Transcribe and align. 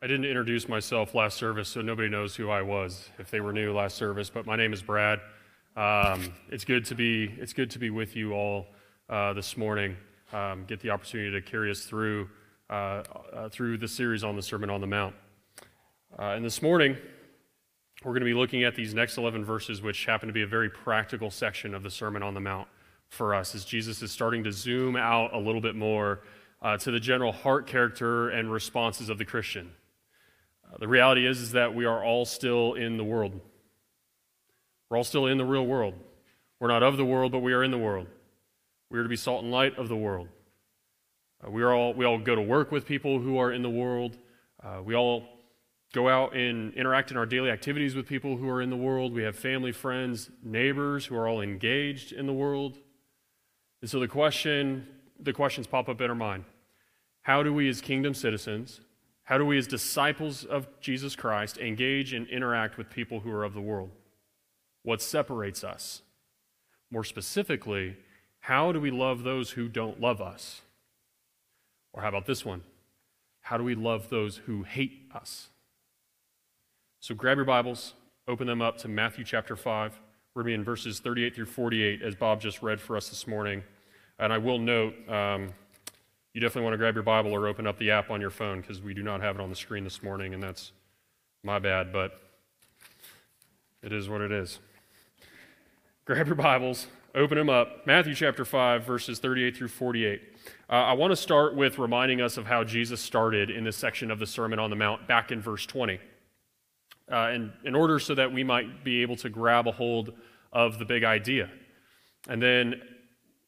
I 0.00 0.06
didn't 0.06 0.26
introduce 0.26 0.68
myself 0.68 1.12
last 1.12 1.36
service, 1.36 1.68
so 1.68 1.80
nobody 1.80 2.08
knows 2.08 2.36
who 2.36 2.50
I 2.50 2.62
was 2.62 3.10
if 3.18 3.32
they 3.32 3.40
were 3.40 3.52
new 3.52 3.72
last 3.72 3.96
service. 3.96 4.30
But 4.30 4.46
my 4.46 4.54
name 4.54 4.72
is 4.72 4.80
Brad. 4.80 5.18
Um, 5.74 6.32
it's 6.52 6.64
good 6.64 6.84
to 6.84 6.94
be 6.94 7.24
it's 7.36 7.52
good 7.52 7.68
to 7.72 7.80
be 7.80 7.90
with 7.90 8.14
you 8.14 8.32
all 8.32 8.66
uh, 9.10 9.32
this 9.32 9.56
morning. 9.56 9.96
Um, 10.32 10.66
get 10.68 10.78
the 10.78 10.90
opportunity 10.90 11.32
to 11.32 11.42
carry 11.42 11.68
us 11.68 11.80
through 11.80 12.28
uh, 12.70 13.02
uh, 13.32 13.48
through 13.48 13.78
the 13.78 13.88
series 13.88 14.22
on 14.22 14.36
the 14.36 14.42
Sermon 14.42 14.70
on 14.70 14.80
the 14.80 14.86
Mount. 14.86 15.16
Uh, 16.16 16.26
and 16.26 16.44
this 16.44 16.62
morning, 16.62 16.96
we're 18.04 18.12
going 18.12 18.20
to 18.20 18.24
be 18.24 18.34
looking 18.34 18.62
at 18.62 18.76
these 18.76 18.94
next 18.94 19.18
11 19.18 19.44
verses, 19.44 19.82
which 19.82 20.06
happen 20.06 20.28
to 20.28 20.32
be 20.32 20.42
a 20.42 20.46
very 20.46 20.70
practical 20.70 21.28
section 21.28 21.74
of 21.74 21.82
the 21.82 21.90
Sermon 21.90 22.22
on 22.22 22.34
the 22.34 22.40
Mount 22.40 22.68
for 23.08 23.34
us, 23.34 23.52
as 23.52 23.64
Jesus 23.64 24.00
is 24.00 24.12
starting 24.12 24.44
to 24.44 24.52
zoom 24.52 24.94
out 24.94 25.34
a 25.34 25.38
little 25.38 25.60
bit 25.60 25.74
more 25.74 26.20
uh, 26.62 26.76
to 26.76 26.92
the 26.92 27.00
general 27.00 27.32
heart 27.32 27.66
character 27.66 28.28
and 28.28 28.52
responses 28.52 29.08
of 29.08 29.18
the 29.18 29.24
Christian. 29.24 29.72
Uh, 30.72 30.76
the 30.78 30.88
reality 30.88 31.26
is, 31.26 31.40
is 31.40 31.52
that 31.52 31.74
we 31.74 31.84
are 31.84 32.04
all 32.04 32.24
still 32.24 32.74
in 32.74 32.96
the 32.96 33.04
world. 33.04 33.40
We're 34.90 34.96
all 34.96 35.04
still 35.04 35.26
in 35.26 35.38
the 35.38 35.44
real 35.44 35.66
world. 35.66 35.94
We're 36.60 36.68
not 36.68 36.82
of 36.82 36.96
the 36.96 37.04
world, 37.04 37.32
but 37.32 37.40
we 37.40 37.52
are 37.52 37.62
in 37.62 37.70
the 37.70 37.78
world. 37.78 38.06
We 38.90 38.98
are 38.98 39.02
to 39.02 39.08
be 39.08 39.16
salt 39.16 39.42
and 39.42 39.52
light 39.52 39.78
of 39.78 39.88
the 39.88 39.96
world. 39.96 40.28
Uh, 41.44 41.50
we, 41.50 41.62
are 41.62 41.72
all, 41.72 41.94
we 41.94 42.04
all 42.04 42.18
go 42.18 42.34
to 42.34 42.42
work 42.42 42.72
with 42.72 42.86
people 42.86 43.20
who 43.20 43.38
are 43.38 43.52
in 43.52 43.62
the 43.62 43.70
world. 43.70 44.16
Uh, 44.62 44.80
we 44.82 44.94
all 44.94 45.24
go 45.92 46.08
out 46.08 46.34
and 46.34 46.74
interact 46.74 47.10
in 47.10 47.16
our 47.16 47.26
daily 47.26 47.50
activities 47.50 47.94
with 47.94 48.06
people 48.06 48.36
who 48.36 48.48
are 48.48 48.60
in 48.60 48.70
the 48.70 48.76
world. 48.76 49.12
We 49.12 49.22
have 49.22 49.36
family, 49.36 49.72
friends, 49.72 50.30
neighbors 50.42 51.06
who 51.06 51.16
are 51.16 51.28
all 51.28 51.40
engaged 51.40 52.12
in 52.12 52.26
the 52.26 52.32
world. 52.32 52.78
And 53.80 53.90
so 53.90 54.00
the 54.00 54.08
question, 54.08 54.86
the 55.20 55.32
questions 55.32 55.66
pop 55.66 55.88
up 55.88 56.00
in 56.00 56.10
our 56.10 56.16
mind. 56.16 56.44
How 57.22 57.42
do 57.42 57.52
we 57.52 57.68
as 57.68 57.80
kingdom 57.80 58.14
citizens 58.14 58.80
how 59.28 59.36
do 59.36 59.44
we, 59.44 59.58
as 59.58 59.66
disciples 59.66 60.42
of 60.42 60.66
Jesus 60.80 61.14
Christ, 61.14 61.58
engage 61.58 62.14
and 62.14 62.26
interact 62.28 62.78
with 62.78 62.88
people 62.88 63.20
who 63.20 63.30
are 63.30 63.44
of 63.44 63.52
the 63.52 63.60
world? 63.60 63.90
What 64.84 65.02
separates 65.02 65.62
us? 65.62 66.00
More 66.90 67.04
specifically, 67.04 67.98
how 68.40 68.72
do 68.72 68.80
we 68.80 68.90
love 68.90 69.24
those 69.24 69.50
who 69.50 69.68
don't 69.68 70.00
love 70.00 70.22
us? 70.22 70.62
Or 71.92 72.00
how 72.00 72.08
about 72.08 72.24
this 72.24 72.42
one? 72.42 72.62
How 73.42 73.58
do 73.58 73.64
we 73.64 73.74
love 73.74 74.08
those 74.08 74.38
who 74.38 74.62
hate 74.62 75.10
us? 75.14 75.48
So 77.00 77.14
grab 77.14 77.36
your 77.36 77.44
Bibles, 77.44 77.92
open 78.28 78.46
them 78.46 78.62
up 78.62 78.78
to 78.78 78.88
Matthew 78.88 79.24
chapter 79.24 79.56
5. 79.56 80.00
We're 80.34 80.42
going 80.42 80.52
to 80.52 80.56
be 80.56 80.60
in 80.60 80.64
verses 80.64 81.00
38 81.00 81.34
through 81.34 81.44
48, 81.44 82.00
as 82.00 82.14
Bob 82.14 82.40
just 82.40 82.62
read 82.62 82.80
for 82.80 82.96
us 82.96 83.10
this 83.10 83.26
morning. 83.26 83.62
And 84.18 84.32
I 84.32 84.38
will 84.38 84.58
note, 84.58 84.94
um, 85.06 85.50
you 86.34 86.40
definitely 86.40 86.64
want 86.64 86.74
to 86.74 86.78
grab 86.78 86.94
your 86.94 87.02
Bible 87.02 87.32
or 87.32 87.46
open 87.46 87.66
up 87.66 87.78
the 87.78 87.90
app 87.90 88.10
on 88.10 88.20
your 88.20 88.30
phone 88.30 88.60
because 88.60 88.80
we 88.80 88.94
do 88.94 89.02
not 89.02 89.20
have 89.20 89.36
it 89.36 89.40
on 89.40 89.50
the 89.50 89.56
screen 89.56 89.84
this 89.84 90.02
morning, 90.02 90.34
and 90.34 90.42
that's 90.42 90.72
my 91.42 91.58
bad, 91.58 91.92
but 91.92 92.20
it 93.82 93.92
is 93.92 94.08
what 94.08 94.20
it 94.20 94.32
is. 94.32 94.58
Grab 96.04 96.26
your 96.26 96.36
Bibles, 96.36 96.86
open 97.14 97.38
them 97.38 97.50
up. 97.50 97.86
Matthew 97.86 98.14
chapter 98.14 98.44
5, 98.44 98.84
verses 98.84 99.18
38 99.18 99.56
through 99.56 99.68
48. 99.68 100.20
Uh, 100.70 100.72
I 100.72 100.92
want 100.92 101.12
to 101.12 101.16
start 101.16 101.54
with 101.54 101.78
reminding 101.78 102.20
us 102.20 102.36
of 102.36 102.46
how 102.46 102.64
Jesus 102.64 103.00
started 103.00 103.50
in 103.50 103.64
this 103.64 103.76
section 103.76 104.10
of 104.10 104.18
the 104.18 104.26
Sermon 104.26 104.58
on 104.58 104.70
the 104.70 104.76
Mount 104.76 105.06
back 105.06 105.30
in 105.30 105.40
verse 105.40 105.64
20. 105.64 105.98
Uh, 107.10 107.14
and 107.14 107.52
in 107.64 107.74
order 107.74 107.98
so 107.98 108.14
that 108.14 108.32
we 108.32 108.44
might 108.44 108.84
be 108.84 109.00
able 109.00 109.16
to 109.16 109.30
grab 109.30 109.66
a 109.66 109.72
hold 109.72 110.12
of 110.52 110.78
the 110.78 110.84
big 110.84 111.04
idea. 111.04 111.50
And 112.28 112.42
then 112.42 112.82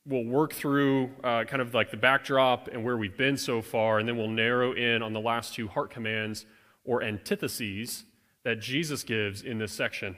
we'll 0.06 0.24
work 0.24 0.52
through 0.52 1.10
uh, 1.22 1.44
kind 1.44 1.60
of 1.60 1.74
like 1.74 1.90
the 1.90 1.96
backdrop 1.96 2.68
and 2.68 2.84
where 2.84 2.96
we've 2.96 3.16
been 3.16 3.36
so 3.36 3.62
far, 3.62 3.98
and 3.98 4.08
then 4.08 4.16
we'll 4.16 4.28
narrow 4.28 4.72
in 4.72 5.02
on 5.02 5.12
the 5.12 5.20
last 5.20 5.54
two 5.54 5.68
heart 5.68 5.90
commands 5.90 6.46
or 6.84 7.02
antitheses 7.02 8.04
that 8.44 8.60
Jesus 8.60 9.02
gives 9.02 9.42
in 9.42 9.58
this 9.58 9.72
section. 9.72 10.16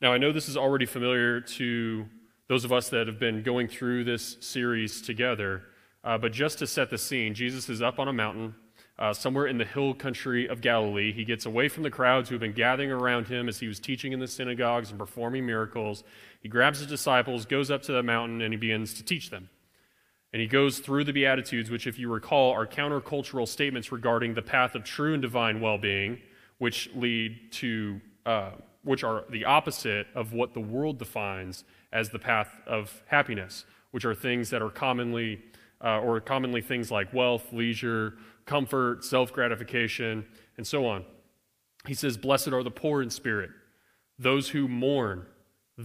Now, 0.00 0.12
I 0.12 0.18
know 0.18 0.32
this 0.32 0.48
is 0.48 0.56
already 0.56 0.86
familiar 0.86 1.40
to 1.40 2.06
those 2.48 2.64
of 2.64 2.72
us 2.72 2.88
that 2.88 3.06
have 3.06 3.20
been 3.20 3.42
going 3.42 3.68
through 3.68 4.04
this 4.04 4.36
series 4.40 5.00
together, 5.02 5.62
uh, 6.02 6.18
but 6.18 6.32
just 6.32 6.58
to 6.58 6.66
set 6.66 6.90
the 6.90 6.98
scene, 6.98 7.34
Jesus 7.34 7.68
is 7.68 7.80
up 7.80 7.98
on 7.98 8.08
a 8.08 8.12
mountain 8.12 8.54
uh, 8.98 9.12
somewhere 9.14 9.46
in 9.46 9.56
the 9.56 9.64
hill 9.64 9.94
country 9.94 10.46
of 10.46 10.60
Galilee. 10.60 11.12
He 11.12 11.24
gets 11.24 11.46
away 11.46 11.68
from 11.68 11.82
the 11.82 11.90
crowds 11.90 12.28
who 12.28 12.34
have 12.34 12.40
been 12.40 12.52
gathering 12.52 12.90
around 12.90 13.28
him 13.28 13.48
as 13.48 13.58
he 13.58 13.66
was 13.66 13.80
teaching 13.80 14.12
in 14.12 14.20
the 14.20 14.28
synagogues 14.28 14.90
and 14.90 14.98
performing 14.98 15.46
miracles. 15.46 16.04
He 16.40 16.48
grabs 16.48 16.78
his 16.78 16.88
disciples, 16.88 17.44
goes 17.44 17.70
up 17.70 17.82
to 17.82 17.92
the 17.92 18.02
mountain, 18.02 18.40
and 18.40 18.52
he 18.52 18.56
begins 18.56 18.94
to 18.94 19.04
teach 19.04 19.30
them. 19.30 19.50
And 20.32 20.40
he 20.40 20.48
goes 20.48 20.78
through 20.78 21.04
the 21.04 21.12
Beatitudes, 21.12 21.70
which, 21.70 21.86
if 21.86 21.98
you 21.98 22.10
recall, 22.10 22.52
are 22.52 22.66
countercultural 22.66 23.46
statements 23.46 23.92
regarding 23.92 24.34
the 24.34 24.42
path 24.42 24.74
of 24.74 24.84
true 24.84 25.12
and 25.12 25.20
divine 25.20 25.60
well 25.60 25.76
being, 25.76 26.18
which 26.58 26.88
lead 26.94 27.52
to, 27.52 28.00
uh, 28.24 28.52
which 28.82 29.04
are 29.04 29.24
the 29.30 29.44
opposite 29.44 30.06
of 30.14 30.32
what 30.32 30.54
the 30.54 30.60
world 30.60 30.98
defines 30.98 31.64
as 31.92 32.10
the 32.10 32.18
path 32.18 32.48
of 32.66 33.02
happiness, 33.06 33.64
which 33.90 34.04
are 34.04 34.14
things 34.14 34.50
that 34.50 34.62
are 34.62 34.70
commonly, 34.70 35.42
uh, 35.82 35.98
or 36.00 36.20
commonly 36.20 36.62
things 36.62 36.90
like 36.90 37.12
wealth, 37.12 37.52
leisure, 37.52 38.14
comfort, 38.46 39.04
self 39.04 39.32
gratification, 39.32 40.24
and 40.56 40.66
so 40.66 40.86
on. 40.86 41.04
He 41.86 41.94
says, 41.94 42.16
Blessed 42.16 42.48
are 42.48 42.62
the 42.62 42.70
poor 42.70 43.02
in 43.02 43.10
spirit, 43.10 43.50
those 44.18 44.50
who 44.50 44.68
mourn, 44.68 45.26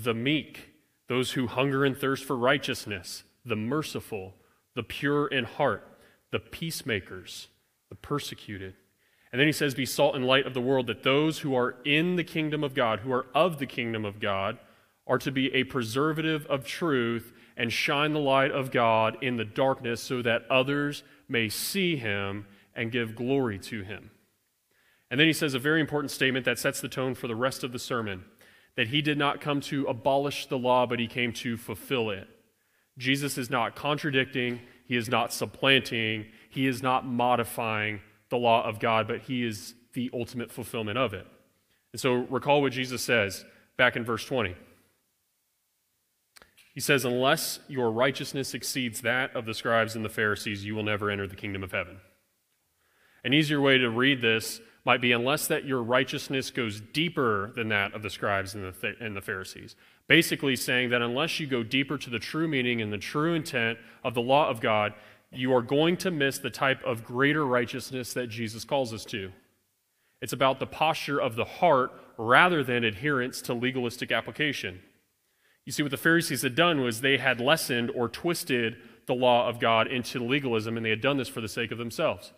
the 0.03 0.13
meek, 0.13 0.72
those 1.07 1.31
who 1.31 1.47
hunger 1.47 1.85
and 1.85 1.97
thirst 1.97 2.25
for 2.25 2.35
righteousness, 2.35 3.23
the 3.45 3.56
merciful, 3.56 4.35
the 4.75 4.83
pure 4.83 5.28
in 5.28 5.45
heart, 5.45 5.88
the 6.31 6.39
peacemakers, 6.39 7.47
the 7.89 7.95
persecuted. 7.95 8.75
And 9.31 9.39
then 9.39 9.47
he 9.47 9.53
says, 9.53 9.73
Be 9.73 9.85
salt 9.85 10.16
and 10.16 10.25
light 10.25 10.45
of 10.45 10.53
the 10.53 10.61
world, 10.61 10.88
that 10.88 11.03
those 11.03 11.39
who 11.39 11.56
are 11.56 11.75
in 11.85 12.16
the 12.16 12.23
kingdom 12.23 12.63
of 12.63 12.73
God, 12.73 13.00
who 13.00 13.11
are 13.11 13.28
of 13.33 13.59
the 13.59 13.66
kingdom 13.66 14.03
of 14.03 14.19
God, 14.19 14.57
are 15.07 15.17
to 15.19 15.31
be 15.31 15.53
a 15.53 15.63
preservative 15.63 16.45
of 16.47 16.66
truth 16.66 17.31
and 17.56 17.72
shine 17.72 18.12
the 18.12 18.19
light 18.19 18.51
of 18.51 18.72
God 18.72 19.17
in 19.22 19.38
the 19.38 19.45
darkness 19.45 20.01
so 20.01 20.22
that 20.22 20.50
others 20.50 21.03
may 21.29 21.47
see 21.47 21.95
him 21.95 22.47
and 22.75 22.91
give 22.91 23.16
glory 23.16 23.59
to 23.59 23.83
him. 23.83 24.12
And 25.09 25.19
then 25.19 25.27
he 25.27 25.33
says 25.33 25.53
a 25.53 25.59
very 25.59 25.79
important 25.79 26.12
statement 26.12 26.45
that 26.45 26.59
sets 26.59 26.81
the 26.81 26.89
tone 26.89 27.13
for 27.13 27.27
the 27.27 27.35
rest 27.35 27.63
of 27.63 27.72
the 27.72 27.79
sermon 27.79 28.25
that 28.75 28.88
he 28.88 29.02
did 29.02 29.18
not 29.18 29.41
come 29.41 29.62
to 29.62 29.86
abolish 29.86 30.47
the 30.47 30.58
law, 30.58 30.86
but 30.86 31.00
he 31.00 31.08
came 31.08 31.31
to 31.34 31.58
fulfill 31.58 32.09
it. 32.09 32.28
Jesus 32.97 33.38
is 33.38 33.50
not 33.50 33.75
contradicting, 33.75 34.62
he 34.86 34.96
is 34.96 35.09
not 35.09 35.34
supplanting, 35.34 36.25
he 36.50 36.68
is 36.68 36.81
not 36.81 37.06
modifying 37.06 38.02
the 38.30 38.38
law 38.38 38.63
of 38.66 38.80
God, 38.80 39.08
but 39.08 39.22
he 39.22 39.46
is 39.46 39.74
the 39.94 40.09
ultimate 40.13 40.52
fulfillment 40.52 40.97
of 40.97 41.13
it. 41.13 41.28
And 41.91 42.00
so 42.00 42.13
recall 42.13 42.62
what 42.62 42.74
Jesus 42.74 43.02
says 43.02 43.46
back 43.78 43.96
in 43.96 44.03
verse 44.03 44.25
20. 44.25 44.56
He 46.74 46.81
says, 46.81 47.06
Unless 47.06 47.59
your 47.69 47.90
righteousness 47.90 48.53
exceeds 48.53 49.02
that 49.02 49.34
of 49.34 49.46
the 49.46 49.53
scribes 49.53 49.96
and 49.96 50.03
the 50.03 50.09
Pharisees, 50.09 50.66
you 50.66 50.75
will 50.75 50.84
never 50.84 51.09
enter 51.09 51.25
the 51.25 51.36
kingdom 51.36 51.63
of 51.63 51.72
heaven. 51.72 52.00
An 53.24 53.34
easier 53.34 53.62
way 53.62 53.78
to 53.78 53.90
read 53.90 54.22
this 54.22 54.59
might 54.85 55.01
be 55.01 55.12
unless 55.12 55.47
that 55.47 55.66
your 55.66 55.81
righteousness 55.81 56.51
goes 56.51 56.79
deeper 56.79 57.51
than 57.56 57.69
that 57.69 57.94
of 57.94 58.03
the 58.03 58.09
scribes 58.09 58.53
and 58.53 58.63
the, 58.63 58.96
and 59.00 59.18
the 59.18 59.22
Pharisees. 59.22 59.75
Basically, 60.07 60.56
saying 60.56 60.91
that 60.91 61.01
unless 61.01 61.40
you 61.40 61.47
go 61.47 61.63
deeper 61.63 61.97
to 61.97 62.09
the 62.12 62.19
true 62.19 62.47
meaning 62.47 62.81
and 62.81 62.94
the 62.94 62.97
true 63.00 63.34
intent 63.34 63.79
of 64.03 64.13
the 64.13 64.22
law 64.22 64.47
of 64.47 64.62
God, 64.62 64.94
you 65.31 65.53
are 65.53 65.63
going 65.63 65.97
to 65.97 66.12
miss 66.12 66.38
the 66.38 66.51
type 66.51 66.84
of 66.84 67.03
greater 67.03 67.45
righteousness 67.45 68.13
that 68.13 68.28
Jesus 68.28 68.63
calls 68.63 68.94
us 68.94 69.03
to. 69.06 69.31
It's 70.22 70.34
about 70.34 70.59
the 70.59 70.68
posture 70.68 71.19
of 71.19 71.35
the 71.35 71.45
heart 71.45 71.91
rather 72.18 72.63
than 72.63 72.84
adherence 72.84 73.41
to 73.44 73.53
legalistic 73.53 74.12
application. 74.12 74.81
You 75.66 75.72
see, 75.72 75.81
what 75.81 75.91
the 75.91 75.97
Pharisees 75.97 76.44
had 76.44 76.56
done 76.56 76.81
was 76.81 77.01
they 77.01 77.18
had 77.18 77.41
lessened 77.41 77.91
or 77.95 78.07
twisted 78.07 78.78
the 79.07 79.16
law 79.16 79.50
of 79.50 79.59
God 79.59 79.88
into 79.88 80.24
legalism, 80.24 80.78
and 80.78 80.85
they 80.85 80.91
had 80.91 81.01
done 81.01 81.18
this 81.18 81.28
for 81.28 81.41
the 81.41 81.47
sake 81.47 81.72
of 81.72 81.79
themselves. 81.79 82.31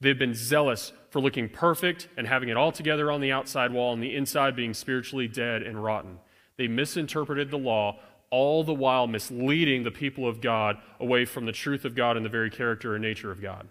They've 0.00 0.18
been 0.18 0.34
zealous 0.34 0.92
for 1.14 1.20
looking 1.20 1.48
perfect 1.48 2.08
and 2.16 2.26
having 2.26 2.48
it 2.48 2.56
all 2.56 2.72
together 2.72 3.08
on 3.08 3.20
the 3.20 3.30
outside 3.30 3.72
wall 3.72 3.92
and 3.92 4.02
the 4.02 4.16
inside 4.16 4.56
being 4.56 4.74
spiritually 4.74 5.28
dead 5.28 5.62
and 5.62 5.80
rotten. 5.80 6.18
They 6.56 6.66
misinterpreted 6.66 7.52
the 7.52 7.56
law, 7.56 8.00
all 8.30 8.64
the 8.64 8.74
while 8.74 9.06
misleading 9.06 9.84
the 9.84 9.92
people 9.92 10.26
of 10.26 10.40
God 10.40 10.76
away 10.98 11.24
from 11.24 11.46
the 11.46 11.52
truth 11.52 11.84
of 11.84 11.94
God 11.94 12.16
and 12.16 12.26
the 12.26 12.30
very 12.30 12.50
character 12.50 12.96
and 12.96 13.02
nature 13.02 13.30
of 13.30 13.40
God. 13.40 13.68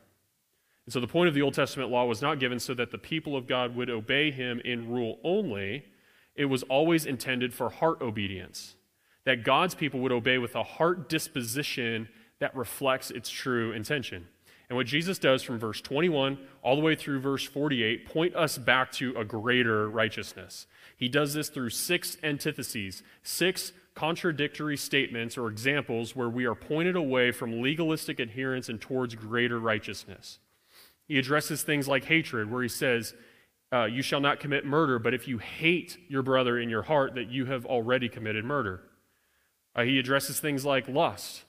And 0.86 0.94
so 0.94 1.02
the 1.02 1.08
point 1.08 1.28
of 1.28 1.34
the 1.34 1.42
Old 1.42 1.54
Testament 1.54 1.90
law 1.90 2.06
was 2.06 2.22
not 2.22 2.40
given 2.40 2.62
so 2.62 2.74
that 2.76 2.92
the 2.92 2.98
people 2.98 3.36
of 3.36 3.46
God 3.46 3.76
would 3.76 3.90
obey 3.90 4.32
him 4.32 4.62
in 4.64 4.90
rule 4.90 5.20
only, 5.22 5.84
it 6.38 6.46
was 6.46 6.64
always 6.64 7.06
intended 7.06 7.54
for 7.54 7.70
heart 7.70 8.02
obedience. 8.02 8.76
That 9.26 9.44
God's 9.44 9.76
people 9.76 10.00
would 10.00 10.14
obey 10.14 10.38
with 10.38 10.56
a 10.56 10.64
heart 10.64 11.10
disposition 11.10 12.08
that 12.40 12.56
reflects 12.56 13.12
its 13.12 13.30
true 13.30 13.74
intention. 13.74 14.30
And 14.74 14.78
what 14.80 14.88
Jesus 14.88 15.20
does 15.20 15.44
from 15.44 15.60
verse 15.60 15.82
21 15.82 16.40
all 16.64 16.76
the 16.76 16.82
way 16.82 16.96
through 16.96 17.20
verse 17.20 17.46
48 17.46 18.08
point 18.08 18.36
us 18.36 18.58
back 18.58 18.92
to 18.94 19.14
a 19.16 19.24
greater 19.24 19.88
righteousness. 19.88 20.66
He 20.98 21.08
does 21.08 21.36
this 21.36 21.50
through 21.50 21.70
six 21.70 22.18
antitheses, 22.24 23.04
six 23.22 23.72
contradictory 23.94 24.76
statements 24.76 25.38
or 25.38 25.48
examples 25.48 26.16
where 26.16 26.28
we 26.28 26.46
are 26.46 26.56
pointed 26.56 26.96
away 26.96 27.32
from 27.32 27.62
legalistic 27.62 28.20
adherence 28.20 28.68
and 28.68 28.82
towards 28.82 29.14
greater 29.14 29.60
righteousness. 29.60 30.40
He 31.08 31.20
addresses 31.20 31.62
things 31.62 31.88
like 31.88 32.06
hatred, 32.06 32.50
where 32.50 32.64
he 32.64 32.68
says, 32.68 33.14
uh, 33.72 33.86
You 33.86 34.02
shall 34.02 34.22
not 34.22 34.40
commit 34.40 34.66
murder, 34.66 34.98
but 34.98 35.14
if 35.14 35.28
you 35.28 35.38
hate 35.38 36.00
your 36.08 36.24
brother 36.24 36.58
in 36.58 36.68
your 36.68 36.82
heart, 36.82 37.14
that 37.14 37.30
you 37.30 37.46
have 37.46 37.68
already 37.68 38.10
committed 38.10 38.44
murder. 38.44 38.82
Uh, 39.76 39.84
he 39.84 40.00
addresses 40.00 40.40
things 40.40 40.66
like 40.66 40.88
lust 40.88 41.44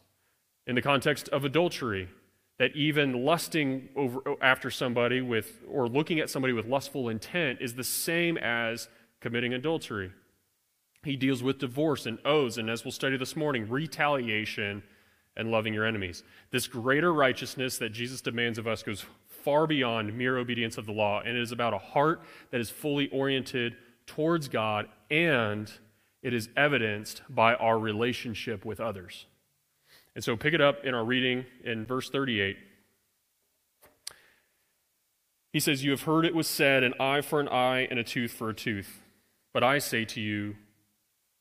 in 0.66 0.74
the 0.74 0.82
context 0.82 1.30
of 1.30 1.42
adultery, 1.42 2.10
that 2.58 2.74
even 2.76 3.24
lusting 3.24 3.88
over, 3.96 4.20
after 4.40 4.70
somebody 4.70 5.20
with, 5.20 5.62
or 5.68 5.88
looking 5.88 6.20
at 6.20 6.30
somebody 6.30 6.52
with 6.52 6.66
lustful 6.66 7.08
intent 7.08 7.58
is 7.60 7.74
the 7.74 7.84
same 7.84 8.36
as 8.38 8.88
committing 9.20 9.54
adultery. 9.54 10.12
He 11.02 11.16
deals 11.16 11.42
with 11.42 11.58
divorce 11.58 12.06
and 12.06 12.18
oaths, 12.24 12.56
and 12.56 12.70
as 12.70 12.84
we'll 12.84 12.92
study 12.92 13.16
this 13.16 13.36
morning, 13.36 13.68
retaliation 13.68 14.82
and 15.36 15.50
loving 15.50 15.74
your 15.74 15.84
enemies. 15.84 16.22
This 16.50 16.66
greater 16.68 17.12
righteousness 17.12 17.78
that 17.78 17.90
Jesus 17.90 18.20
demands 18.20 18.58
of 18.58 18.66
us 18.66 18.82
goes 18.82 19.04
far 19.26 19.66
beyond 19.66 20.16
mere 20.16 20.38
obedience 20.38 20.78
of 20.78 20.86
the 20.86 20.92
law, 20.92 21.20
and 21.20 21.36
it 21.36 21.42
is 21.42 21.52
about 21.52 21.74
a 21.74 21.78
heart 21.78 22.22
that 22.50 22.60
is 22.60 22.70
fully 22.70 23.08
oriented 23.08 23.74
towards 24.06 24.48
God, 24.48 24.86
and 25.10 25.70
it 26.22 26.32
is 26.32 26.48
evidenced 26.56 27.22
by 27.28 27.54
our 27.54 27.78
relationship 27.78 28.64
with 28.64 28.80
others. 28.80 29.26
And 30.14 30.22
so 30.22 30.36
pick 30.36 30.54
it 30.54 30.60
up 30.60 30.84
in 30.84 30.94
our 30.94 31.04
reading 31.04 31.44
in 31.64 31.84
verse 31.86 32.08
38. 32.08 32.56
He 35.52 35.60
says, 35.60 35.84
You 35.84 35.92
have 35.92 36.02
heard 36.02 36.24
it 36.24 36.34
was 36.34 36.46
said, 36.46 36.82
an 36.82 36.94
eye 37.00 37.20
for 37.20 37.40
an 37.40 37.48
eye 37.48 37.86
and 37.90 37.98
a 37.98 38.04
tooth 38.04 38.32
for 38.32 38.48
a 38.48 38.54
tooth. 38.54 39.02
But 39.52 39.62
I 39.62 39.78
say 39.78 40.04
to 40.06 40.20
you, 40.20 40.56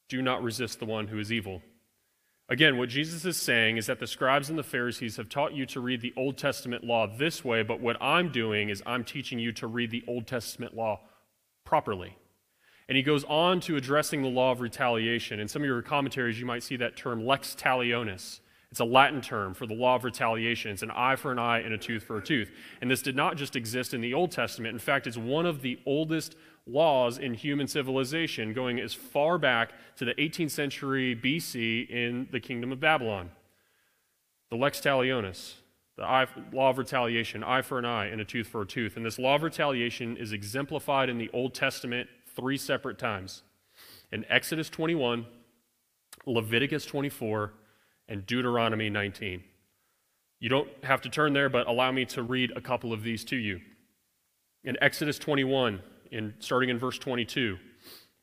do 0.08 0.22
not 0.22 0.44
resist 0.44 0.80
the 0.80 0.86
one 0.86 1.08
who 1.08 1.18
is 1.18 1.32
evil. 1.32 1.62
Again, 2.50 2.78
what 2.78 2.90
Jesus 2.90 3.26
is 3.26 3.38
saying 3.38 3.78
is 3.78 3.88
that 3.88 4.00
the 4.00 4.06
scribes 4.06 4.50
and 4.50 4.60
the 4.60 4.64
Pharisees 4.64 5.18
have 5.18 5.30
taught 5.30 5.54
you 5.54 5.66
to 5.68 5.80
read 5.80 6.02
the 6.02 6.14
Old 6.16 6.38
Testament 6.38 6.84
law 6.84 7.08
this 7.08 7.44
way, 7.44 7.64
but 7.64 7.80
what 7.80 8.00
I'm 8.02 8.32
doing 8.32 8.70
is 8.70 8.84
I'm 8.86 9.04
teaching 9.04 9.40
you 9.40 9.52
to 9.54 9.66
read 9.66 9.90
the 9.90 10.04
Old 10.08 10.28
Testament 10.28 10.76
law 10.76 11.00
properly. 11.66 12.16
And 12.88 12.98
he 12.98 13.02
goes 13.02 13.24
on 13.24 13.62
to 13.62 13.78
addressing 13.78 14.22
the 14.22 14.30
law 14.30 14.52
of 14.52 14.62
retaliation. 14.62 15.40
In 15.40 15.48
some 15.48 15.62
of 15.62 15.66
your 15.66 15.82
commentaries, 15.82 16.40
you 16.40 16.46
might 16.46 16.62
see 16.62 16.76
that 16.76 16.98
term 16.98 17.26
lex 17.26 17.56
talionis. 17.56 18.42
It's 18.74 18.80
a 18.80 18.86
Latin 18.86 19.22
term 19.22 19.54
for 19.54 19.68
the 19.68 19.76
law 19.76 19.94
of 19.94 20.04
retaliation. 20.04 20.72
It's 20.72 20.82
an 20.82 20.90
eye 20.90 21.16
for 21.16 21.32
an 21.32 21.38
eye 21.38 21.60
and 21.60 21.76
a 21.76 21.78
tooth 21.78 22.02
for 22.02 22.18
a 22.18 22.24
tooth. 22.24 22.50
And 22.82 22.90
this 22.90 23.04
did 23.04 23.16
not 23.16 23.38
just 23.38 23.56
exist 23.56 23.94
in 23.94 24.02
the 24.02 24.16
Old 24.16 24.32
Testament. 24.32 24.74
In 24.74 24.80
fact, 24.80 25.06
it's 25.06 25.16
one 25.16 25.46
of 25.46 25.62
the 25.62 25.78
oldest 25.86 26.36
laws 26.66 27.20
in 27.20 27.36
human 27.36 27.68
civilization, 27.68 28.52
going 28.52 28.80
as 28.80 28.92
far 28.92 29.38
back 29.38 29.74
to 29.98 30.06
the 30.06 30.16
18th 30.16 30.50
century 30.50 31.16
BC 31.16 31.88
in 31.88 32.28
the 32.32 32.40
kingdom 32.40 32.72
of 32.72 32.80
Babylon. 32.80 33.30
The 34.50 34.56
lex 34.56 34.82
talionis, 34.82 35.54
the 35.96 36.04
eye, 36.06 36.26
law 36.52 36.72
of 36.72 36.80
retaliation, 36.80 37.44
eye 37.44 37.62
for 37.62 37.78
an 37.78 37.86
eye 37.86 38.08
and 38.08 38.22
a 38.22 38.26
tooth 38.26 38.48
for 38.48 38.64
a 38.64 38.66
tooth. 38.66 38.98
And 38.98 39.06
this 39.06 39.20
law 39.20 39.36
of 39.36 39.44
retaliation 39.44 40.18
is 40.18 40.34
exemplified 40.34 41.10
in 41.10 41.20
the 41.20 41.30
Old 41.32 41.54
Testament 41.54 42.10
three 42.36 42.58
separate 42.58 42.98
times 42.98 43.44
in 44.12 44.26
Exodus 44.30 44.68
21, 44.68 45.28
Leviticus 46.26 46.88
24, 46.88 47.54
and 48.08 48.26
Deuteronomy 48.26 48.90
19. 48.90 49.44
You 50.40 50.50
don't 50.50 50.70
have 50.84 51.02
to 51.02 51.10
turn 51.10 51.34
there, 51.34 51.50
but 51.50 51.68
allow 51.68 51.92
me 51.92 52.06
to 52.06 52.22
read 52.22 52.52
a 52.56 52.62
couple 52.62 52.92
of 52.92 53.04
these 53.04 53.24
to 53.26 53.36
you. 53.36 53.62
In 54.64 54.78
Exodus 54.82 55.18
21, 55.18 55.82
in, 56.12 56.34
starting 56.40 56.70
in 56.70 56.78
verse 56.78 56.98
22. 57.00 57.58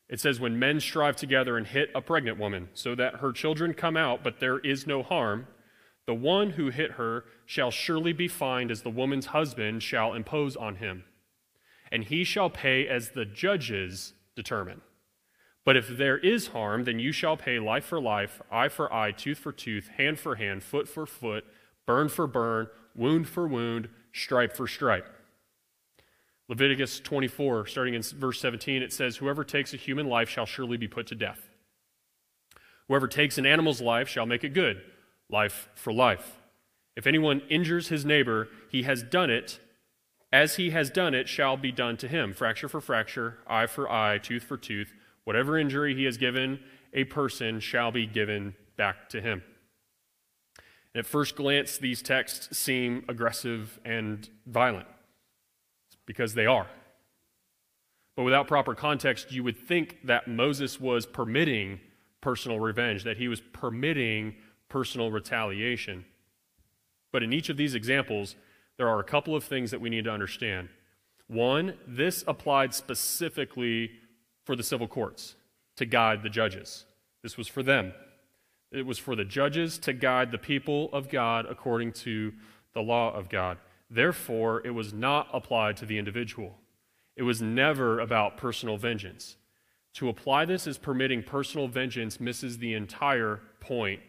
It 0.09 0.19
says, 0.19 0.39
When 0.39 0.59
men 0.59 0.79
strive 0.79 1.15
together 1.15 1.57
and 1.57 1.67
hit 1.67 1.89
a 1.93 2.01
pregnant 2.01 2.37
woman, 2.37 2.69
so 2.73 2.95
that 2.95 3.15
her 3.15 3.31
children 3.31 3.73
come 3.73 3.97
out, 3.97 4.23
but 4.23 4.39
there 4.39 4.59
is 4.59 4.87
no 4.87 5.03
harm, 5.03 5.47
the 6.05 6.13
one 6.13 6.51
who 6.51 6.69
hit 6.69 6.91
her 6.91 7.25
shall 7.45 7.71
surely 7.71 8.13
be 8.13 8.27
fined 8.27 8.71
as 8.71 8.81
the 8.81 8.89
woman's 8.89 9.27
husband 9.27 9.83
shall 9.83 10.13
impose 10.13 10.55
on 10.55 10.77
him. 10.77 11.03
And 11.91 12.05
he 12.05 12.23
shall 12.23 12.49
pay 12.49 12.87
as 12.87 13.09
the 13.09 13.25
judges 13.25 14.13
determine. 14.35 14.81
But 15.63 15.77
if 15.77 15.87
there 15.87 16.17
is 16.17 16.47
harm, 16.47 16.85
then 16.85 16.99
you 16.99 17.11
shall 17.11 17.37
pay 17.37 17.59
life 17.59 17.85
for 17.85 18.01
life, 18.01 18.41
eye 18.51 18.69
for 18.69 18.91
eye, 18.91 19.11
tooth 19.11 19.37
for 19.37 19.51
tooth, 19.51 19.89
hand 19.97 20.19
for 20.19 20.35
hand, 20.35 20.63
foot 20.63 20.87
for 20.87 21.05
foot, 21.05 21.45
burn 21.85 22.09
for 22.09 22.25
burn, 22.25 22.67
wound 22.95 23.27
for 23.27 23.47
wound, 23.47 23.89
stripe 24.11 24.55
for 24.55 24.67
stripe. 24.67 25.07
Leviticus 26.49 26.99
24, 26.99 27.67
starting 27.67 27.93
in 27.93 28.01
verse 28.01 28.41
17, 28.41 28.81
it 28.81 28.91
says, 28.91 29.17
Whoever 29.17 29.43
takes 29.43 29.73
a 29.73 29.77
human 29.77 30.07
life 30.07 30.29
shall 30.29 30.45
surely 30.45 30.77
be 30.77 30.87
put 30.87 31.07
to 31.07 31.15
death. 31.15 31.47
Whoever 32.87 33.07
takes 33.07 33.37
an 33.37 33.45
animal's 33.45 33.79
life 33.79 34.09
shall 34.09 34.25
make 34.25 34.43
it 34.43 34.53
good, 34.53 34.81
life 35.29 35.69
for 35.75 35.93
life. 35.93 36.37
If 36.97 37.07
anyone 37.07 37.41
injures 37.49 37.87
his 37.87 38.03
neighbor, 38.03 38.49
he 38.69 38.83
has 38.83 39.01
done 39.01 39.29
it. 39.29 39.59
As 40.33 40.55
he 40.55 40.71
has 40.71 40.89
done 40.89 41.13
it, 41.13 41.29
shall 41.29 41.55
be 41.55 41.71
done 41.71 41.95
to 41.97 42.07
him. 42.07 42.33
Fracture 42.33 42.67
for 42.67 42.81
fracture, 42.81 43.37
eye 43.47 43.67
for 43.67 43.89
eye, 43.89 44.17
tooth 44.17 44.43
for 44.43 44.57
tooth. 44.57 44.91
Whatever 45.23 45.57
injury 45.57 45.95
he 45.95 46.05
has 46.05 46.17
given 46.17 46.59
a 46.93 47.03
person 47.05 47.59
shall 47.59 47.91
be 47.91 48.05
given 48.05 48.55
back 48.75 49.09
to 49.09 49.21
him. 49.21 49.43
And 50.93 50.99
at 50.99 51.05
first 51.05 51.35
glance, 51.35 51.77
these 51.77 52.01
texts 52.01 52.57
seem 52.57 53.05
aggressive 53.07 53.79
and 53.85 54.27
violent 54.45 54.87
because 56.05 56.33
they 56.33 56.45
are. 56.45 56.67
But 58.15 58.23
without 58.23 58.47
proper 58.47 58.75
context, 58.75 59.31
you 59.31 59.43
would 59.43 59.57
think 59.57 59.99
that 60.03 60.27
Moses 60.27 60.79
was 60.79 61.05
permitting 61.05 61.79
personal 62.19 62.59
revenge, 62.59 63.03
that 63.03 63.17
he 63.17 63.27
was 63.27 63.39
permitting 63.39 64.35
personal 64.67 65.11
retaliation. 65.11 66.05
But 67.11 67.23
in 67.23 67.33
each 67.33 67.49
of 67.49 67.57
these 67.57 67.73
examples, 67.73 68.35
there 68.77 68.89
are 68.89 68.99
a 68.99 69.05
couple 69.05 69.35
of 69.35 69.43
things 69.43 69.71
that 69.71 69.81
we 69.81 69.89
need 69.89 70.05
to 70.05 70.11
understand. 70.11 70.69
One, 71.27 71.75
this 71.87 72.23
applied 72.27 72.73
specifically 72.73 73.91
for 74.43 74.55
the 74.55 74.63
civil 74.63 74.87
courts 74.87 75.35
to 75.77 75.85
guide 75.85 76.23
the 76.23 76.29
judges. 76.29 76.85
This 77.23 77.37
was 77.37 77.47
for 77.47 77.63
them. 77.63 77.93
It 78.71 78.85
was 78.85 78.97
for 78.97 79.15
the 79.15 79.25
judges 79.25 79.77
to 79.79 79.93
guide 79.93 80.31
the 80.31 80.37
people 80.37 80.89
of 80.93 81.09
God 81.09 81.45
according 81.45 81.93
to 81.93 82.33
the 82.73 82.81
law 82.81 83.13
of 83.13 83.29
God. 83.29 83.57
Therefore, 83.89 84.65
it 84.65 84.71
was 84.71 84.93
not 84.93 85.27
applied 85.33 85.75
to 85.77 85.85
the 85.85 85.97
individual. 85.97 86.57
It 87.17 87.23
was 87.23 87.41
never 87.41 87.99
about 87.99 88.37
personal 88.37 88.77
vengeance. 88.77 89.35
To 89.95 90.07
apply 90.07 90.45
this 90.45 90.67
as 90.67 90.77
permitting 90.77 91.23
personal 91.23 91.67
vengeance 91.67 92.19
misses 92.19 92.57
the 92.57 92.73
entire 92.73 93.41
point 93.59 93.99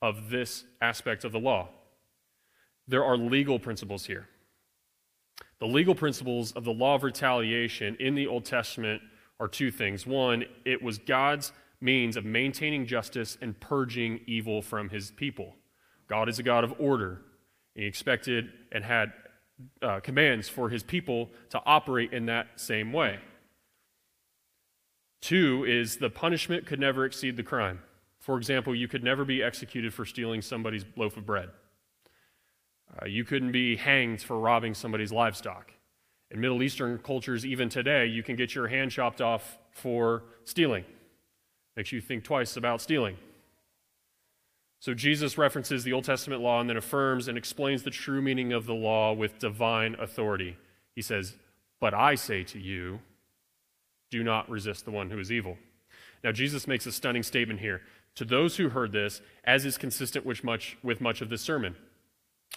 of 0.00 0.30
this 0.30 0.64
aspect 0.80 1.24
of 1.24 1.32
the 1.32 1.40
law. 1.40 1.68
There 2.86 3.04
are 3.04 3.16
legal 3.16 3.58
principles 3.58 4.06
here. 4.06 4.28
The 5.58 5.66
legal 5.66 5.94
principles 5.94 6.52
of 6.52 6.64
the 6.64 6.72
law 6.72 6.94
of 6.94 7.02
retaliation 7.02 7.96
in 7.98 8.14
the 8.14 8.26
Old 8.26 8.44
Testament 8.44 9.02
are 9.42 9.48
two 9.48 9.72
things. 9.72 10.06
One, 10.06 10.44
it 10.64 10.80
was 10.80 10.98
God's 10.98 11.52
means 11.80 12.16
of 12.16 12.24
maintaining 12.24 12.86
justice 12.86 13.36
and 13.40 13.58
purging 13.58 14.20
evil 14.24 14.62
from 14.62 14.88
his 14.88 15.10
people. 15.10 15.56
God 16.06 16.28
is 16.28 16.38
a 16.38 16.44
God 16.44 16.62
of 16.62 16.72
order. 16.78 17.22
He 17.74 17.84
expected 17.84 18.50
and 18.70 18.84
had 18.84 19.12
uh, 19.82 19.98
commands 19.98 20.48
for 20.48 20.68
his 20.68 20.84
people 20.84 21.30
to 21.50 21.60
operate 21.66 22.12
in 22.12 22.26
that 22.26 22.60
same 22.60 22.92
way. 22.92 23.18
Two 25.20 25.64
is 25.66 25.96
the 25.96 26.08
punishment 26.10 26.64
could 26.64 26.78
never 26.78 27.04
exceed 27.04 27.36
the 27.36 27.42
crime. 27.42 27.80
For 28.20 28.36
example, 28.36 28.76
you 28.76 28.86
could 28.86 29.02
never 29.02 29.24
be 29.24 29.42
executed 29.42 29.92
for 29.92 30.04
stealing 30.04 30.40
somebody's 30.40 30.84
loaf 30.96 31.16
of 31.16 31.26
bread. 31.26 31.48
Uh, 32.96 33.06
you 33.06 33.24
couldn't 33.24 33.50
be 33.50 33.74
hanged 33.74 34.22
for 34.22 34.38
robbing 34.38 34.74
somebody's 34.74 35.10
livestock. 35.10 35.72
In 36.32 36.40
Middle 36.40 36.62
Eastern 36.62 36.98
cultures, 36.98 37.44
even 37.44 37.68
today, 37.68 38.06
you 38.06 38.22
can 38.22 38.36
get 38.36 38.54
your 38.54 38.66
hand 38.66 38.90
chopped 38.90 39.20
off 39.20 39.58
for 39.70 40.24
stealing. 40.44 40.84
Makes 41.76 41.92
you 41.92 42.00
think 42.00 42.24
twice 42.24 42.56
about 42.56 42.80
stealing. 42.80 43.18
So 44.80 44.94
Jesus 44.94 45.36
references 45.36 45.84
the 45.84 45.92
Old 45.92 46.04
Testament 46.04 46.40
law 46.40 46.60
and 46.60 46.68
then 46.68 46.78
affirms 46.78 47.28
and 47.28 47.36
explains 47.36 47.82
the 47.82 47.90
true 47.90 48.22
meaning 48.22 48.52
of 48.52 48.64
the 48.64 48.74
law 48.74 49.12
with 49.12 49.38
divine 49.38 49.94
authority. 50.00 50.56
He 50.96 51.02
says, 51.02 51.36
But 51.80 51.92
I 51.92 52.14
say 52.14 52.44
to 52.44 52.58
you, 52.58 53.00
do 54.10 54.24
not 54.24 54.50
resist 54.50 54.84
the 54.84 54.90
one 54.90 55.10
who 55.10 55.18
is 55.18 55.30
evil. 55.30 55.58
Now, 56.24 56.32
Jesus 56.32 56.66
makes 56.66 56.86
a 56.86 56.92
stunning 56.92 57.22
statement 57.22 57.60
here 57.60 57.82
to 58.14 58.24
those 58.24 58.56
who 58.56 58.70
heard 58.70 58.92
this, 58.92 59.20
as 59.44 59.64
is 59.64 59.78
consistent 59.78 60.24
with 60.24 60.42
much, 60.42 60.78
with 60.82 61.00
much 61.00 61.20
of 61.20 61.28
this 61.28 61.42
sermon. 61.42 61.76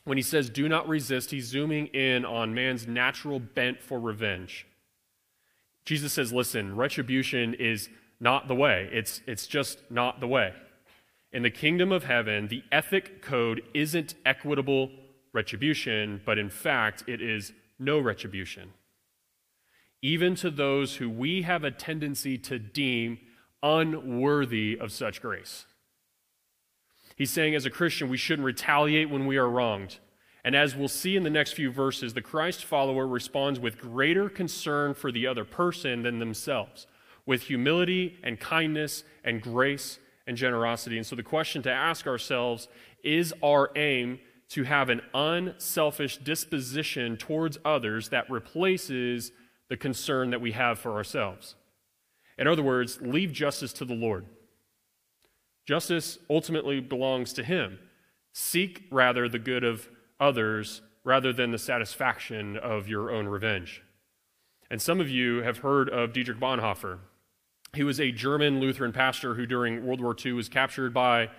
When 0.04 0.18
he 0.18 0.24
says, 0.24 0.50
do 0.50 0.70
not 0.70 0.88
resist, 0.88 1.32
he's 1.32 1.48
zooming 1.48 1.88
in 1.88 2.26
on 2.26 2.54
man's 2.54 2.88
natural 2.88 3.40
bent 3.40 3.82
for 3.82 4.00
revenge. 4.00 4.68
Jesus 5.86 6.14
says, 6.14 6.34
listen, 6.34 6.76
retribution 6.76 7.54
is 7.54 7.90
not 8.20 8.48
the 8.48 8.56
way. 8.56 8.90
It's, 8.92 9.22
it's 9.26 9.48
just 9.48 9.80
not 9.90 10.20
the 10.20 10.28
way. 10.28 10.54
In 11.32 11.44
the 11.44 11.50
kingdom 11.50 11.92
of 11.92 12.06
heaven, 12.06 12.48
the 12.48 12.64
ethic 12.72 13.22
code 13.22 13.62
isn't 13.74 14.16
equitable 14.26 14.90
retribution, 15.34 16.22
but 16.26 16.38
in 16.38 16.50
fact, 16.50 17.04
it 17.08 17.22
is 17.22 17.52
no 17.78 18.00
retribution. 18.00 18.74
Even 20.02 20.36
to 20.36 20.50
those 20.50 20.96
who 20.96 21.10
we 21.10 21.42
have 21.42 21.64
a 21.64 21.72
tendency 21.72 22.38
to 22.38 22.58
deem 22.58 23.20
unworthy 23.62 24.78
of 24.80 24.92
such 24.92 25.22
grace. 25.22 25.66
He's 27.16 27.32
saying, 27.32 27.56
as 27.56 27.66
a 27.66 27.70
Christian, 27.70 28.10
we 28.10 28.18
shouldn't 28.18 28.46
retaliate 28.46 29.10
when 29.10 29.26
we 29.26 29.38
are 29.38 29.50
wronged. 29.50 30.00
And 30.44 30.56
as 30.56 30.76
we'll 30.76 30.88
see 30.88 31.16
in 31.16 31.24
the 31.24 31.30
next 31.30 31.54
few 31.54 31.72
verses, 31.72 32.14
the 32.14 32.22
Christ 32.22 32.66
follower 32.66 33.08
responds 33.08 33.60
with 33.60 33.80
greater 33.80 34.30
concern 34.30 34.94
for 34.94 35.12
the 35.12 35.26
other 35.26 35.46
person 35.46 36.04
than 36.04 36.20
themselves, 36.20 36.86
with 37.26 37.44
humility 37.44 38.20
and 38.24 38.40
kindness 38.40 39.04
and 39.24 39.42
grace 39.42 39.98
and 40.28 40.38
generosity. 40.38 40.98
And 40.98 41.06
so 41.06 41.16
the 41.16 41.24
question 41.24 41.64
to 41.64 41.72
ask 41.72 42.06
ourselves 42.06 42.68
is 43.04 43.34
our 43.42 43.72
aim 43.76 44.20
to 44.50 44.64
have 44.64 44.90
an 44.90 45.02
unselfish 45.14 46.18
disposition 46.18 47.18
towards 47.18 47.58
others 47.66 48.10
that 48.10 48.30
replaces 48.30 49.32
the 49.70 49.78
concern 49.78 50.30
that 50.30 50.42
we 50.42 50.52
have 50.52 50.78
for 50.78 50.94
ourselves? 50.94 51.56
In 52.38 52.48
other 52.48 52.62
words, 52.62 53.02
leave 53.02 53.32
justice 53.32 53.74
to 53.74 53.86
the 53.86 53.96
Lord. 53.96 54.26
Justice 55.66 56.20
ultimately 56.30 56.80
belongs 56.80 57.34
to 57.34 57.44
Him. 57.44 57.80
Seek 58.34 58.84
rather 58.92 59.28
the 59.28 59.40
good 59.40 59.64
of 59.64 59.90
others 60.20 60.82
rather 61.04 61.32
than 61.32 61.52
the 61.52 61.58
satisfaction 61.58 62.58
of 62.58 62.88
your 62.88 63.12
own 63.12 63.28
revenge. 63.28 63.82
And 64.70 64.82
some 64.82 65.00
of 65.00 65.10
you 65.10 65.44
have 65.44 65.60
heard 65.60 65.90
of 65.90 66.14
Dietrich 66.14 66.40
Bonhoeffer. 66.40 67.00
He 67.74 67.84
was 67.84 68.00
a 68.00 68.12
German 68.12 68.60
Lutheran 68.60 68.92
pastor 68.92 69.36
who, 69.36 69.46
during 69.46 69.86
World 69.86 70.02
War 70.02 70.16
II, 70.24 70.34
was 70.34 70.50
captured 70.50 70.94
by 70.94 71.30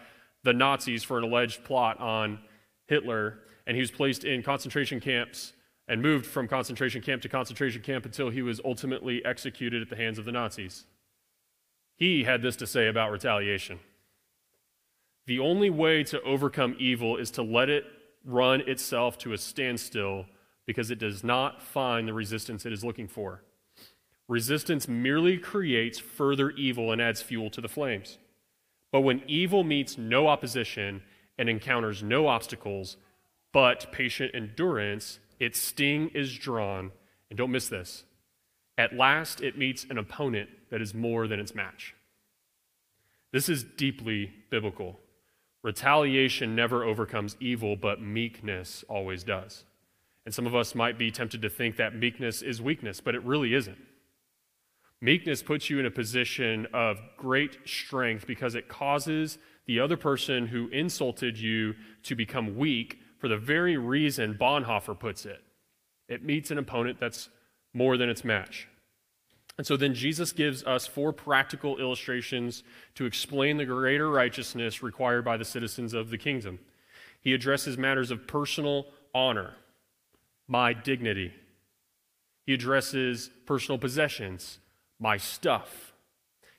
the 0.44 0.52
Nazis 0.52 1.02
for 1.02 1.18
an 1.18 1.24
alleged 1.24 1.64
plot 1.64 1.98
on 1.98 2.38
Hitler, 2.86 3.38
and 3.66 3.74
he 3.74 3.80
was 3.80 3.90
placed 3.90 4.24
in 4.24 4.42
concentration 4.42 5.00
camps 5.00 5.52
and 5.88 6.02
moved 6.02 6.26
from 6.26 6.46
concentration 6.46 7.00
camp 7.00 7.22
to 7.22 7.28
concentration 7.28 7.82
camp 7.82 8.04
until 8.04 8.30
he 8.30 8.42
was 8.42 8.60
ultimately 8.64 9.24
executed 9.24 9.82
at 9.82 9.88
the 9.88 9.96
hands 9.96 10.18
of 10.18 10.24
the 10.24 10.32
Nazis. 10.32 10.84
He 11.96 12.24
had 12.24 12.42
this 12.42 12.56
to 12.56 12.66
say 12.66 12.86
about 12.86 13.10
retaliation 13.10 13.80
The 15.26 15.40
only 15.40 15.70
way 15.70 16.04
to 16.04 16.22
overcome 16.22 16.76
evil 16.78 17.16
is 17.16 17.30
to 17.32 17.42
let 17.42 17.68
it 17.68 17.84
run 18.24 18.60
itself 18.62 19.18
to 19.18 19.32
a 19.32 19.38
standstill 19.38 20.26
because 20.66 20.90
it 20.90 20.98
does 20.98 21.24
not 21.24 21.62
find 21.62 22.06
the 22.06 22.12
resistance 22.12 22.64
it 22.64 22.72
is 22.72 22.84
looking 22.84 23.08
for. 23.08 23.42
Resistance 24.28 24.88
merely 24.88 25.38
creates 25.38 25.98
further 25.98 26.50
evil 26.50 26.90
and 26.90 27.00
adds 27.00 27.22
fuel 27.22 27.50
to 27.50 27.60
the 27.60 27.68
flames. 27.68 28.18
But 28.90 29.02
when 29.02 29.22
evil 29.26 29.62
meets 29.62 29.96
no 29.98 30.26
opposition 30.26 31.02
and 31.38 31.48
encounters 31.48 32.02
no 32.02 32.26
obstacles, 32.26 32.96
but 33.52 33.92
patient 33.92 34.32
endurance, 34.34 35.20
its 35.38 35.60
sting 35.60 36.10
is 36.14 36.36
drawn. 36.36 36.92
And 37.30 37.36
don't 37.36 37.50
miss 37.50 37.68
this. 37.68 38.04
At 38.78 38.96
last, 38.96 39.40
it 39.40 39.58
meets 39.58 39.86
an 39.88 39.98
opponent 39.98 40.50
that 40.70 40.82
is 40.82 40.94
more 40.94 41.26
than 41.26 41.40
its 41.40 41.54
match. 41.54 41.94
This 43.32 43.48
is 43.48 43.64
deeply 43.64 44.32
biblical. 44.50 45.00
Retaliation 45.66 46.54
never 46.54 46.84
overcomes 46.84 47.36
evil, 47.40 47.74
but 47.74 48.00
meekness 48.00 48.84
always 48.88 49.24
does. 49.24 49.64
And 50.24 50.32
some 50.32 50.46
of 50.46 50.54
us 50.54 50.76
might 50.76 50.96
be 50.96 51.10
tempted 51.10 51.42
to 51.42 51.48
think 51.48 51.74
that 51.74 51.92
meekness 51.92 52.40
is 52.40 52.62
weakness, 52.62 53.00
but 53.00 53.16
it 53.16 53.24
really 53.24 53.52
isn't. 53.52 53.76
Meekness 55.00 55.42
puts 55.42 55.68
you 55.68 55.80
in 55.80 55.86
a 55.86 55.90
position 55.90 56.68
of 56.72 57.00
great 57.16 57.58
strength 57.64 58.28
because 58.28 58.54
it 58.54 58.68
causes 58.68 59.38
the 59.66 59.80
other 59.80 59.96
person 59.96 60.46
who 60.46 60.68
insulted 60.68 61.36
you 61.36 61.74
to 62.04 62.14
become 62.14 62.56
weak 62.56 63.00
for 63.18 63.26
the 63.26 63.36
very 63.36 63.76
reason 63.76 64.38
Bonhoeffer 64.40 64.96
puts 64.96 65.26
it. 65.26 65.42
It 66.08 66.24
meets 66.24 66.52
an 66.52 66.58
opponent 66.58 67.00
that's 67.00 67.28
more 67.74 67.96
than 67.96 68.08
its 68.08 68.22
match. 68.22 68.68
And 69.58 69.66
so 69.66 69.76
then 69.76 69.94
Jesus 69.94 70.32
gives 70.32 70.62
us 70.64 70.86
four 70.86 71.12
practical 71.12 71.78
illustrations 71.78 72.62
to 72.94 73.06
explain 73.06 73.56
the 73.56 73.64
greater 73.64 74.10
righteousness 74.10 74.82
required 74.82 75.24
by 75.24 75.36
the 75.36 75.44
citizens 75.44 75.94
of 75.94 76.10
the 76.10 76.18
kingdom. 76.18 76.58
He 77.20 77.32
addresses 77.32 77.78
matters 77.78 78.10
of 78.10 78.26
personal 78.26 78.86
honor, 79.14 79.54
my 80.46 80.72
dignity. 80.74 81.32
He 82.44 82.52
addresses 82.52 83.30
personal 83.46 83.78
possessions, 83.78 84.58
my 85.00 85.16
stuff. 85.16 85.94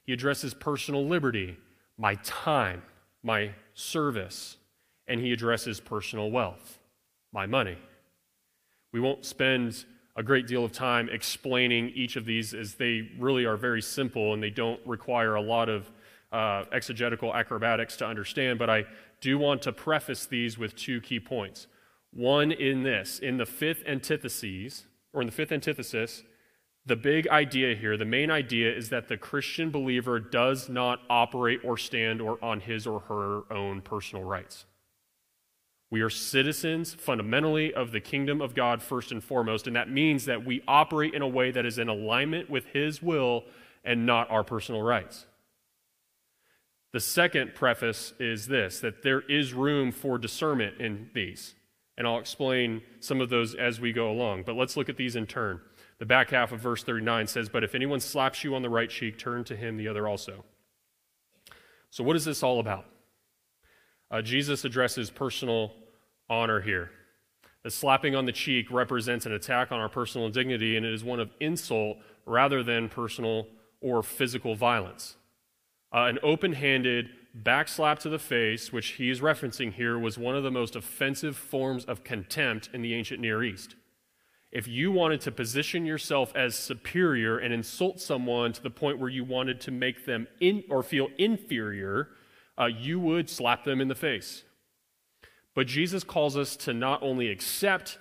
He 0.04 0.12
addresses 0.14 0.54
personal 0.54 1.06
liberty, 1.06 1.58
my 1.98 2.16
time, 2.16 2.82
my 3.24 3.52
service. 3.74 4.58
And 5.08 5.22
he 5.22 5.32
addresses 5.32 5.80
personal 5.80 6.32
wealth, 6.32 6.80
my 7.32 7.46
money. 7.46 7.78
We 8.92 9.00
won't 9.00 9.24
spend 9.24 9.86
a 10.18 10.24
great 10.24 10.48
deal 10.48 10.66
of 10.66 10.72
time 10.72 11.08
explaining 11.10 11.90
each 11.90 12.16
of 12.16 12.26
these 12.26 12.54
as 12.54 12.74
they 12.74 13.10
really 13.20 13.46
are 13.46 13.56
very 13.56 13.82
simple 13.82 14.34
and 14.34 14.42
they 14.42 14.50
don't 14.50 14.80
require 14.86 15.36
a 15.36 15.42
lot 15.42 15.70
of 15.70 15.90
uh, 16.32 16.64
exegetical 16.74 17.34
acrobatics 17.34 17.96
to 17.98 18.06
understand, 18.06 18.60
but 18.60 18.70
I 18.70 18.86
do 19.22 19.38
want 19.38 19.62
to 19.62 19.72
preface 19.72 20.26
these 20.26 20.58
with 20.58 20.76
two 20.76 21.00
key 21.02 21.20
points. 21.20 21.68
One 22.12 22.52
in 22.52 22.84
this, 22.84 23.20
in 23.20 23.38
the 23.38 23.46
fifth 23.46 23.84
antithesis, 23.88 24.86
or 25.14 25.22
in 25.22 25.28
the 25.28 25.32
fifth 25.32 25.52
antithesis, 25.52 26.24
the 26.86 26.96
big 26.96 27.28
idea 27.28 27.76
here, 27.76 27.96
the 27.96 28.06
main 28.06 28.32
idea 28.32 28.74
is 28.74 28.90
that 28.90 29.08
the 29.10 29.18
Christian 29.18 29.70
believer 29.70 30.20
does 30.20 30.68
not 30.68 31.02
operate 31.10 31.60
or 31.64 31.78
stand 31.78 32.22
or 32.22 32.44
on 32.44 32.62
his 32.62 32.88
or 32.88 33.02
her 33.02 33.42
own 33.54 33.82
personal 33.82 34.24
rights. 34.24 34.66
We 35.90 36.02
are 36.02 36.10
citizens 36.10 36.94
fundamentally 36.94 37.74
of 37.74 37.92
the 37.92 38.02
kingdom 38.02 38.42
of 38.42 38.54
God 38.54 38.82
first 38.82 39.12
and 39.12 39.24
foremost, 39.24 39.68
and 39.68 39.76
that 39.76 39.90
means 39.90 40.26
that 40.26 40.46
we 40.46 40.62
operate 40.68 41.14
in 41.14 41.22
a 41.22 41.28
way 41.28 41.52
that 41.52 41.66
is 41.66 41.80
in 41.80 41.88
alignment 41.88 42.50
with 42.50 42.66
his 42.68 43.02
will 43.02 43.46
and 43.86 44.06
not 44.06 44.30
our 44.30 44.44
personal 44.44 44.82
rights. 44.82 45.26
The 46.92 47.00
second 47.00 47.56
preface 47.56 48.14
is 48.20 48.48
this 48.48 48.80
that 48.80 49.04
there 49.04 49.22
is 49.22 49.54
room 49.54 49.92
for 49.92 50.18
discernment 50.18 50.80
in 50.80 51.10
these. 51.14 51.56
And 51.98 52.06
I'll 52.06 52.20
explain 52.20 52.82
some 53.00 53.22
of 53.22 53.30
those 53.30 53.56
as 53.56 53.82
we 53.82 53.92
go 53.92 54.12
along. 54.12 54.44
But 54.44 54.56
let's 54.56 54.78
look 54.78 54.88
at 54.88 54.98
these 54.98 55.16
in 55.16 55.26
turn. 55.26 55.62
The 56.00 56.06
back 56.06 56.30
half 56.30 56.52
of 56.52 56.60
verse 56.60 56.84
39 56.84 57.26
says, 57.26 57.50
But 57.50 57.64
if 57.64 57.74
anyone 57.74 58.00
slaps 58.00 58.44
you 58.44 58.54
on 58.54 58.62
the 58.62 58.70
right 58.70 58.90
cheek, 58.90 59.18
turn 59.18 59.44
to 59.46 59.56
him 59.56 59.78
the 59.78 59.88
other 59.88 60.08
also. 60.08 60.44
So, 61.90 62.04
what 62.04 62.16
is 62.16 62.26
this 62.26 62.44
all 62.44 62.60
about? 62.60 62.86
Uh, 64.10 64.22
Jesus 64.22 64.64
addresses 64.64 65.10
personal 65.10 65.74
honor 66.30 66.62
here. 66.62 66.92
The 67.64 67.72
slapping 67.72 68.16
on 68.16 68.26
the 68.26 68.32
cheek 68.32 68.72
represents 68.72 69.26
an 69.26 69.34
attack 69.34 69.72
on 69.72 69.80
our 69.80 69.90
personal 69.90 70.30
dignity, 70.30 70.78
and 70.78 70.86
it 70.86 70.94
is 70.94 71.04
one 71.04 71.20
of 71.20 71.32
insult 71.40 71.98
rather 72.26 72.64
than 72.64 72.88
personal 72.88 73.48
or 73.82 74.02
physical 74.02 74.56
violence. 74.56 75.18
Uh, 75.94 76.06
an 76.06 76.20
open 76.24 76.54
handed 76.54 77.10
backslap 77.44 78.00
to 78.00 78.10
the 78.10 78.20
face, 78.20 78.72
which 78.72 78.94
he 78.94 79.10
is 79.10 79.22
referencing 79.22 79.74
here, 79.74 80.00
was 80.00 80.18
one 80.18 80.36
of 80.36 80.44
the 80.44 80.52
most 80.52 80.76
offensive 80.76 81.36
forms 81.36 81.86
of 81.86 82.04
contempt 82.04 82.70
in 82.74 82.82
the 82.82 82.94
ancient 82.94 83.20
Near 83.20 83.44
East. 83.44 83.76
If 84.52 84.68
you 84.68 84.92
wanted 84.92 85.22
to 85.22 85.32
position 85.32 85.86
yourself 85.86 86.34
as 86.36 86.56
superior 86.56 87.38
and 87.38 87.54
insult 87.54 88.00
someone 88.00 88.54
to 88.54 88.64
the 88.64 88.70
point 88.70 88.98
where 88.98 89.10
you 89.10 89.26
wanted 89.26 89.60
to 89.62 89.72
make 89.72 90.06
them 90.06 90.28
in 90.40 90.64
or 90.70 90.84
feel 90.84 91.10
inferior, 91.18 92.10
uh, 92.60 92.66
you 92.66 93.00
would 93.00 93.30
slap 93.30 93.64
them 93.64 93.82
in 93.82 93.88
the 93.88 93.96
face. 93.96 94.44
But 95.54 95.68
Jesus 95.68 96.04
calls 96.04 96.38
us 96.38 96.56
to 96.58 96.74
not 96.74 97.02
only 97.02 97.30
accept 97.30 97.98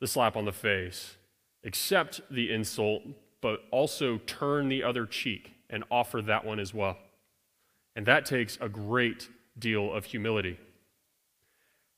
the 0.00 0.06
slap 0.06 0.36
on 0.36 0.44
the 0.44 0.52
face, 0.52 1.16
accept 1.64 2.20
the 2.30 2.52
insult, 2.52 3.02
but 3.40 3.60
also 3.70 4.18
turn 4.26 4.68
the 4.68 4.82
other 4.82 5.06
cheek 5.06 5.52
and 5.68 5.84
offer 5.90 6.22
that 6.22 6.44
one 6.44 6.58
as 6.58 6.72
well. 6.72 6.96
And 7.96 8.06
that 8.06 8.26
takes 8.26 8.58
a 8.60 8.68
great 8.68 9.28
deal 9.58 9.92
of 9.92 10.04
humility. 10.04 10.58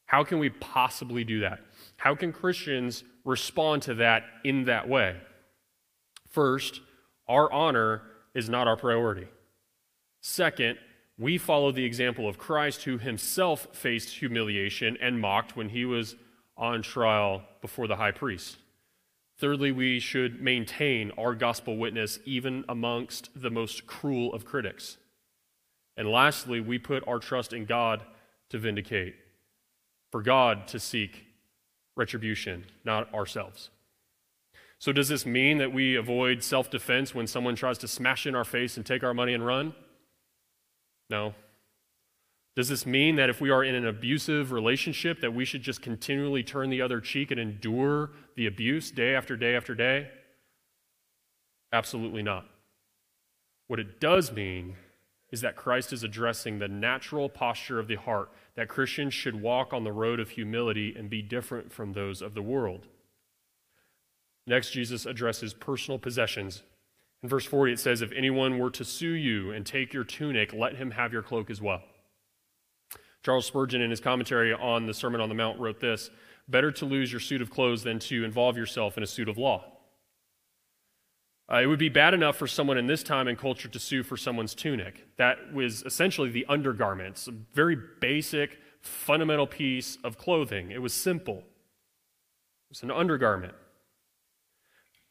How 0.07 0.25
can 0.25 0.39
we 0.39 0.51
possibly 0.51 1.25
do 1.25 1.41
that? 1.41 1.61
How 1.97 2.15
can 2.15 2.33
Christians 2.33 3.05
respond 3.25 3.83
to 3.83 3.95
that 3.95 4.25
in 4.45 4.65
that 4.65 4.89
way? 4.89 5.17
First, 6.31 6.81
our 7.29 7.53
honor 7.53 8.03
is 8.35 8.49
not 8.49 8.69
our 8.69 8.77
priority. 8.77 9.27
Second, 10.21 10.79
we 11.19 11.39
follow 11.39 11.73
the 11.73 11.85
example 11.85 12.29
of 12.29 12.39
Christ, 12.39 12.85
who 12.85 12.99
himself 12.99 13.69
faced 13.73 14.11
humiliation 14.11 14.99
and 15.01 15.21
mocked 15.21 15.57
when 15.57 15.71
he 15.71 15.85
was 15.85 16.15
on 16.57 16.83
trial 16.83 17.43
before 17.61 17.87
the 17.87 17.97
high 17.97 18.11
priest. 18.11 18.59
Thirdly, 19.39 19.73
we 19.73 20.01
should 20.01 20.41
maintain 20.41 21.11
our 21.19 21.35
gospel 21.35 21.77
witness 21.77 22.19
even 22.25 22.65
amongst 22.69 23.29
the 23.35 23.51
most 23.51 23.87
cruel 23.87 24.33
of 24.33 24.45
critics. 24.45 24.97
And 25.97 26.09
lastly, 26.09 26.61
we 26.61 26.79
put 26.79 27.07
our 27.07 27.19
trust 27.19 27.53
in 27.53 27.65
God 27.65 28.03
to 28.51 28.59
vindicate, 28.59 29.15
for 30.11 30.23
God 30.23 30.69
to 30.69 30.81
seek 30.81 31.25
retribution, 31.97 32.65
not 32.85 33.13
ourselves. 33.13 33.71
So, 34.79 34.93
does 34.93 35.09
this 35.09 35.25
mean 35.25 35.59
that 35.59 35.73
we 35.73 35.97
avoid 35.97 36.43
self 36.43 36.71
defense 36.71 37.15
when 37.15 37.27
someone 37.27 37.57
tries 37.57 37.79
to 37.79 37.89
smash 37.89 38.27
in 38.27 38.35
our 38.35 38.45
face 38.45 38.77
and 38.77 38.85
take 38.85 39.03
our 39.03 39.15
money 39.15 39.33
and 39.33 39.45
run? 39.45 39.75
No. 41.11 41.35
Does 42.57 42.69
this 42.69 42.87
mean 42.87 43.17
that 43.17 43.29
if 43.29 43.41
we 43.41 43.51
are 43.51 43.63
in 43.63 43.75
an 43.75 43.87
abusive 43.87 44.51
relationship 44.51 45.21
that 45.21 45.35
we 45.35 45.45
should 45.45 45.63
just 45.63 45.83
continually 45.83 46.43
turn 46.43 46.71
the 46.71 46.81
other 46.81 47.01
cheek 47.01 47.31
and 47.31 47.39
endure 47.39 48.11
the 48.35 48.47
abuse 48.47 48.91
day 48.91 49.15
after 49.15 49.37
day 49.37 49.55
after 49.55 49.75
day? 49.75 50.09
Absolutely 51.73 52.23
not. 52.23 52.47
What 53.69 53.81
it 53.81 54.01
does 54.01 54.33
mean 54.33 54.77
is 55.31 55.41
that 55.41 55.57
Christ 55.57 55.93
is 55.93 56.03
addressing 56.03 56.59
the 56.59 56.69
natural 56.69 57.29
posture 57.29 57.79
of 57.79 57.89
the 57.89 57.97
heart, 57.97 58.31
that 58.55 58.69
Christians 58.69 59.13
should 59.13 59.41
walk 59.41 59.73
on 59.73 59.85
the 59.85 59.93
road 59.93 60.21
of 60.21 60.31
humility 60.31 60.95
and 60.97 61.11
be 61.11 61.21
different 61.21 61.73
from 61.73 61.93
those 61.93 62.23
of 62.23 62.35
the 62.35 62.43
world. 62.43 62.87
Next, 64.47 64.71
Jesus 64.71 65.05
addresses 65.05 65.53
personal 65.53 65.99
possessions. 65.99 66.63
In 67.23 67.29
verse 67.29 67.47
40, 67.47 67.73
it 67.73 67.81
says, 67.81 68.03
If 68.03 68.13
anyone 68.13 68.59
were 68.59 68.71
to 68.71 68.85
sue 68.85 69.13
you 69.13 69.51
and 69.51 69.65
take 69.65 69.93
your 69.93 70.05
tunic, 70.05 70.53
let 70.53 70.77
him 70.77 70.93
have 70.93 71.13
your 71.13 71.23
cloak 71.23 71.51
as 71.51 71.61
well. 71.61 71.83
Charles 73.25 73.47
Spurgeon, 73.47 73.81
in 73.81 73.91
his 73.91 74.01
commentary 74.01 74.53
on 74.53 74.87
the 74.87 74.95
Sermon 74.95 75.21
on 75.21 75.29
the 75.29 75.35
Mount, 75.35 75.59
wrote 75.59 75.81
this 75.81 76.11
Better 76.49 76.71
to 76.73 76.85
lose 76.85 77.11
your 77.11 77.21
suit 77.21 77.43
of 77.43 77.51
clothes 77.51 77.83
than 77.83 77.99
to 77.99 78.25
involve 78.25 78.57
yourself 78.57 78.97
in 78.97 79.03
a 79.03 79.07
suit 79.07 79.29
of 79.29 79.37
law. 79.37 79.65
Uh, 81.51 81.57
it 81.57 81.67
would 81.67 81.79
be 81.79 81.89
bad 81.89 82.13
enough 82.13 82.37
for 82.37 82.47
someone 82.47 82.77
in 82.77 82.87
this 82.87 83.03
time 83.03 83.29
and 83.29 83.39
culture 83.39 83.69
to 83.69 83.79
sue 83.79 84.03
for 84.03 84.17
someone's 84.17 84.55
tunic. 84.55 85.07
That 85.17 85.53
was 85.53 85.83
essentially 85.83 86.29
the 86.31 86.47
undergarments, 86.49 87.29
a 87.29 87.33
very 87.55 87.77
basic, 88.01 88.59
fundamental 88.81 89.47
piece 89.47 89.99
of 90.03 90.19
clothing. 90.19 90.71
It 90.71 90.83
was 90.83 90.93
simple, 90.93 91.39
it 91.39 92.71
was 92.71 92.83
an 92.83 92.91
undergarment. 92.91 93.55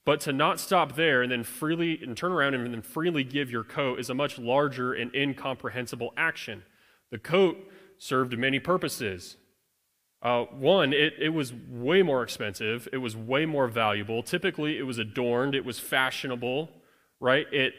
But 0.06 0.22
to 0.22 0.34
not 0.34 0.60
stop 0.60 0.96
there 0.96 1.24
and 1.24 1.32
then 1.32 1.44
freely 1.44 2.00
and 2.02 2.16
turn 2.16 2.32
around 2.32 2.54
and 2.54 2.72
then 2.72 2.84
freely 2.84 3.24
give 3.24 3.50
your 3.50 3.64
coat 3.64 4.00
is 4.00 4.10
a 4.10 4.14
much 4.14 4.38
larger 4.38 4.94
and 4.94 5.14
incomprehensible 5.16 6.14
action. 6.16 6.64
The 7.10 7.18
coat 7.18 7.58
served 7.98 8.38
many 8.38 8.60
purposes. 8.60 9.38
Uh, 10.22 10.44
one, 10.44 10.94
it, 10.94 11.14
it 11.20 11.30
was 11.30 11.54
way 11.54 12.04
more 12.04 12.22
expensive. 12.22 12.88
It 12.94 12.98
was 12.98 13.16
way 13.16 13.46
more 13.46 13.68
valuable. 13.68 14.22
Typically, 14.22 14.78
it 14.78 14.84
was 14.84 15.00
adorned. 15.00 15.56
It 15.56 15.66
was 15.66 15.80
fashionable, 15.80 16.70
right? 17.20 17.52
It, 17.52 17.74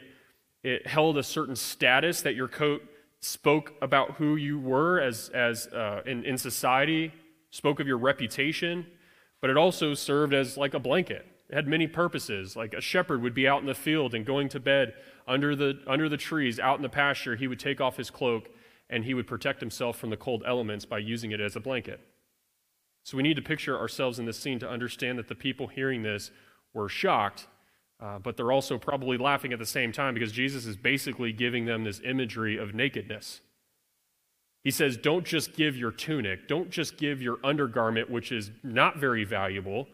it 0.63 0.85
held 0.87 1.17
a 1.17 1.23
certain 1.23 1.55
status 1.55 2.21
that 2.21 2.35
your 2.35 2.47
coat 2.47 2.83
spoke 3.21 3.73
about 3.81 4.11
who 4.11 4.35
you 4.35 4.59
were 4.59 4.99
as, 4.99 5.29
as 5.29 5.67
uh, 5.67 6.01
in, 6.05 6.25
in 6.25 6.37
society, 6.37 7.13
spoke 7.51 7.79
of 7.79 7.87
your 7.87 7.97
reputation, 7.97 8.85
but 9.41 9.49
it 9.49 9.57
also 9.57 9.93
served 9.93 10.33
as 10.33 10.57
like 10.57 10.73
a 10.73 10.79
blanket. 10.79 11.25
It 11.49 11.55
had 11.55 11.67
many 11.67 11.87
purposes. 11.87 12.55
Like 12.55 12.73
a 12.73 12.81
shepherd 12.81 13.21
would 13.21 13.33
be 13.33 13.47
out 13.47 13.61
in 13.61 13.67
the 13.67 13.73
field 13.73 14.13
and 14.13 14.25
going 14.25 14.49
to 14.49 14.59
bed 14.59 14.93
under 15.27 15.55
the, 15.55 15.79
under 15.87 16.09
the 16.09 16.17
trees, 16.17 16.59
out 16.59 16.77
in 16.77 16.83
the 16.83 16.89
pasture. 16.89 17.35
He 17.35 17.47
would 17.47 17.59
take 17.59 17.79
off 17.79 17.97
his 17.97 18.09
cloak 18.09 18.49
and 18.89 19.03
he 19.03 19.13
would 19.13 19.27
protect 19.27 19.59
himself 19.59 19.97
from 19.97 20.09
the 20.09 20.17
cold 20.17 20.43
elements 20.45 20.85
by 20.85 20.97
using 20.97 21.31
it 21.31 21.41
as 21.41 21.55
a 21.55 21.59
blanket. 21.59 21.99
So 23.03 23.15
we 23.15 23.23
need 23.23 23.35
to 23.35 23.41
picture 23.41 23.77
ourselves 23.77 24.19
in 24.19 24.25
this 24.25 24.37
scene 24.37 24.59
to 24.59 24.69
understand 24.69 25.17
that 25.17 25.27
the 25.27 25.35
people 25.35 25.67
hearing 25.67 26.03
this 26.03 26.31
were 26.73 26.89
shocked, 26.89 27.47
uh, 28.01 28.19
but 28.19 28.35
they're 28.35 28.51
also 28.51 28.77
probably 28.77 29.17
laughing 29.17 29.53
at 29.53 29.59
the 29.59 29.65
same 29.65 29.91
time 29.91 30.13
because 30.13 30.31
Jesus 30.31 30.65
is 30.65 30.75
basically 30.75 31.31
giving 31.31 31.65
them 31.65 31.83
this 31.83 32.01
imagery 32.03 32.57
of 32.57 32.73
nakedness. 32.73 33.41
He 34.63 34.71
says, 34.71 34.97
Don't 34.97 35.25
just 35.25 35.53
give 35.53 35.77
your 35.77 35.91
tunic, 35.91 36.49
don't 36.49 36.69
just 36.69 36.97
give 36.97 37.21
your 37.21 37.37
undergarment, 37.43 38.09
which 38.09 38.33
is 38.33 38.51
not 38.63 38.97
very 38.97 39.23
valuable, 39.23 39.87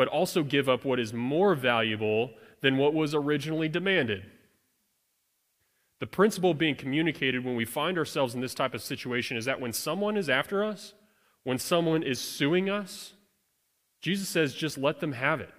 but 0.00 0.08
also 0.08 0.42
give 0.42 0.66
up 0.66 0.82
what 0.82 0.98
is 0.98 1.12
more 1.12 1.54
valuable 1.54 2.30
than 2.62 2.78
what 2.78 2.94
was 2.94 3.14
originally 3.14 3.68
demanded. 3.68 4.24
The 5.98 6.06
principle 6.06 6.54
being 6.54 6.74
communicated 6.74 7.44
when 7.44 7.54
we 7.54 7.66
find 7.66 7.98
ourselves 7.98 8.34
in 8.34 8.40
this 8.40 8.54
type 8.54 8.72
of 8.72 8.80
situation 8.80 9.36
is 9.36 9.44
that 9.44 9.60
when 9.60 9.74
someone 9.74 10.16
is 10.16 10.30
after 10.30 10.64
us, 10.64 10.94
when 11.44 11.58
someone 11.58 12.02
is 12.02 12.18
suing 12.18 12.70
us, 12.70 13.12
Jesus 14.00 14.26
says, 14.26 14.54
just 14.54 14.78
let 14.78 15.00
them 15.00 15.12
have 15.12 15.38
it. 15.38 15.52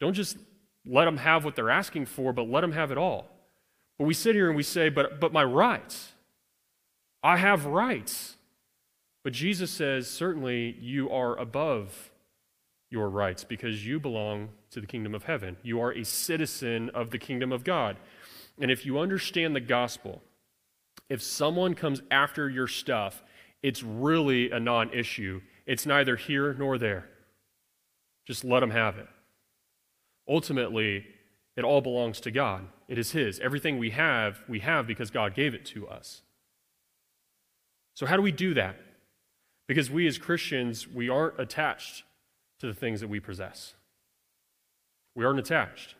Don't 0.00 0.14
just 0.14 0.36
let 0.84 1.04
them 1.04 1.18
have 1.18 1.44
what 1.44 1.54
they're 1.54 1.70
asking 1.70 2.06
for, 2.06 2.32
but 2.32 2.50
let 2.50 2.62
them 2.62 2.72
have 2.72 2.90
it 2.90 2.98
all. 2.98 3.30
But 3.98 4.08
we 4.08 4.14
sit 4.14 4.34
here 4.34 4.48
and 4.48 4.56
we 4.56 4.64
say, 4.64 4.88
but, 4.88 5.20
but 5.20 5.32
my 5.32 5.44
rights, 5.44 6.10
I 7.22 7.36
have 7.36 7.66
rights. 7.66 8.34
But 9.22 9.32
Jesus 9.32 9.70
says, 9.70 10.10
certainly 10.10 10.76
you 10.80 11.08
are 11.08 11.38
above 11.38 12.09
your 12.90 13.08
rights 13.08 13.44
because 13.44 13.86
you 13.86 14.00
belong 14.00 14.50
to 14.70 14.80
the 14.80 14.86
kingdom 14.86 15.14
of 15.14 15.24
heaven. 15.24 15.56
You 15.62 15.80
are 15.80 15.92
a 15.92 16.04
citizen 16.04 16.90
of 16.90 17.10
the 17.10 17.18
kingdom 17.18 17.52
of 17.52 17.64
God. 17.64 17.96
And 18.60 18.70
if 18.70 18.84
you 18.84 18.98
understand 18.98 19.54
the 19.56 19.60
gospel, 19.60 20.22
if 21.08 21.22
someone 21.22 21.74
comes 21.74 22.02
after 22.10 22.50
your 22.50 22.66
stuff 22.66 23.22
it's 23.62 23.82
really 23.82 24.50
a 24.50 24.60
non 24.60 24.92
issue. 24.92 25.40
It's 25.66 25.86
neither 25.86 26.16
here 26.16 26.54
nor 26.54 26.78
there. 26.78 27.08
Just 28.26 28.44
let 28.44 28.60
them 28.60 28.70
have 28.70 28.98
it. 28.98 29.08
Ultimately, 30.28 31.06
it 31.56 31.64
all 31.64 31.80
belongs 31.80 32.20
to 32.20 32.30
God. 32.30 32.66
It 32.88 32.98
is 32.98 33.12
His. 33.12 33.38
Everything 33.40 33.78
we 33.78 33.90
have, 33.90 34.42
we 34.48 34.60
have 34.60 34.86
because 34.86 35.10
God 35.10 35.34
gave 35.34 35.54
it 35.54 35.64
to 35.66 35.88
us. 35.88 36.22
So, 37.94 38.06
how 38.06 38.16
do 38.16 38.22
we 38.22 38.32
do 38.32 38.54
that? 38.54 38.76
Because 39.66 39.90
we 39.90 40.06
as 40.06 40.18
Christians, 40.18 40.88
we 40.88 41.08
aren't 41.08 41.38
attached 41.38 42.04
to 42.60 42.66
the 42.66 42.74
things 42.74 43.00
that 43.00 43.08
we 43.08 43.20
possess. 43.20 43.74
We 45.14 45.24
aren't 45.24 45.38
attached. 45.38 45.96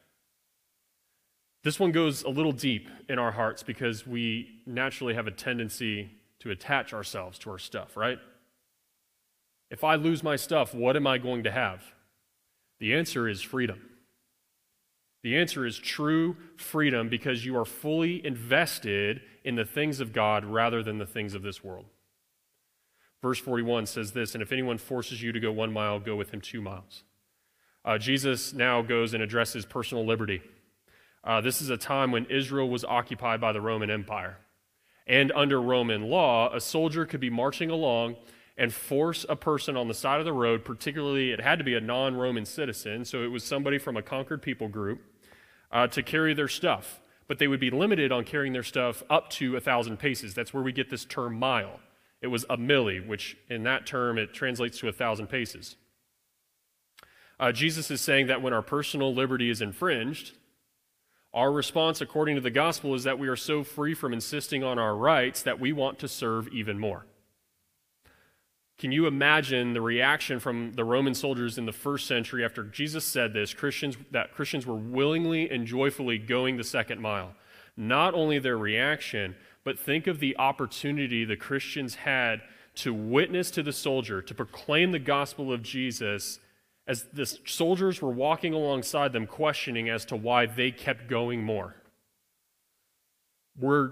This 1.62 1.78
one 1.78 1.92
goes 1.92 2.22
a 2.22 2.30
little 2.30 2.52
deep 2.52 2.88
in 3.08 3.18
our 3.18 3.32
hearts 3.32 3.62
because 3.62 4.06
we 4.06 4.60
naturally 4.66 5.14
have 5.14 5.26
a 5.26 5.30
tendency 5.30 6.10
to 6.38 6.50
attach 6.50 6.94
ourselves 6.94 7.38
to 7.40 7.50
our 7.50 7.58
stuff, 7.58 7.96
right? 7.96 8.18
If 9.70 9.84
I 9.84 9.96
lose 9.96 10.22
my 10.22 10.36
stuff, 10.36 10.74
what 10.74 10.96
am 10.96 11.06
I 11.06 11.18
going 11.18 11.44
to 11.44 11.50
have? 11.50 11.82
The 12.78 12.94
answer 12.94 13.28
is 13.28 13.42
freedom. 13.42 13.90
The 15.22 15.36
answer 15.36 15.66
is 15.66 15.78
true 15.78 16.36
freedom 16.56 17.10
because 17.10 17.44
you 17.44 17.58
are 17.58 17.66
fully 17.66 18.24
invested 18.24 19.20
in 19.44 19.54
the 19.54 19.66
things 19.66 20.00
of 20.00 20.14
God 20.14 20.46
rather 20.46 20.82
than 20.82 20.96
the 20.96 21.06
things 21.06 21.34
of 21.34 21.42
this 21.42 21.62
world. 21.62 21.84
Verse 23.22 23.38
41 23.38 23.86
says 23.86 24.12
this 24.12 24.34
And 24.34 24.42
if 24.42 24.52
anyone 24.52 24.78
forces 24.78 25.22
you 25.22 25.32
to 25.32 25.40
go 25.40 25.52
one 25.52 25.72
mile, 25.72 26.00
go 26.00 26.16
with 26.16 26.30
him 26.30 26.40
two 26.40 26.60
miles. 26.60 27.04
Uh, 27.84 27.98
Jesus 27.98 28.52
now 28.52 28.82
goes 28.82 29.14
and 29.14 29.22
addresses 29.22 29.64
personal 29.64 30.06
liberty. 30.06 30.42
Uh, 31.22 31.40
this 31.40 31.60
is 31.60 31.70
a 31.70 31.76
time 31.76 32.12
when 32.12 32.26
Israel 32.26 32.68
was 32.68 32.84
occupied 32.84 33.40
by 33.40 33.52
the 33.52 33.60
Roman 33.60 33.90
Empire. 33.90 34.38
And 35.06 35.32
under 35.32 35.60
Roman 35.60 36.02
law, 36.08 36.54
a 36.54 36.60
soldier 36.60 37.04
could 37.04 37.20
be 37.20 37.30
marching 37.30 37.70
along 37.70 38.16
and 38.56 38.72
force 38.72 39.24
a 39.28 39.36
person 39.36 39.76
on 39.76 39.88
the 39.88 39.94
side 39.94 40.18
of 40.20 40.26
the 40.26 40.32
road, 40.32 40.64
particularly 40.64 41.32
it 41.32 41.40
had 41.40 41.58
to 41.58 41.64
be 41.64 41.74
a 41.74 41.80
non 41.80 42.14
Roman 42.14 42.44
citizen, 42.44 43.04
so 43.04 43.22
it 43.22 43.28
was 43.28 43.42
somebody 43.42 43.78
from 43.78 43.96
a 43.96 44.02
conquered 44.02 44.42
people 44.42 44.68
group, 44.68 45.00
uh, 45.72 45.86
to 45.88 46.02
carry 46.02 46.34
their 46.34 46.48
stuff. 46.48 47.00
But 47.26 47.38
they 47.38 47.48
would 47.48 47.60
be 47.60 47.70
limited 47.70 48.12
on 48.12 48.24
carrying 48.24 48.52
their 48.52 48.62
stuff 48.62 49.02
up 49.08 49.30
to 49.30 49.56
a 49.56 49.60
thousand 49.60 49.98
paces. 49.98 50.34
That's 50.34 50.52
where 50.52 50.62
we 50.62 50.72
get 50.72 50.90
this 50.90 51.04
term 51.04 51.38
mile. 51.38 51.80
It 52.20 52.26
was 52.28 52.44
a 52.50 52.56
milli, 52.56 53.04
which 53.04 53.36
in 53.48 53.62
that 53.64 53.86
term 53.86 54.18
it 54.18 54.34
translates 54.34 54.78
to 54.78 54.88
a 54.88 54.92
thousand 54.92 55.28
paces. 55.28 55.76
Uh, 57.38 57.52
Jesus 57.52 57.90
is 57.90 58.00
saying 58.00 58.26
that 58.26 58.42
when 58.42 58.52
our 58.52 58.62
personal 58.62 59.14
liberty 59.14 59.48
is 59.48 59.62
infringed, 59.62 60.32
our 61.32 61.52
response, 61.52 62.00
according 62.00 62.34
to 62.34 62.40
the 62.40 62.50
gospel, 62.50 62.94
is 62.94 63.04
that 63.04 63.18
we 63.18 63.28
are 63.28 63.36
so 63.36 63.62
free 63.62 63.94
from 63.94 64.12
insisting 64.12 64.64
on 64.64 64.78
our 64.78 64.96
rights 64.96 65.42
that 65.44 65.60
we 65.60 65.72
want 65.72 65.98
to 66.00 66.08
serve 66.08 66.48
even 66.48 66.78
more. 66.78 67.06
Can 68.78 68.92
you 68.92 69.06
imagine 69.06 69.74
the 69.74 69.80
reaction 69.80 70.40
from 70.40 70.72
the 70.72 70.84
Roman 70.84 71.14
soldiers 71.14 71.56
in 71.56 71.66
the 71.66 71.72
first 71.72 72.06
century 72.06 72.44
after 72.44 72.64
Jesus 72.64 73.04
said 73.04 73.32
this? 73.32 73.54
Christians 73.54 73.96
that 74.10 74.32
Christians 74.32 74.66
were 74.66 74.74
willingly 74.74 75.50
and 75.50 75.66
joyfully 75.66 76.18
going 76.18 76.56
the 76.56 76.64
second 76.64 77.00
mile. 77.00 77.34
Not 77.76 78.14
only 78.14 78.38
their 78.38 78.58
reaction, 78.58 79.36
but 79.64 79.78
think 79.78 80.06
of 80.06 80.20
the 80.20 80.36
opportunity 80.38 81.24
the 81.24 81.36
Christians 81.36 81.96
had 81.96 82.40
to 82.76 82.94
witness 82.94 83.50
to 83.52 83.62
the 83.62 83.72
soldier, 83.72 84.22
to 84.22 84.34
proclaim 84.34 84.92
the 84.92 84.98
gospel 84.98 85.52
of 85.52 85.62
Jesus 85.62 86.38
as 86.86 87.04
the 87.12 87.26
soldiers 87.44 88.00
were 88.00 88.10
walking 88.10 88.52
alongside 88.52 89.12
them, 89.12 89.26
questioning 89.26 89.88
as 89.88 90.04
to 90.06 90.16
why 90.16 90.46
they 90.46 90.70
kept 90.70 91.08
going 91.08 91.42
more. 91.42 91.76
We're, 93.58 93.90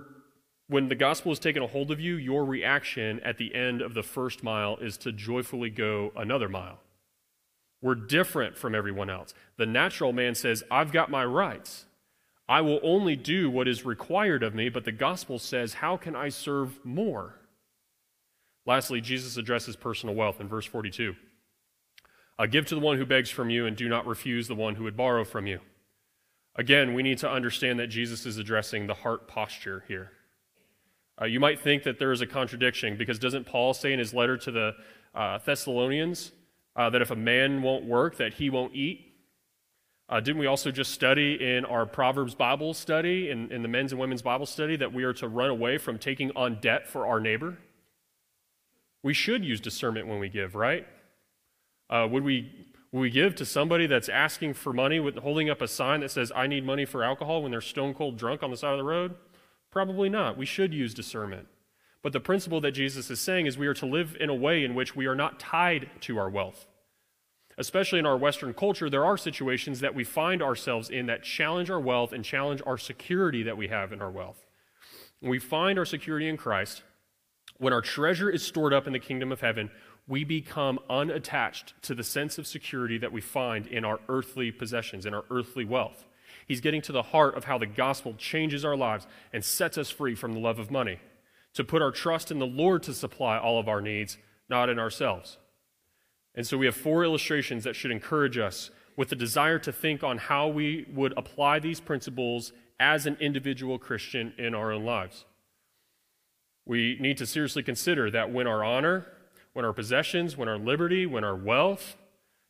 when 0.69 0.89
the 0.89 0.95
gospel 0.95 1.31
is 1.33 1.39
taken 1.39 1.63
a 1.63 1.67
hold 1.67 1.91
of 1.91 2.01
you, 2.01 2.17
your 2.17 2.45
reaction 2.45 3.21
at 3.21 3.39
the 3.39 3.55
end 3.55 3.83
of 3.83 3.95
the 3.95 4.03
first 4.03 4.43
mile 4.43 4.79
is 4.79 4.97
to 4.99 5.13
joyfully 5.13 5.71
go 5.71 6.13
another 6.17 6.49
mile. 6.49 6.81
We're 7.81 7.95
different 7.95 8.57
from 8.57 8.75
everyone 8.75 9.11
else. 9.11 9.35
The 9.57 9.67
natural 9.67 10.13
man 10.13 10.35
says, 10.35 10.65
I've 10.71 10.91
got 10.91 11.11
my 11.11 11.25
rights. 11.25 11.85
I 12.49 12.63
will 12.63 12.81
only 12.83 13.15
do 13.15 13.51
what 13.51 13.69
is 13.69 13.85
required 13.85 14.43
of 14.43 14.55
me, 14.55 14.71
but 14.71 14.85
the 14.85 14.93
gospel 14.93 15.39
says, 15.39 15.75
How 15.75 15.97
can 15.97 16.17
I 16.17 16.31
serve 16.31 16.85
more? 16.85 17.35
Lastly, 18.65 19.01
Jesus 19.01 19.37
addresses 19.37 19.77
personal 19.77 20.15
wealth 20.15 20.41
in 20.41 20.49
verse 20.49 20.65
42. 20.65 21.15
Uh, 22.39 22.47
give 22.47 22.67
to 22.67 22.75
the 22.75 22.81
one 22.81 22.97
who 22.97 23.05
begs 23.05 23.31
from 23.31 23.51
you, 23.51 23.67
and 23.67 23.77
do 23.77 23.89
not 23.89 24.07
refuse 24.07 24.49
the 24.49 24.55
one 24.55 24.77
who 24.77 24.85
would 24.85 24.97
borrow 24.97 25.25
from 25.25 25.47
you. 25.47 25.61
Again, 26.57 26.95
we 26.95 27.03
need 27.03 27.19
to 27.19 27.31
understand 27.31 27.79
that 27.81 27.89
Jesus 27.89 28.25
is 28.25 28.39
addressing 28.39 28.87
the 28.87 28.95
heart 28.95 29.29
posture 29.29 29.85
here. 29.87 30.13
Uh, 31.21 31.25
you 31.27 31.41
might 31.41 31.61
think 31.61 31.83
that 31.83 31.99
there 31.99 32.13
is 32.13 32.21
a 32.21 32.27
contradiction 32.27 32.97
because 32.97 33.19
doesn't 33.19 33.45
Paul 33.45 33.75
say 33.75 33.93
in 33.93 33.99
his 33.99 34.15
letter 34.15 34.37
to 34.39 34.51
the 34.51 34.75
uh, 35.15 35.39
Thessalonians 35.45 36.33
uh, 36.77 36.91
that 36.91 37.03
if 37.03 37.11
a 37.11 37.17
man 37.17 37.63
won't 37.63 37.85
work, 37.85 38.17
that 38.19 38.35
he 38.35 38.51
won't 38.51 38.75
eat? 38.75 39.08
Uh, 40.11 40.21
didn't 40.21 40.39
we 40.39 40.47
also 40.47 40.71
just 40.71 40.93
study 40.93 41.35
in 41.35 41.67
our 41.67 41.85
Proverbs 41.85 42.35
Bible 42.35 42.73
study, 42.73 43.31
in, 43.31 43.53
in 43.53 43.61
the 43.61 43.69
men's 43.69 43.93
and 43.93 44.01
women's 44.01 44.23
Bible 44.23 44.47
study, 44.47 44.75
that 44.77 44.93
we 44.93 45.05
are 45.05 45.13
to 45.13 45.29
run 45.29 45.51
away 45.51 45.77
from 45.77 45.99
taking 45.99 46.31
on 46.35 46.59
debt 46.61 46.89
for 46.89 47.07
our 47.07 47.21
neighbor? 47.21 47.59
We 49.03 49.13
should 49.13 49.45
use 49.45 49.61
discernment 49.61 50.07
when 50.07 50.19
we 50.19 50.31
give, 50.31 50.55
right? 50.55 50.87
Uh, 51.91 52.09
would, 52.11 52.25
we, 52.25 52.51
would 52.91 53.01
we 53.01 53.11
give 53.11 53.35
to 53.35 53.45
somebody 53.45 53.87
that's 53.87 54.09
asking 54.09 54.55
for 54.55 54.73
money 54.73 54.99
with 54.99 55.19
holding 55.19 55.51
up 55.51 55.61
a 55.61 55.69
sign 55.69 56.01
that 56.01 56.11
says, 56.11 56.33
I 56.35 56.47
need 56.47 56.65
money 56.65 56.87
for 56.87 57.05
alcohol 57.05 57.43
when 57.43 57.51
they're 57.51 57.61
stone 57.61 57.93
cold 57.93 58.17
drunk 58.17 58.43
on 58.43 58.51
the 58.51 58.57
side 58.57 58.73
of 58.73 58.79
the 58.79 58.85
road? 58.85 59.15
Probably 59.71 60.09
not. 60.09 60.39
We 60.39 60.47
should 60.47 60.73
use 60.73 60.95
discernment. 60.95 61.49
But 62.03 62.15
the 62.15 62.21
principle 62.21 62.63
that 62.63 62.73
Jesus 62.73 63.11
is 63.11 63.21
saying 63.21 63.45
is 63.45 63.59
we 63.59 63.67
are 63.67 63.75
to 63.75 63.87
live 63.87 64.17
in 64.19 64.31
a 64.31 64.35
way 64.35 64.65
in 64.65 64.75
which 64.75 64.97
we 64.97 65.05
are 65.05 65.15
not 65.15 65.39
tied 65.39 65.91
to 66.03 66.19
our 66.19 66.31
wealth 66.31 66.67
especially 67.59 67.99
in 67.99 68.07
our 68.07 68.17
Western 68.17 68.55
culture, 68.55 68.89
there 68.89 69.05
are 69.05 69.17
situations 69.17 69.81
that 69.81 69.95
we 69.95 70.05
find 70.05 70.43
ourselves 70.43 70.89
in 70.89 71.07
that 71.07 71.25
challenge 71.25 71.71
our 71.71 71.81
wealth 71.81 72.13
and 72.13 72.25
challenge 72.25 72.63
our 72.65 72.79
security 72.79 73.43
that 73.43 73.57
we 73.57 73.69
have 73.69 73.93
in 73.93 74.01
our 74.01 74.11
wealth. 74.11 74.47
When 75.21 75.31
we 75.31 75.41
find 75.41 75.79
our 75.79 75.85
security 75.85 76.29
in 76.29 76.37
Christ, 76.37 76.83
when 77.59 77.73
our 77.73 77.83
treasure 77.83 78.31
is 78.31 78.45
stored 78.45 78.73
up 78.73 78.87
in 78.87 78.93
the 78.93 79.01
kingdom 79.01 79.33
of 79.33 79.41
heaven, 79.41 79.71
we 80.07 80.23
become 80.25 80.79
unattached 80.89 81.75
to 81.83 81.95
the 81.95 82.05
sense 82.05 82.39
of 82.39 82.47
security 82.47 82.97
that 82.99 83.13
we 83.13 83.21
find 83.21 83.67
in 83.67 83.85
our 83.85 83.99
earthly 84.09 84.53
possessions, 84.53 85.05
in 85.05 85.13
our 85.13 85.25
earthly 85.29 85.65
wealth. 85.65 86.07
He's 86.47 86.61
getting 86.61 86.81
to 86.83 86.93
the 86.93 87.03
heart 87.03 87.35
of 87.35 87.45
how 87.45 87.59
the 87.59 87.67
gospel 87.67 88.15
changes 88.17 88.65
our 88.65 88.77
lives 88.77 89.07
and 89.33 89.45
sets 89.45 89.77
us 89.77 89.91
free 89.91 90.15
from 90.15 90.33
the 90.33 90.41
love 90.41 90.59
of 90.59 90.71
money, 90.71 91.01
to 91.55 91.65
put 91.65 91.83
our 91.83 91.91
trust 91.91 92.31
in 92.31 92.39
the 92.39 92.47
Lord 92.47 92.85
to 92.85 92.95
supply 92.95 93.37
all 93.37 93.59
of 93.59 93.69
our 93.69 93.83
needs, 93.83 94.17
not 94.49 94.71
in 94.71 94.79
ourselves. 94.79 95.37
And 96.39 96.47
so 96.47 96.57
we 96.57 96.67
have 96.67 96.77
four 96.77 97.03
illustrations 97.03 97.65
that 97.65 97.75
should 97.75 97.91
encourage 97.91 98.39
us 98.39 98.71
with 98.97 99.09
the 99.09 99.17
desire 99.17 99.59
to 99.59 99.73
think 99.73 100.05
on 100.05 100.19
how 100.19 100.47
we 100.47 100.87
would 100.95 101.13
apply 101.17 101.59
these 101.59 101.81
principles 101.81 102.53
as 102.79 103.07
an 103.07 103.17
individual 103.19 103.77
Christian 103.77 104.33
in 104.39 104.55
our 104.55 104.71
own 104.71 104.85
lives. 104.85 105.25
We 106.65 106.97
need 107.01 107.17
to 107.17 107.27
seriously 107.27 107.65
consider 107.65 108.09
that 108.13 108.31
when 108.31 108.47
our 108.47 108.63
honor, 108.63 109.09
when 109.53 109.65
our 109.65 109.73
possessions, 109.73 110.37
when 110.37 110.49
our 110.49 110.59
liberty, 110.59 111.07
when 111.07 111.25
our 111.25 111.35
wealth 111.35 111.97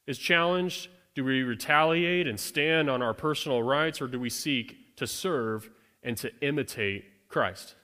is 0.07 0.19
challenged, 0.19 0.89
do 1.15 1.25
we 1.25 1.43
retaliate 1.43 2.27
and 2.27 2.39
stand 2.39 2.91
on 2.91 3.01
our 3.01 3.15
personal 3.15 3.63
rights, 3.63 4.03
or 4.03 4.07
do 4.07 4.21
we 4.21 4.29
seek 4.29 4.97
to 4.97 5.07
serve 5.07 5.71
and 6.03 6.19
to 6.19 6.31
imitate 6.43 7.07
Christ? 7.31 7.75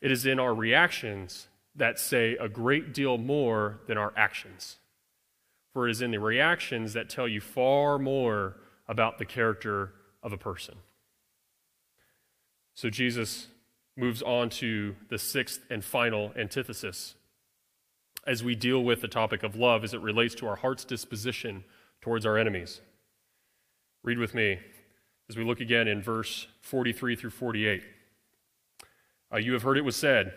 It 0.00 0.10
is 0.10 0.24
in 0.24 0.40
our 0.40 0.54
reactions 0.54 1.48
that 1.76 1.98
say 1.98 2.36
a 2.36 2.48
great 2.48 2.94
deal 2.94 3.18
more 3.18 3.80
than 3.86 3.98
our 3.98 4.12
actions. 4.16 4.76
For 5.72 5.88
it 5.88 5.90
is 5.90 6.02
in 6.02 6.12
the 6.12 6.20
reactions 6.20 6.92
that 6.92 7.10
tell 7.10 7.26
you 7.26 7.40
far 7.40 7.98
more 7.98 8.56
about 8.86 9.18
the 9.18 9.24
character 9.24 9.92
of 10.22 10.32
a 10.32 10.38
person. 10.38 10.76
So 12.74 12.90
Jesus 12.90 13.48
moves 13.96 14.22
on 14.22 14.50
to 14.50 14.94
the 15.08 15.18
sixth 15.18 15.60
and 15.70 15.84
final 15.84 16.32
antithesis 16.36 17.14
as 18.26 18.42
we 18.42 18.54
deal 18.54 18.82
with 18.82 19.00
the 19.00 19.08
topic 19.08 19.42
of 19.42 19.56
love 19.56 19.84
as 19.84 19.94
it 19.94 20.00
relates 20.00 20.34
to 20.36 20.46
our 20.46 20.56
heart's 20.56 20.84
disposition 20.84 21.64
towards 22.00 22.24
our 22.24 22.38
enemies. 22.38 22.80
Read 24.02 24.18
with 24.18 24.34
me 24.34 24.58
as 25.28 25.36
we 25.36 25.44
look 25.44 25.60
again 25.60 25.88
in 25.88 26.02
verse 26.02 26.46
43 26.62 27.16
through 27.16 27.30
48. 27.30 27.82
Uh, 29.32 29.38
you 29.38 29.52
have 29.52 29.62
heard 29.62 29.78
it 29.78 29.84
was 29.84 29.96
said, 29.96 30.34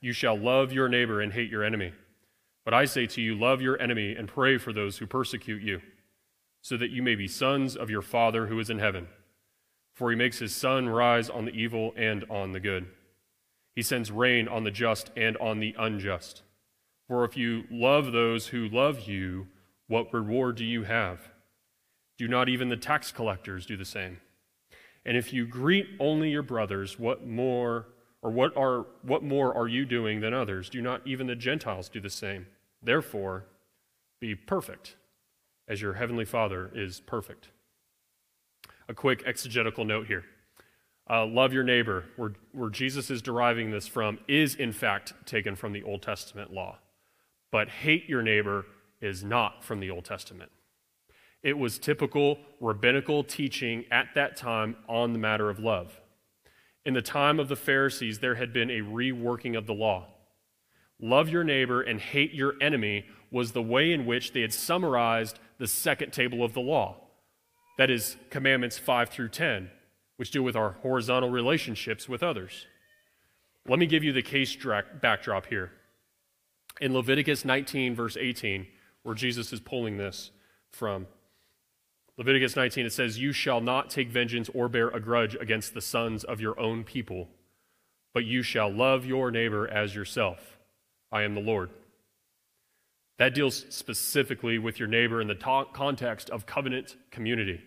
you 0.00 0.12
shall 0.12 0.38
love 0.38 0.72
your 0.72 0.88
neighbor 0.88 1.20
and 1.20 1.32
hate 1.32 1.50
your 1.50 1.64
enemy. 1.64 1.92
But 2.64 2.74
I 2.74 2.84
say 2.84 3.06
to 3.06 3.20
you, 3.20 3.34
love 3.34 3.60
your 3.60 3.80
enemy 3.80 4.14
and 4.14 4.28
pray 4.28 4.58
for 4.58 4.72
those 4.72 4.98
who 4.98 5.06
persecute 5.06 5.62
you, 5.62 5.80
so 6.62 6.76
that 6.76 6.90
you 6.90 7.02
may 7.02 7.14
be 7.14 7.28
sons 7.28 7.76
of 7.76 7.90
your 7.90 8.02
Father 8.02 8.46
who 8.46 8.58
is 8.58 8.70
in 8.70 8.78
heaven. 8.78 9.08
For 9.94 10.10
he 10.10 10.16
makes 10.16 10.38
his 10.38 10.54
sun 10.54 10.88
rise 10.88 11.28
on 11.28 11.44
the 11.44 11.52
evil 11.52 11.92
and 11.96 12.24
on 12.30 12.52
the 12.52 12.60
good. 12.60 12.86
He 13.74 13.82
sends 13.82 14.10
rain 14.10 14.48
on 14.48 14.64
the 14.64 14.70
just 14.70 15.10
and 15.16 15.36
on 15.38 15.60
the 15.60 15.74
unjust. 15.78 16.42
For 17.06 17.24
if 17.24 17.36
you 17.36 17.64
love 17.70 18.12
those 18.12 18.48
who 18.48 18.68
love 18.68 19.00
you, 19.00 19.48
what 19.88 20.12
reward 20.12 20.56
do 20.56 20.64
you 20.64 20.84
have? 20.84 21.32
Do 22.18 22.28
not 22.28 22.48
even 22.48 22.68
the 22.68 22.76
tax 22.76 23.10
collectors 23.10 23.66
do 23.66 23.76
the 23.76 23.84
same? 23.84 24.20
And 25.04 25.16
if 25.16 25.32
you 25.32 25.46
greet 25.46 25.86
only 25.98 26.30
your 26.30 26.42
brothers, 26.42 26.98
what 26.98 27.26
more 27.26 27.86
or 28.22 28.30
what, 28.30 28.56
are, 28.56 28.86
what 29.02 29.22
more 29.22 29.54
are 29.56 29.68
you 29.68 29.84
doing 29.84 30.20
than 30.20 30.34
others? 30.34 30.68
Do 30.68 30.82
not 30.82 31.06
even 31.06 31.26
the 31.26 31.34
Gentiles 31.34 31.88
do 31.88 32.00
the 32.00 32.10
same? 32.10 32.46
Therefore, 32.82 33.46
be 34.20 34.34
perfect, 34.34 34.96
as 35.66 35.80
your 35.80 35.94
heavenly 35.94 36.24
Father 36.24 36.70
is 36.74 37.00
perfect. 37.00 37.48
A 38.88 38.94
quick 38.94 39.22
exegetical 39.24 39.84
note 39.84 40.06
here. 40.06 40.24
Uh, 41.08 41.26
love 41.26 41.52
your 41.52 41.64
neighbor, 41.64 42.04
where, 42.16 42.34
where 42.52 42.70
Jesus 42.70 43.10
is 43.10 43.22
deriving 43.22 43.70
this 43.70 43.88
from, 43.88 44.18
is 44.28 44.54
in 44.54 44.72
fact 44.72 45.12
taken 45.26 45.56
from 45.56 45.72
the 45.72 45.82
Old 45.82 46.02
Testament 46.02 46.52
law. 46.52 46.78
But 47.50 47.68
hate 47.68 48.08
your 48.08 48.22
neighbor 48.22 48.66
is 49.00 49.24
not 49.24 49.64
from 49.64 49.80
the 49.80 49.90
Old 49.90 50.04
Testament. 50.04 50.50
It 51.42 51.56
was 51.58 51.78
typical 51.78 52.38
rabbinical 52.60 53.24
teaching 53.24 53.86
at 53.90 54.08
that 54.14 54.36
time 54.36 54.76
on 54.88 55.12
the 55.12 55.18
matter 55.18 55.48
of 55.48 55.58
love. 55.58 55.99
In 56.84 56.94
the 56.94 57.02
time 57.02 57.38
of 57.38 57.48
the 57.48 57.56
Pharisees, 57.56 58.20
there 58.20 58.36
had 58.36 58.52
been 58.52 58.70
a 58.70 58.80
reworking 58.80 59.56
of 59.56 59.66
the 59.66 59.74
law. 59.74 60.06
Love 61.00 61.28
your 61.28 61.44
neighbor 61.44 61.82
and 61.82 62.00
hate 62.00 62.32
your 62.32 62.54
enemy 62.60 63.06
was 63.30 63.52
the 63.52 63.62
way 63.62 63.92
in 63.92 64.06
which 64.06 64.32
they 64.32 64.40
had 64.40 64.52
summarized 64.52 65.38
the 65.58 65.66
second 65.66 66.12
table 66.12 66.42
of 66.42 66.52
the 66.52 66.60
law. 66.60 66.96
That 67.78 67.90
is, 67.90 68.16
commandments 68.28 68.78
5 68.78 69.08
through 69.08 69.28
10, 69.28 69.70
which 70.16 70.30
deal 70.30 70.42
with 70.42 70.56
our 70.56 70.72
horizontal 70.82 71.30
relationships 71.30 72.08
with 72.08 72.22
others. 72.22 72.66
Let 73.68 73.78
me 73.78 73.86
give 73.86 74.04
you 74.04 74.12
the 74.12 74.22
case 74.22 74.56
backdrop 75.00 75.46
here. 75.46 75.72
In 76.80 76.94
Leviticus 76.94 77.44
19, 77.44 77.94
verse 77.94 78.16
18, 78.16 78.66
where 79.02 79.14
Jesus 79.14 79.52
is 79.52 79.60
pulling 79.60 79.96
this 79.96 80.30
from, 80.70 81.06
Leviticus 82.20 82.54
19, 82.54 82.84
it 82.84 82.92
says, 82.92 83.18
You 83.18 83.32
shall 83.32 83.62
not 83.62 83.88
take 83.88 84.10
vengeance 84.10 84.50
or 84.52 84.68
bear 84.68 84.88
a 84.88 85.00
grudge 85.00 85.34
against 85.40 85.72
the 85.72 85.80
sons 85.80 86.22
of 86.22 86.38
your 86.38 86.60
own 86.60 86.84
people, 86.84 87.28
but 88.12 88.26
you 88.26 88.42
shall 88.42 88.70
love 88.70 89.06
your 89.06 89.30
neighbor 89.30 89.66
as 89.66 89.94
yourself. 89.94 90.58
I 91.10 91.22
am 91.22 91.34
the 91.34 91.40
Lord. 91.40 91.70
That 93.16 93.34
deals 93.34 93.64
specifically 93.70 94.58
with 94.58 94.78
your 94.78 94.86
neighbor 94.86 95.22
in 95.22 95.28
the 95.28 95.34
ta- 95.34 95.64
context 95.64 96.28
of 96.28 96.44
covenant 96.44 96.96
community. 97.10 97.62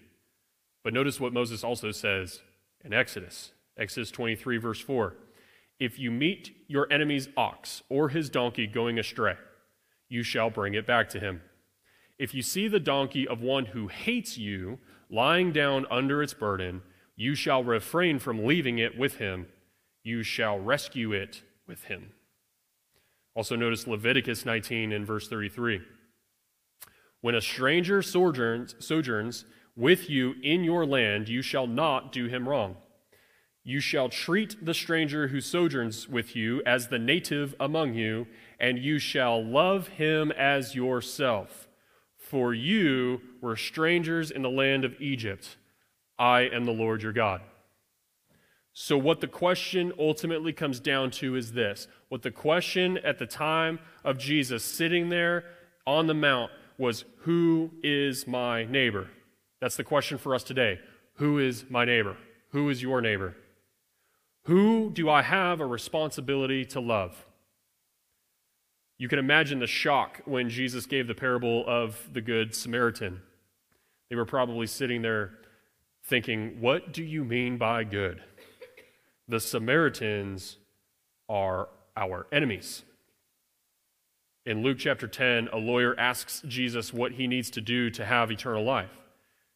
But 0.83 0.93
notice 0.93 1.19
what 1.19 1.33
Moses 1.33 1.63
also 1.63 1.89
says 1.89 2.41
in 2.85 2.93
Exodus, 2.93 3.53
Exodus 3.75 4.11
23, 4.11 4.57
verse 4.57 4.79
4. 4.79 5.15
If 5.79 5.97
you 5.97 6.11
meet 6.11 6.55
your 6.67 6.87
enemy's 6.93 7.27
ox 7.35 7.81
or 7.89 8.09
his 8.09 8.29
donkey 8.29 8.67
going 8.67 8.99
astray, 8.99 9.33
you 10.09 10.21
shall 10.21 10.51
bring 10.51 10.75
it 10.75 10.85
back 10.85 11.09
to 11.09 11.19
him. 11.19 11.41
If 12.19 12.33
you 12.33 12.41
see 12.41 12.67
the 12.67 12.79
donkey 12.79 13.27
of 13.27 13.41
one 13.41 13.65
who 13.65 13.87
hates 13.87 14.37
you 14.37 14.79
lying 15.09 15.51
down 15.51 15.85
under 15.89 16.21
its 16.21 16.33
burden, 16.33 16.81
you 17.15 17.35
shall 17.35 17.63
refrain 17.63 18.19
from 18.19 18.45
leaving 18.45 18.79
it 18.79 18.97
with 18.97 19.15
him. 19.17 19.47
You 20.03 20.23
shall 20.23 20.59
rescue 20.59 21.13
it 21.13 21.43
with 21.67 21.85
him. 21.85 22.11
Also, 23.35 23.55
notice 23.55 23.87
Leviticus 23.87 24.45
19 24.45 24.91
and 24.91 25.07
verse 25.07 25.27
33. 25.27 25.81
When 27.21 27.35
a 27.35 27.41
stranger 27.41 28.01
sojourns, 28.01 28.75
sojourns 28.79 29.45
with 29.75 30.09
you 30.09 30.35
in 30.43 30.63
your 30.63 30.85
land, 30.85 31.29
you 31.29 31.41
shall 31.41 31.65
not 31.65 32.11
do 32.11 32.27
him 32.27 32.47
wrong. 32.47 32.77
You 33.63 33.79
shall 33.79 34.09
treat 34.09 34.63
the 34.63 34.73
stranger 34.73 35.29
who 35.29 35.39
sojourns 35.39 36.07
with 36.07 36.35
you 36.35 36.61
as 36.65 36.89
the 36.89 36.99
native 36.99 37.55
among 37.59 37.93
you, 37.93 38.27
and 38.59 38.77
you 38.77 38.99
shall 38.99 39.43
love 39.43 39.87
him 39.87 40.31
as 40.33 40.75
yourself. 40.75 41.67
For 42.29 42.53
you 42.53 43.21
were 43.41 43.55
strangers 43.55 44.31
in 44.31 44.41
the 44.41 44.49
land 44.49 44.85
of 44.85 44.99
Egypt. 44.99 45.57
I 46.17 46.41
am 46.41 46.65
the 46.65 46.71
Lord 46.71 47.03
your 47.03 47.13
God. 47.13 47.41
So, 48.73 48.97
what 48.97 49.21
the 49.21 49.27
question 49.27 49.93
ultimately 49.99 50.51
comes 50.51 50.79
down 50.79 51.11
to 51.11 51.35
is 51.35 51.53
this 51.53 51.87
what 52.09 52.23
the 52.23 52.31
question 52.31 52.97
at 52.99 53.19
the 53.19 53.27
time 53.27 53.79
of 54.03 54.17
Jesus 54.17 54.63
sitting 54.63 55.09
there 55.09 55.45
on 55.85 56.07
the 56.07 56.13
mount 56.13 56.51
was, 56.77 57.05
Who 57.19 57.71
is 57.83 58.25
my 58.27 58.65
neighbor? 58.65 59.09
That's 59.61 59.75
the 59.75 59.83
question 59.83 60.17
for 60.17 60.33
us 60.33 60.43
today. 60.43 60.79
Who 61.15 61.39
is 61.39 61.65
my 61.69 61.85
neighbor? 61.85 62.17
Who 62.49 62.69
is 62.69 62.81
your 62.81 63.01
neighbor? 63.01 63.35
Who 64.45 64.89
do 64.91 65.09
I 65.09 65.21
have 65.21 65.59
a 65.59 65.65
responsibility 65.65 66.65
to 66.65 66.79
love? 66.79 67.25
You 68.97 69.07
can 69.07 69.19
imagine 69.19 69.59
the 69.59 69.67
shock 69.67 70.21
when 70.25 70.49
Jesus 70.49 70.85
gave 70.85 71.07
the 71.07 71.15
parable 71.15 71.63
of 71.67 72.09
the 72.13 72.21
Good 72.21 72.55
Samaritan. 72.55 73.21
They 74.09 74.15
were 74.15 74.25
probably 74.25 74.67
sitting 74.67 75.01
there 75.01 75.31
thinking, 76.05 76.61
What 76.61 76.93
do 76.93 77.03
you 77.03 77.23
mean 77.23 77.57
by 77.57 77.83
good? 77.83 78.21
The 79.27 79.39
Samaritans 79.39 80.57
are 81.29 81.69
our 81.95 82.27
enemies. 82.31 82.83
In 84.45 84.61
Luke 84.61 84.77
chapter 84.77 85.07
10, 85.07 85.49
a 85.53 85.57
lawyer 85.57 85.97
asks 85.97 86.43
Jesus 86.47 86.93
what 86.93 87.13
he 87.13 87.27
needs 87.27 87.49
to 87.51 87.61
do 87.61 87.89
to 87.91 88.05
have 88.05 88.29
eternal 88.29 88.63
life. 88.63 88.91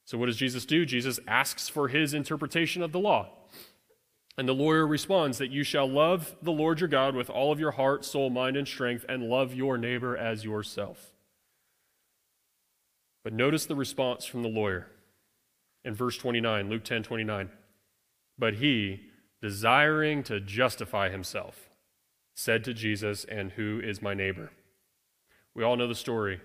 So, 0.06 0.17
what 0.17 0.28
does 0.28 0.38
Jesus 0.38 0.65
do? 0.65 0.86
Jesus 0.86 1.19
asks 1.28 1.67
for 1.67 1.89
his 1.89 2.13
interpretation 2.13 2.82
of 2.82 2.93
the 2.93 3.00
law. 3.00 3.30
And 4.38 4.47
the 4.47 4.54
lawyer 4.54 4.86
responds 4.86 5.39
that 5.39 5.52
you 5.52 5.63
shall 5.63 5.89
love 5.89 6.36
the 6.41 6.52
Lord 6.52 6.80
your 6.80 6.89
God 6.89 7.15
with 7.15 7.30
all 7.30 7.52
of 7.52 7.60
your 7.60 7.71
heart, 7.71 8.06
soul, 8.06 8.30
mind, 8.30 8.56
and 8.56 8.67
strength, 8.67 9.04
and 9.10 9.23
love 9.23 9.54
your 9.54 9.78
neighbor 9.78 10.15
as 10.15 10.43
yourself. 10.43 11.13
But 13.23 13.34
notice 13.34 13.65
the 13.65 13.76
response 13.76 14.26
from 14.26 14.43
the 14.43 14.50
lawyer 14.50 14.88
in 15.84 15.95
verse 15.95 16.17
29, 16.17 16.69
Luke 16.69 16.84
10 16.84 17.04
29. 17.04 17.50
But 18.38 18.56
he, 18.56 19.02
desiring 19.41 20.21
to 20.23 20.39
justify 20.39 21.10
himself, 21.10 21.69
said 22.36 22.63
to 22.65 22.73
Jesus, 22.73 23.26
And 23.26 23.54
who 23.54 23.82
is 23.84 24.02
my 24.02 24.13
neighbor? 24.13 24.52
We 25.56 25.63
all 25.63 25.76
know 25.76 25.88
the 25.88 25.95
story. 25.95 26.39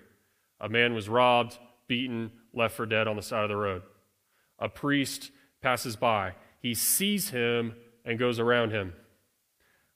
A 0.58 0.68
man 0.68 0.94
was 0.94 1.08
robbed, 1.08 1.58
beaten, 1.86 2.32
left 2.54 2.74
for 2.74 2.86
dead 2.86 3.06
on 3.06 3.16
the 3.16 3.22
side 3.22 3.42
of 3.42 3.50
the 3.50 3.56
road. 3.56 3.82
A 4.58 4.68
priest 4.68 5.30
passes 5.60 5.96
by. 5.96 6.32
He 6.60 6.74
sees 6.74 7.30
him 7.30 7.74
and 8.04 8.18
goes 8.18 8.38
around 8.38 8.70
him. 8.70 8.94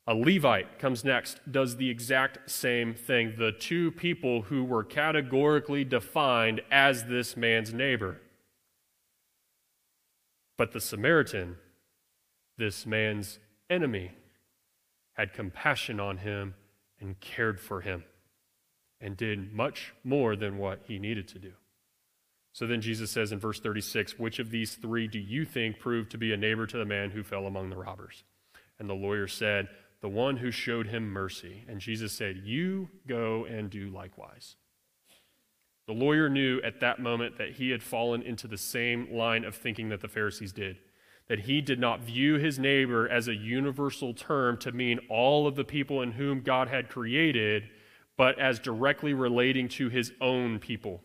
A 0.07 0.15
Levite 0.15 0.79
comes 0.79 1.05
next, 1.05 1.41
does 1.51 1.77
the 1.77 1.91
exact 1.91 2.49
same 2.49 2.95
thing. 2.95 3.35
The 3.37 3.51
two 3.51 3.91
people 3.91 4.43
who 4.43 4.63
were 4.63 4.85
categorically 4.85 5.85
defined 5.85 6.61
as 6.71 7.05
this 7.05 7.37
man's 7.37 7.75
neighbor. 7.75 8.21
But 10.57 10.73
the 10.73 10.81
Samaritan, 10.81 11.57
this 12.57 12.87
man's 12.87 13.41
enemy, 13.69 14.13
had 15.15 15.33
compassion 15.33 15.99
on 15.99 16.19
him 16.19 16.55
and 17.01 17.19
cared 17.19 17.61
for 17.61 17.81
him 17.81 18.05
and 19.01 19.17
did 19.17 19.53
much 19.53 19.93
more 20.05 20.37
than 20.37 20.57
what 20.57 20.83
he 20.87 20.99
needed 20.99 21.27
to 21.29 21.39
do. 21.39 21.53
So 22.57 22.67
then 22.67 22.81
Jesus 22.81 23.11
says 23.11 23.33
in 23.33 23.39
verse 23.39 23.61
36, 23.61 24.19
Which 24.19 24.39
of 24.39 24.51
these 24.51 24.77
three 24.77 25.09
do 25.09 25.19
you 25.19 25.45
think 25.45 25.79
proved 25.79 26.11
to 26.13 26.17
be 26.17 26.33
a 26.33 26.39
neighbor 26.39 26.67
to 26.67 26.79
the 26.79 26.87
man 26.87 27.11
who 27.11 27.23
fell 27.23 27.45
among 27.45 27.69
the 27.69 27.77
robbers? 27.77 28.25
And 28.79 28.89
the 28.89 28.95
lawyer 28.95 29.29
said, 29.29 29.69
The 30.01 30.09
one 30.09 30.39
who 30.39 30.51
showed 30.51 30.87
him 30.87 31.07
mercy. 31.07 31.67
And 31.69 31.81
Jesus 31.81 32.15
said, 32.15 32.39
You 32.45 32.89
go 33.07 33.45
and 33.45 33.69
do 33.69 33.91
likewise. 33.91 34.57
The 35.87 35.93
lawyer 35.93 36.31
knew 36.31 36.63
at 36.63 36.81
that 36.81 36.99
moment 36.99 37.37
that 37.37 37.53
he 37.53 37.69
had 37.69 37.83
fallen 37.83 38.23
into 38.23 38.49
the 38.49 38.57
same 38.57 39.13
line 39.13 39.45
of 39.45 39.55
thinking 39.55 39.91
that 39.91 40.01
the 40.01 40.09
Pharisees 40.09 40.55
did. 40.55 40.79
That 41.29 41.41
he 41.41 41.61
did 41.61 41.79
not 41.79 42.01
view 42.01 42.37
his 42.37 42.59
neighbor 42.59 43.07
as 43.07 43.29
a 43.29 43.35
universal 43.35 44.15
term 44.15 44.57
to 44.61 44.73
mean 44.73 44.99
all 45.11 45.47
of 45.47 45.57
the 45.57 45.65
people 45.65 46.01
in 46.01 46.13
whom 46.13 46.41
God 46.41 46.69
had 46.69 46.89
created, 46.89 47.65
but 48.17 48.39
as 48.39 48.59
directly 48.59 49.13
relating 49.13 49.69
to 49.69 49.91
his 49.91 50.11
own 50.23 50.59
people 50.59 51.03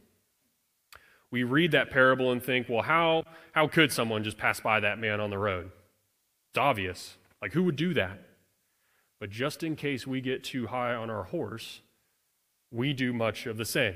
we 1.32 1.44
read 1.44 1.72
that 1.72 1.90
parable 1.90 2.32
and 2.32 2.44
think, 2.44 2.68
well, 2.70 2.84
how, 2.84 3.24
how 3.54 3.68
could 3.68 3.92
someone 3.92 4.24
just 4.24 4.38
pass 4.38 4.60
by 4.60 4.80
that 4.82 5.00
man 5.00 5.20
on 5.22 5.30
the 5.30 5.38
road? 5.38 5.72
It's 6.52 6.58
obvious. 6.58 7.18
Like, 7.42 7.54
who 7.54 7.64
would 7.64 7.78
do 7.78 7.94
that? 7.94 8.20
But 9.20 9.30
just 9.30 9.64
in 9.64 9.76
case 9.76 10.06
we 10.06 10.20
get 10.20 10.44
too 10.44 10.68
high 10.68 10.94
on 10.94 11.10
our 11.10 11.24
horse, 11.24 11.82
we 12.72 12.94
do 12.94 13.14
much 13.14 13.46
of 13.46 13.58
the 13.58 13.66
same. 13.66 13.96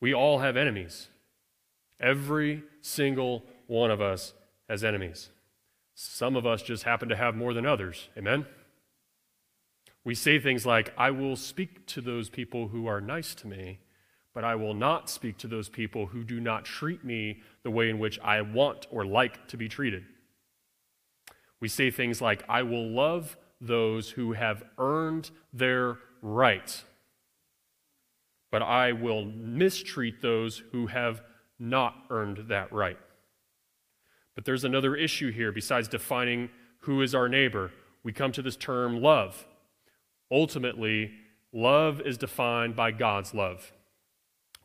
We 0.00 0.14
all 0.14 0.38
have 0.38 0.56
enemies. 0.56 1.08
Every 2.00 2.62
single 2.80 3.44
one 3.66 3.90
of 3.90 4.00
us 4.00 4.32
has 4.68 4.84
enemies. 4.84 5.30
Some 5.94 6.36
of 6.36 6.46
us 6.46 6.62
just 6.62 6.84
happen 6.84 7.08
to 7.08 7.16
have 7.16 7.36
more 7.36 7.54
than 7.54 7.66
others. 7.66 8.08
Amen? 8.16 8.46
We 10.04 10.14
say 10.14 10.38
things 10.38 10.66
like, 10.66 10.92
I 10.98 11.10
will 11.10 11.36
speak 11.36 11.86
to 11.86 12.00
those 12.00 12.28
people 12.28 12.68
who 12.68 12.86
are 12.86 13.00
nice 13.00 13.34
to 13.36 13.46
me, 13.46 13.78
but 14.34 14.44
I 14.44 14.56
will 14.56 14.74
not 14.74 15.08
speak 15.08 15.38
to 15.38 15.46
those 15.46 15.68
people 15.68 16.06
who 16.06 16.24
do 16.24 16.40
not 16.40 16.64
treat 16.64 17.04
me 17.04 17.40
the 17.62 17.70
way 17.70 17.88
in 17.88 18.00
which 18.00 18.18
I 18.18 18.42
want 18.42 18.86
or 18.90 19.06
like 19.06 19.46
to 19.48 19.56
be 19.56 19.68
treated. 19.68 20.04
We 21.60 21.68
say 21.68 21.90
things 21.90 22.20
like, 22.20 22.42
I 22.48 22.62
will 22.62 22.90
love 22.90 23.36
those 23.60 24.10
who 24.10 24.32
have 24.32 24.64
earned 24.76 25.30
their 25.52 25.98
right, 26.20 26.82
but 28.50 28.60
I 28.60 28.92
will 28.92 29.24
mistreat 29.24 30.20
those 30.20 30.62
who 30.72 30.88
have 30.88 31.22
not 31.58 31.94
earned 32.10 32.48
that 32.48 32.72
right. 32.72 32.98
But 34.34 34.44
there's 34.44 34.64
another 34.64 34.96
issue 34.96 35.30
here 35.30 35.52
besides 35.52 35.86
defining 35.86 36.50
who 36.80 37.00
is 37.02 37.14
our 37.14 37.28
neighbor. 37.28 37.70
We 38.02 38.12
come 38.12 38.32
to 38.32 38.42
this 38.42 38.56
term 38.56 39.00
love. 39.00 39.46
Ultimately, 40.30 41.12
love 41.52 42.00
is 42.00 42.18
defined 42.18 42.74
by 42.74 42.90
God's 42.90 43.32
love 43.32 43.72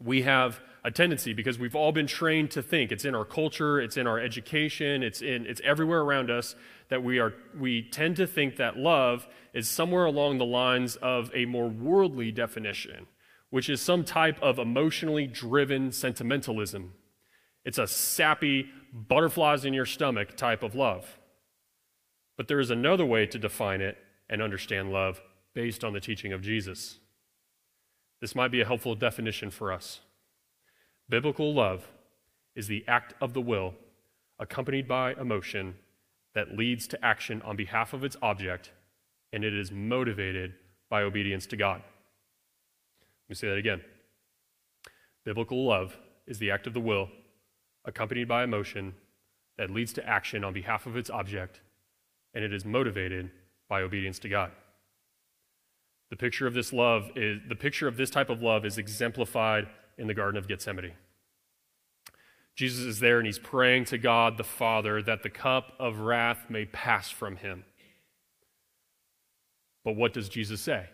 we 0.04 0.22
have 0.24 0.60
a 0.84 0.92
tendency 0.92 1.34
because 1.34 1.60
we've 1.60 1.76
all 1.76 1.92
been 1.92 2.08
trained 2.08 2.52
to 2.52 2.62
think. 2.62 2.92
It's 2.92 3.06
in 3.06 3.16
our 3.16 3.26
culture 3.26 3.82
it's 3.82 3.98
in 3.98 4.08
our 4.08 4.20
education 4.20 5.04
it's 5.04 5.22
in 5.22 5.46
it's 5.46 5.62
everywhere 5.64 6.02
around 6.02 6.32
us 6.32 6.56
that 6.90 7.04
we 7.04 7.20
are 7.20 7.34
we 7.58 7.82
tend 7.82 8.16
to 8.18 8.26
think 8.26 8.56
that 8.58 8.78
love 8.78 9.28
is 9.54 9.68
somewhere 9.68 10.06
along 10.06 10.38
the 10.38 10.46
lines 10.46 10.96
of 10.98 11.32
a 11.34 11.46
more 11.46 11.68
worldly 11.68 12.32
definition 12.32 13.08
which 13.50 13.70
is 13.70 13.82
some 13.82 14.04
type 14.04 14.38
of 14.42 14.60
emotionally 14.60 15.28
driven 15.28 15.92
sentimentalism. 15.92 16.94
It's 17.66 17.78
a 17.78 17.88
sappy 17.88 18.70
butterflies 18.94 19.66
in 19.66 19.74
your 19.74 19.86
stomach 19.86 20.38
type 20.38 20.64
of 20.64 20.76
love. 20.76 21.18
But 22.38 22.48
there 22.48 22.60
is 22.60 22.72
another 22.72 23.06
way 23.06 23.26
to 23.26 23.40
define 23.40 23.82
it 23.82 23.98
and 24.30 24.42
understand 24.42 24.92
love 24.92 25.22
based 25.54 25.84
on 25.84 25.94
the 25.94 26.00
teaching 26.00 26.32
of 26.32 26.42
Jesus 26.42 27.00
this 28.22 28.36
might 28.36 28.52
be 28.52 28.62
a 28.62 28.66
helpful 28.66 28.96
definition 28.96 29.50
for 29.50 29.72
us. 29.72 30.02
Biblical 31.08 31.54
love 31.54 31.88
is 32.56 32.68
the 32.68 32.84
act 32.88 33.14
of 33.22 33.34
the 33.34 33.42
will 33.42 33.74
accompanied 34.40 34.88
by 34.88 35.14
emotion 35.14 35.76
that 36.34 36.58
leads 36.58 36.88
to 36.88 37.06
action 37.06 37.42
on 37.42 37.56
behalf 37.56 37.94
of 37.94 38.04
its 38.04 38.16
object, 38.22 38.72
and 39.34 39.44
it 39.44 39.54
is 39.54 39.72
motivated 39.72 40.54
by 40.90 41.02
obedience 41.02 41.46
to 41.48 41.58
God. 41.58 41.82
Let 43.28 43.30
me 43.30 43.36
say 43.36 43.50
that 43.50 43.58
again. 43.58 43.82
Biblical 45.26 45.66
love 45.66 45.98
is 46.28 46.40
the 46.40 46.52
act 46.52 46.68
of 46.68 46.74
the 46.74 46.80
will 46.80 47.10
accompanied 47.86 48.28
by 48.28 48.44
emotion 48.44 48.94
that 49.58 49.70
leads 49.70 49.94
to 49.94 50.08
action 50.08 50.44
on 50.44 50.54
behalf 50.54 50.86
of 50.86 50.96
its 50.96 51.10
object, 51.10 51.62
and 52.34 52.44
it 52.44 52.54
is 52.54 52.66
motivated 52.66 53.30
by 53.68 53.82
obedience 53.82 54.20
to 54.20 54.30
God. 54.30 54.52
The 56.10 56.16
picture 56.16 56.48
of 56.48 56.54
this 56.54 56.74
love 56.74 57.12
is 57.16 57.40
the 57.48 57.56
picture 57.56 57.88
of 57.88 57.98
this 57.98 58.10
type 58.10 58.30
of 58.30 58.42
love 58.42 58.66
is 58.66 58.78
exemplified 58.78 59.68
in 59.98 60.08
the 60.08 60.14
Garden 60.14 60.38
of 60.38 60.48
Gethsemane. 60.48 60.94
Jesus 62.56 62.84
is 62.84 63.00
there 63.00 63.20
and 63.20 63.26
he's 63.26 63.40
praying 63.40 63.86
to 63.86 63.98
God 63.98 64.38
the 64.38 64.44
Father 64.44 65.02
that 65.04 65.24
the 65.24 65.30
cup 65.30 65.74
of 65.80 66.00
wrath 66.00 66.50
may 66.50 66.66
pass 66.66 67.10
from 67.10 67.38
him. 67.38 67.64
But 69.86 69.96
what 69.96 70.14
does 70.14 70.30
Jesus 70.30 70.60
say? 70.62 70.88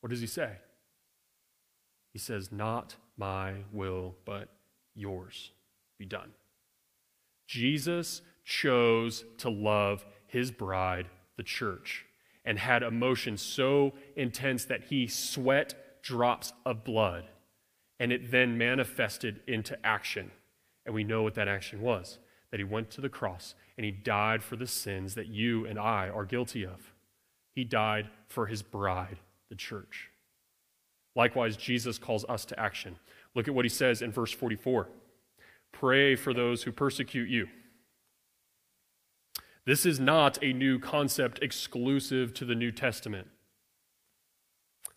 What 0.00 0.10
does 0.10 0.20
he 0.20 0.26
say? 0.26 0.56
He 2.12 2.18
says, 2.18 2.50
Not 2.52 2.96
my 3.16 3.54
will, 3.72 4.16
but 4.24 4.48
yours 4.94 5.52
be 5.98 6.04
done. 6.04 6.32
Jesus 7.46 8.20
chose 8.44 9.24
to 9.38 9.48
love 9.48 10.04
his 10.26 10.50
bride, 10.50 11.06
the 11.36 11.42
church 11.42 12.04
and 12.44 12.58
had 12.58 12.82
emotion 12.82 13.36
so 13.36 13.92
intense 14.16 14.64
that 14.64 14.84
he 14.84 15.06
sweat 15.06 16.02
drops 16.02 16.52
of 16.66 16.84
blood. 16.84 17.24
And 18.00 18.12
it 18.12 18.30
then 18.30 18.58
manifested 18.58 19.40
into 19.46 19.78
action. 19.86 20.32
And 20.84 20.94
we 20.94 21.04
know 21.04 21.22
what 21.22 21.34
that 21.34 21.48
action 21.48 21.80
was 21.80 22.18
that 22.50 22.60
he 22.60 22.64
went 22.64 22.90
to 22.90 23.00
the 23.00 23.08
cross 23.08 23.54
and 23.76 23.84
he 23.84 23.90
died 23.90 24.42
for 24.42 24.56
the 24.56 24.66
sins 24.66 25.14
that 25.14 25.28
you 25.28 25.64
and 25.66 25.78
I 25.78 26.08
are 26.08 26.24
guilty 26.24 26.64
of. 26.64 26.92
He 27.54 27.64
died 27.64 28.10
for 28.28 28.46
his 28.46 28.62
bride, 28.62 29.18
the 29.48 29.54
church. 29.54 30.10
Likewise, 31.14 31.56
Jesus 31.56 31.98
calls 31.98 32.24
us 32.28 32.44
to 32.46 32.60
action. 32.60 32.96
Look 33.34 33.48
at 33.48 33.54
what 33.54 33.64
he 33.64 33.70
says 33.70 34.02
in 34.02 34.12
verse 34.12 34.32
44 34.32 34.88
Pray 35.72 36.14
for 36.14 36.34
those 36.34 36.62
who 36.62 36.72
persecute 36.72 37.30
you. 37.30 37.48
This 39.64 39.86
is 39.86 40.00
not 40.00 40.42
a 40.42 40.52
new 40.52 40.78
concept 40.78 41.38
exclusive 41.40 42.34
to 42.34 42.44
the 42.44 42.54
New 42.54 42.72
Testament. 42.72 43.28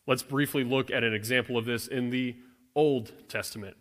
Let's 0.08 0.24
briefly 0.24 0.64
look 0.64 0.90
at 0.90 1.04
an 1.04 1.14
example 1.14 1.58
of 1.58 1.66
this 1.66 1.88
in 1.88 2.10
the 2.10 2.36
Old 2.76 3.12
Testament. 3.30 3.78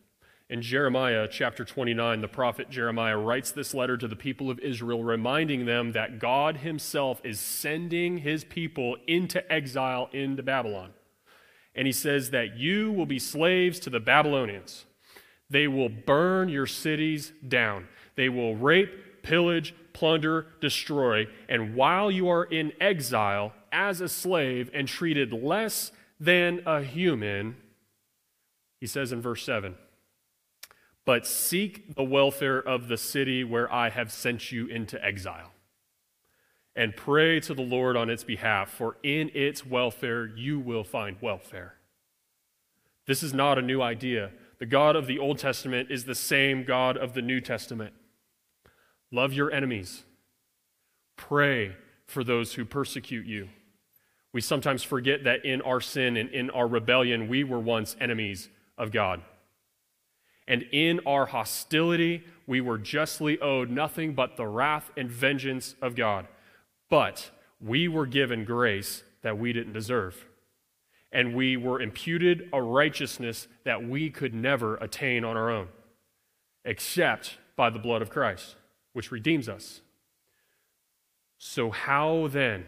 In 0.51 0.61
Jeremiah 0.61 1.27
chapter 1.31 1.65
29, 1.65 2.21
the 2.21 2.29
prophet 2.29 2.69
Jeremiah 2.69 3.17
writes 3.17 3.51
this 3.51 3.73
letter 3.73 3.97
to 3.97 4.07
the 4.07 4.15
people 4.15 4.51
of 4.51 4.59
Israel, 4.59 5.03
reminding 5.03 5.65
them 5.65 5.93
that 5.93 6.19
God 6.19 6.59
himself 6.59 7.21
is 7.25 7.41
sending 7.41 8.19
his 8.19 8.45
people 8.45 8.97
into 9.07 9.51
exile 9.51 10.11
into 10.13 10.43
Babylon. 10.43 10.91
And 11.75 11.87
he 11.87 11.93
says 11.93 12.31
that 12.31 12.57
you 12.57 12.93
will 12.93 13.07
be 13.07 13.19
slaves 13.19 13.81
to 13.81 13.91
the 13.91 14.01
Babylonians. 14.01 14.85
They 15.49 15.67
will 15.67 15.89
burn 15.89 16.51
your 16.51 16.67
cities 16.67 17.33
down, 17.47 17.89
they 18.17 18.29
will 18.29 18.55
rape, 18.55 19.23
pillage, 19.23 19.75
plunder, 19.95 20.47
destroy, 20.61 21.27
and 21.49 21.75
while 21.75 22.11
you 22.11 22.29
are 22.29 22.45
in 22.45 22.73
exile 22.81 23.55
as 23.73 24.03
a 24.03 24.09
slave 24.09 24.71
and 24.75 24.87
treated 24.87 25.33
less 25.33 25.93
than 26.21 26.61
a 26.67 26.83
human, 26.83 27.57
he 28.79 28.87
says 28.87 29.13
in 29.13 29.23
verse 29.23 29.43
7 29.45 29.77
but 31.05 31.27
seek 31.27 31.95
the 31.95 32.05
welfare 32.05 32.59
of 32.59 32.89
the 32.89 32.97
city 32.97 33.45
where 33.45 33.73
I 33.73 33.91
have 33.91 34.11
sent 34.11 34.51
you 34.51 34.67
into 34.67 35.03
exile. 35.05 35.53
And 36.77 36.97
pray 36.97 37.41
to 37.41 37.55
the 37.55 37.63
Lord 37.63 37.97
on 37.97 38.11
its 38.11 38.25
behalf, 38.25 38.71
for 38.71 38.97
in 39.03 39.31
its 39.35 39.65
welfare 39.65 40.27
you 40.27 40.59
will 40.59 40.83
find 40.83 41.17
welfare. 41.21 41.75
This 43.07 43.23
is 43.23 43.35
not 43.35 43.59
a 43.59 43.63
new 43.63 43.81
idea. 43.81 44.31
The 44.59 44.67
God 44.67 44.97
of 44.97 45.07
the 45.07 45.19
Old 45.19 45.39
Testament 45.39 45.91
is 45.91 46.05
the 46.05 46.15
same 46.15 46.65
God 46.65 46.97
of 46.97 47.15
the 47.15 47.23
New 47.23 47.41
Testament. 47.41 47.93
Love 49.11 49.33
your 49.33 49.53
enemies. 49.53 50.03
Pray 51.17 51.77
for 52.07 52.25
those 52.25 52.55
who 52.55 52.65
persecute 52.65 53.27
you. 53.27 53.49
We 54.33 54.41
sometimes 54.41 54.83
forget 54.83 55.25
that 55.25 55.45
in 55.45 55.63
our 55.63 55.81
sin 55.81 56.17
and 56.17 56.29
in 56.31 56.51
our 56.51 56.67
rebellion, 56.67 57.29
we 57.29 57.45
were 57.45 57.61
once 57.61 57.97
enemies 58.01 58.49
of 58.77 58.91
God. 58.91 59.23
And 60.47 60.67
in 60.73 61.01
our 61.07 61.27
hostility, 61.27 62.25
we 62.47 62.61
were 62.61 62.77
justly 62.77 63.41
owed 63.41 63.71
nothing 63.71 64.13
but 64.13 64.37
the 64.37 64.47
wrath 64.47 64.91
and 64.97 65.11
vengeance 65.11 65.75
of 65.81 65.95
God. 65.95 66.27
But 66.91 67.31
we 67.61 67.89
were 67.89 68.07
given 68.07 68.45
grace 68.45 69.05
that 69.23 69.39
we 69.39 69.53
didn't 69.53 69.73
deserve. 69.73 70.27
And 71.13 71.35
we 71.35 71.57
were 71.57 71.81
imputed 71.81 72.49
a 72.53 72.61
righteousness 72.61 73.47
that 73.65 73.89
we 73.89 74.11
could 74.11 74.35
never 74.35 74.77
attain 74.77 75.25
on 75.25 75.37
our 75.37 75.49
own, 75.49 75.69
except 76.65 77.39
by 77.57 77.71
the 77.71 77.79
blood 77.79 78.03
of 78.03 78.11
Christ, 78.11 78.57
which 78.95 79.13
redeems 79.13 79.49
us. 79.49 79.83
So, 81.37 81.71
how 81.71 82.29
then, 82.31 82.65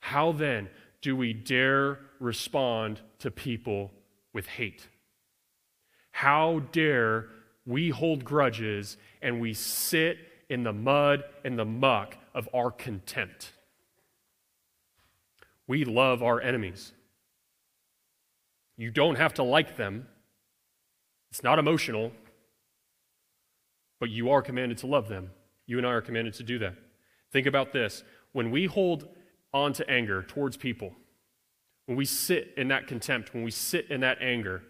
how 0.00 0.32
then 0.32 0.68
do 1.00 1.16
we 1.16 1.32
dare 1.32 1.98
respond 2.18 3.00
to 3.20 3.30
people 3.30 3.90
with 4.34 4.46
hate? 4.46 4.86
How 6.10 6.60
dare 6.72 7.28
we 7.64 7.88
hold 7.88 8.24
grudges 8.24 8.98
and 9.22 9.40
we 9.40 9.54
sit 9.54 10.18
in 10.50 10.64
the 10.64 10.72
mud 10.72 11.24
and 11.44 11.58
the 11.58 11.64
muck 11.64 12.18
of 12.34 12.48
our 12.52 12.70
contempt? 12.70 13.52
We 15.66 15.84
love 15.84 16.22
our 16.22 16.40
enemies. 16.40 16.92
You 18.76 18.90
don't 18.90 19.14
have 19.14 19.34
to 19.34 19.42
like 19.42 19.76
them, 19.76 20.08
it's 21.30 21.42
not 21.42 21.58
emotional, 21.58 22.12
but 24.00 24.10
you 24.10 24.30
are 24.30 24.42
commanded 24.42 24.78
to 24.78 24.86
love 24.88 25.08
them. 25.08 25.30
You 25.66 25.78
and 25.78 25.86
I 25.86 25.90
are 25.90 26.00
commanded 26.00 26.34
to 26.34 26.42
do 26.42 26.58
that. 26.58 26.74
Think 27.30 27.46
about 27.46 27.72
this. 27.72 28.02
When 28.32 28.50
we 28.50 28.66
hold 28.66 29.06
on 29.54 29.72
to 29.74 29.88
anger 29.88 30.24
towards 30.24 30.56
people, 30.56 30.94
when 31.86 31.96
we 31.96 32.04
sit 32.04 32.54
in 32.56 32.68
that 32.68 32.88
contempt, 32.88 33.34
when 33.34 33.44
we 33.44 33.50
sit 33.50 33.88
in 33.90 34.00
that 34.00 34.18
anger, 34.20 34.62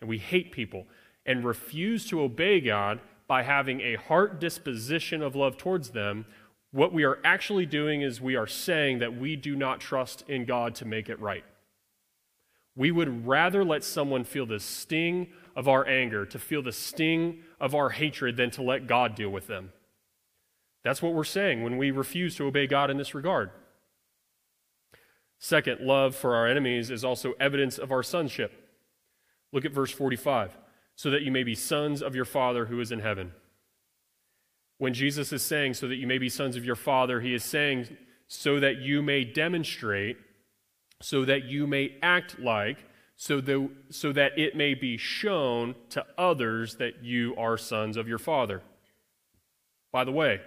and 0.00 0.08
we 0.08 0.18
hate 0.18 0.52
people 0.52 0.86
and 1.24 1.44
refuse 1.44 2.06
to 2.06 2.20
obey 2.20 2.60
God 2.60 3.00
by 3.26 3.42
having 3.42 3.80
a 3.80 3.94
heart 3.94 4.38
disposition 4.38 5.22
of 5.22 5.34
love 5.34 5.56
towards 5.56 5.90
them, 5.90 6.26
what 6.72 6.92
we 6.92 7.04
are 7.04 7.18
actually 7.24 7.64
doing 7.64 8.02
is 8.02 8.20
we 8.20 8.36
are 8.36 8.46
saying 8.46 8.98
that 8.98 9.16
we 9.16 9.34
do 9.36 9.56
not 9.56 9.80
trust 9.80 10.28
in 10.28 10.44
God 10.44 10.74
to 10.74 10.84
make 10.84 11.08
it 11.08 11.18
right. 11.20 11.44
We 12.76 12.90
would 12.90 13.26
rather 13.26 13.64
let 13.64 13.84
someone 13.84 14.24
feel 14.24 14.46
the 14.46 14.60
sting 14.60 15.28
of 15.54 15.68
our 15.68 15.86
anger, 15.86 16.26
to 16.26 16.38
feel 16.38 16.62
the 16.62 16.72
sting 16.72 17.42
of 17.60 17.74
our 17.74 17.90
hatred, 17.90 18.36
than 18.36 18.50
to 18.52 18.62
let 18.62 18.86
God 18.86 19.14
deal 19.14 19.30
with 19.30 19.46
them. 19.46 19.72
That's 20.82 21.00
what 21.00 21.14
we're 21.14 21.24
saying 21.24 21.62
when 21.62 21.78
we 21.78 21.90
refuse 21.90 22.36
to 22.36 22.46
obey 22.46 22.66
God 22.66 22.90
in 22.90 22.96
this 22.96 23.14
regard. 23.14 23.50
Second, 25.38 25.80
love 25.80 26.16
for 26.16 26.34
our 26.34 26.46
enemies 26.46 26.90
is 26.90 27.04
also 27.04 27.34
evidence 27.38 27.78
of 27.78 27.92
our 27.92 28.02
sonship. 28.02 28.52
Look 29.52 29.64
at 29.64 29.72
verse 29.72 29.92
45 29.92 30.56
so 30.96 31.10
that 31.10 31.22
you 31.22 31.32
may 31.32 31.42
be 31.42 31.54
sons 31.54 32.02
of 32.02 32.14
your 32.14 32.24
Father 32.24 32.66
who 32.66 32.80
is 32.80 32.92
in 32.92 33.00
heaven. 33.00 33.32
When 34.78 34.94
Jesus 34.94 35.32
is 35.32 35.42
saying, 35.42 35.74
so 35.74 35.88
that 35.88 35.96
you 35.96 36.06
may 36.06 36.18
be 36.18 36.28
sons 36.28 36.56
of 36.56 36.64
your 36.64 36.76
Father, 36.76 37.20
he 37.20 37.34
is 37.34 37.44
saying, 37.44 37.96
so 38.26 38.60
that 38.60 38.78
you 38.78 39.02
may 39.02 39.24
demonstrate, 39.24 40.16
so 41.00 41.24
that 41.24 41.44
you 41.44 41.66
may 41.66 41.96
act 42.02 42.38
like, 42.38 42.84
so 43.16 43.40
that, 43.40 43.68
so 43.90 44.12
that 44.12 44.38
it 44.38 44.56
may 44.56 44.74
be 44.74 44.96
shown 44.96 45.74
to 45.90 46.04
others 46.18 46.76
that 46.76 47.02
you 47.02 47.34
are 47.36 47.56
sons 47.56 47.96
of 47.96 48.08
your 48.08 48.18
Father. 48.18 48.62
By 49.92 50.04
the 50.04 50.12
way, 50.12 50.40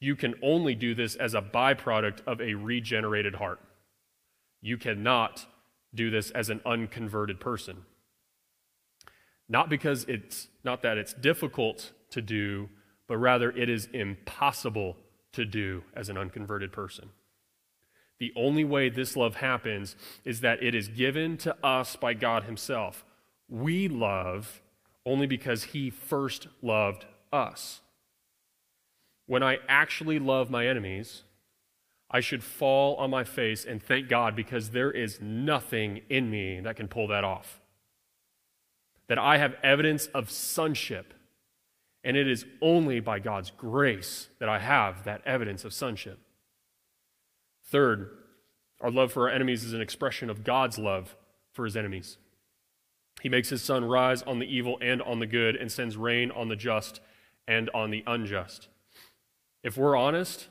you 0.00 0.16
can 0.16 0.34
only 0.42 0.74
do 0.74 0.94
this 0.94 1.14
as 1.14 1.34
a 1.34 1.42
byproduct 1.42 2.20
of 2.26 2.40
a 2.40 2.54
regenerated 2.54 3.36
heart. 3.36 3.60
You 4.62 4.78
cannot 4.78 5.46
do 5.94 6.10
this 6.10 6.30
as 6.30 6.48
an 6.50 6.60
unconverted 6.64 7.38
person. 7.38 7.84
Not 9.48 9.68
because 9.68 10.04
it's 10.08 10.48
not 10.64 10.82
that 10.82 10.96
it's 10.96 11.12
difficult 11.12 11.92
to 12.10 12.22
do, 12.22 12.68
but 13.08 13.18
rather 13.18 13.50
it 13.50 13.68
is 13.68 13.88
impossible 13.92 14.96
to 15.32 15.44
do 15.44 15.82
as 15.94 16.08
an 16.08 16.16
unconverted 16.16 16.72
person. 16.72 17.10
The 18.20 18.32
only 18.36 18.64
way 18.64 18.90
this 18.90 19.16
love 19.16 19.36
happens 19.36 19.96
is 20.24 20.42
that 20.42 20.62
it 20.62 20.74
is 20.74 20.88
given 20.88 21.38
to 21.38 21.56
us 21.64 21.96
by 21.96 22.12
God 22.14 22.44
Himself. 22.44 23.02
We 23.48 23.88
love 23.88 24.60
only 25.06 25.26
because 25.26 25.64
He 25.64 25.88
first 25.88 26.46
loved 26.60 27.06
us. 27.32 27.80
When 29.26 29.42
I 29.42 29.58
actually 29.68 30.18
love 30.18 30.50
my 30.50 30.66
enemies, 30.66 31.22
I 32.10 32.20
should 32.20 32.44
fall 32.44 32.96
on 32.96 33.10
my 33.10 33.24
face 33.24 33.64
and 33.64 33.82
thank 33.82 34.08
God 34.08 34.36
because 34.36 34.70
there 34.70 34.90
is 34.90 35.20
nothing 35.20 36.02
in 36.10 36.30
me 36.30 36.60
that 36.60 36.76
can 36.76 36.88
pull 36.88 37.06
that 37.08 37.24
off. 37.24 37.60
That 39.08 39.18
I 39.18 39.38
have 39.38 39.54
evidence 39.62 40.08
of 40.08 40.30
sonship, 40.30 41.14
and 42.04 42.16
it 42.16 42.28
is 42.28 42.44
only 42.60 43.00
by 43.00 43.18
God's 43.18 43.50
grace 43.50 44.28
that 44.40 44.48
I 44.48 44.58
have 44.58 45.04
that 45.04 45.22
evidence 45.24 45.64
of 45.64 45.72
sonship. 45.72 46.18
Third, 47.70 48.10
our 48.80 48.90
love 48.90 49.12
for 49.12 49.28
our 49.28 49.34
enemies 49.34 49.62
is 49.62 49.72
an 49.72 49.80
expression 49.80 50.28
of 50.28 50.42
God's 50.42 50.78
love 50.78 51.14
for 51.52 51.64
his 51.64 51.76
enemies. 51.76 52.18
He 53.20 53.28
makes 53.28 53.50
his 53.50 53.62
sun 53.62 53.84
rise 53.84 54.22
on 54.22 54.38
the 54.38 54.46
evil 54.46 54.78
and 54.80 55.00
on 55.02 55.20
the 55.20 55.26
good 55.26 55.54
and 55.54 55.70
sends 55.70 55.96
rain 55.96 56.30
on 56.30 56.48
the 56.48 56.56
just 56.56 57.00
and 57.46 57.70
on 57.74 57.90
the 57.90 58.02
unjust. 58.06 58.68
If 59.62 59.76
we're 59.76 59.96
honest, 59.96 60.48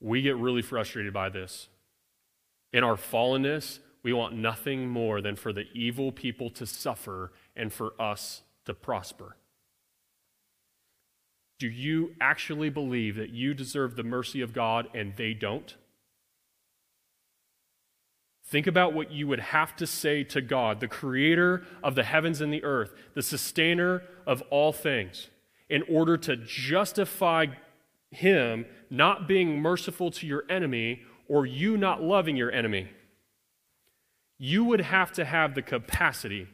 we 0.00 0.20
get 0.20 0.36
really 0.36 0.62
frustrated 0.62 1.12
by 1.12 1.28
this. 1.28 1.68
In 2.72 2.84
our 2.84 2.96
fallenness, 2.96 3.78
we 4.02 4.12
want 4.12 4.34
nothing 4.34 4.88
more 4.88 5.22
than 5.22 5.36
for 5.36 5.52
the 5.52 5.66
evil 5.72 6.12
people 6.12 6.50
to 6.50 6.66
suffer 6.66 7.32
and 7.56 7.72
for 7.72 7.92
us 8.00 8.42
to 8.66 8.74
prosper. 8.74 9.36
Do 11.58 11.68
you 11.68 12.14
actually 12.20 12.68
believe 12.68 13.14
that 13.16 13.30
you 13.30 13.54
deserve 13.54 13.96
the 13.96 14.02
mercy 14.02 14.40
of 14.40 14.52
God 14.52 14.88
and 14.92 15.16
they 15.16 15.32
don't? 15.32 15.76
Think 18.46 18.66
about 18.66 18.92
what 18.92 19.10
you 19.10 19.26
would 19.26 19.40
have 19.40 19.74
to 19.76 19.86
say 19.86 20.22
to 20.24 20.40
God, 20.40 20.80
the 20.80 20.88
creator 20.88 21.64
of 21.82 21.94
the 21.94 22.04
heavens 22.04 22.40
and 22.40 22.52
the 22.52 22.62
earth, 22.62 22.94
the 23.14 23.22
sustainer 23.22 24.02
of 24.26 24.42
all 24.50 24.72
things, 24.72 25.28
in 25.70 25.82
order 25.88 26.16
to 26.18 26.36
justify 26.36 27.46
him 28.10 28.66
not 28.90 29.26
being 29.26 29.60
merciful 29.60 30.10
to 30.10 30.26
your 30.26 30.44
enemy 30.48 31.02
or 31.26 31.46
you 31.46 31.76
not 31.76 32.02
loving 32.02 32.36
your 32.36 32.52
enemy. 32.52 32.88
You 34.38 34.64
would 34.64 34.82
have 34.82 35.10
to 35.12 35.24
have 35.24 35.54
the 35.54 35.62
capacity 35.62 36.48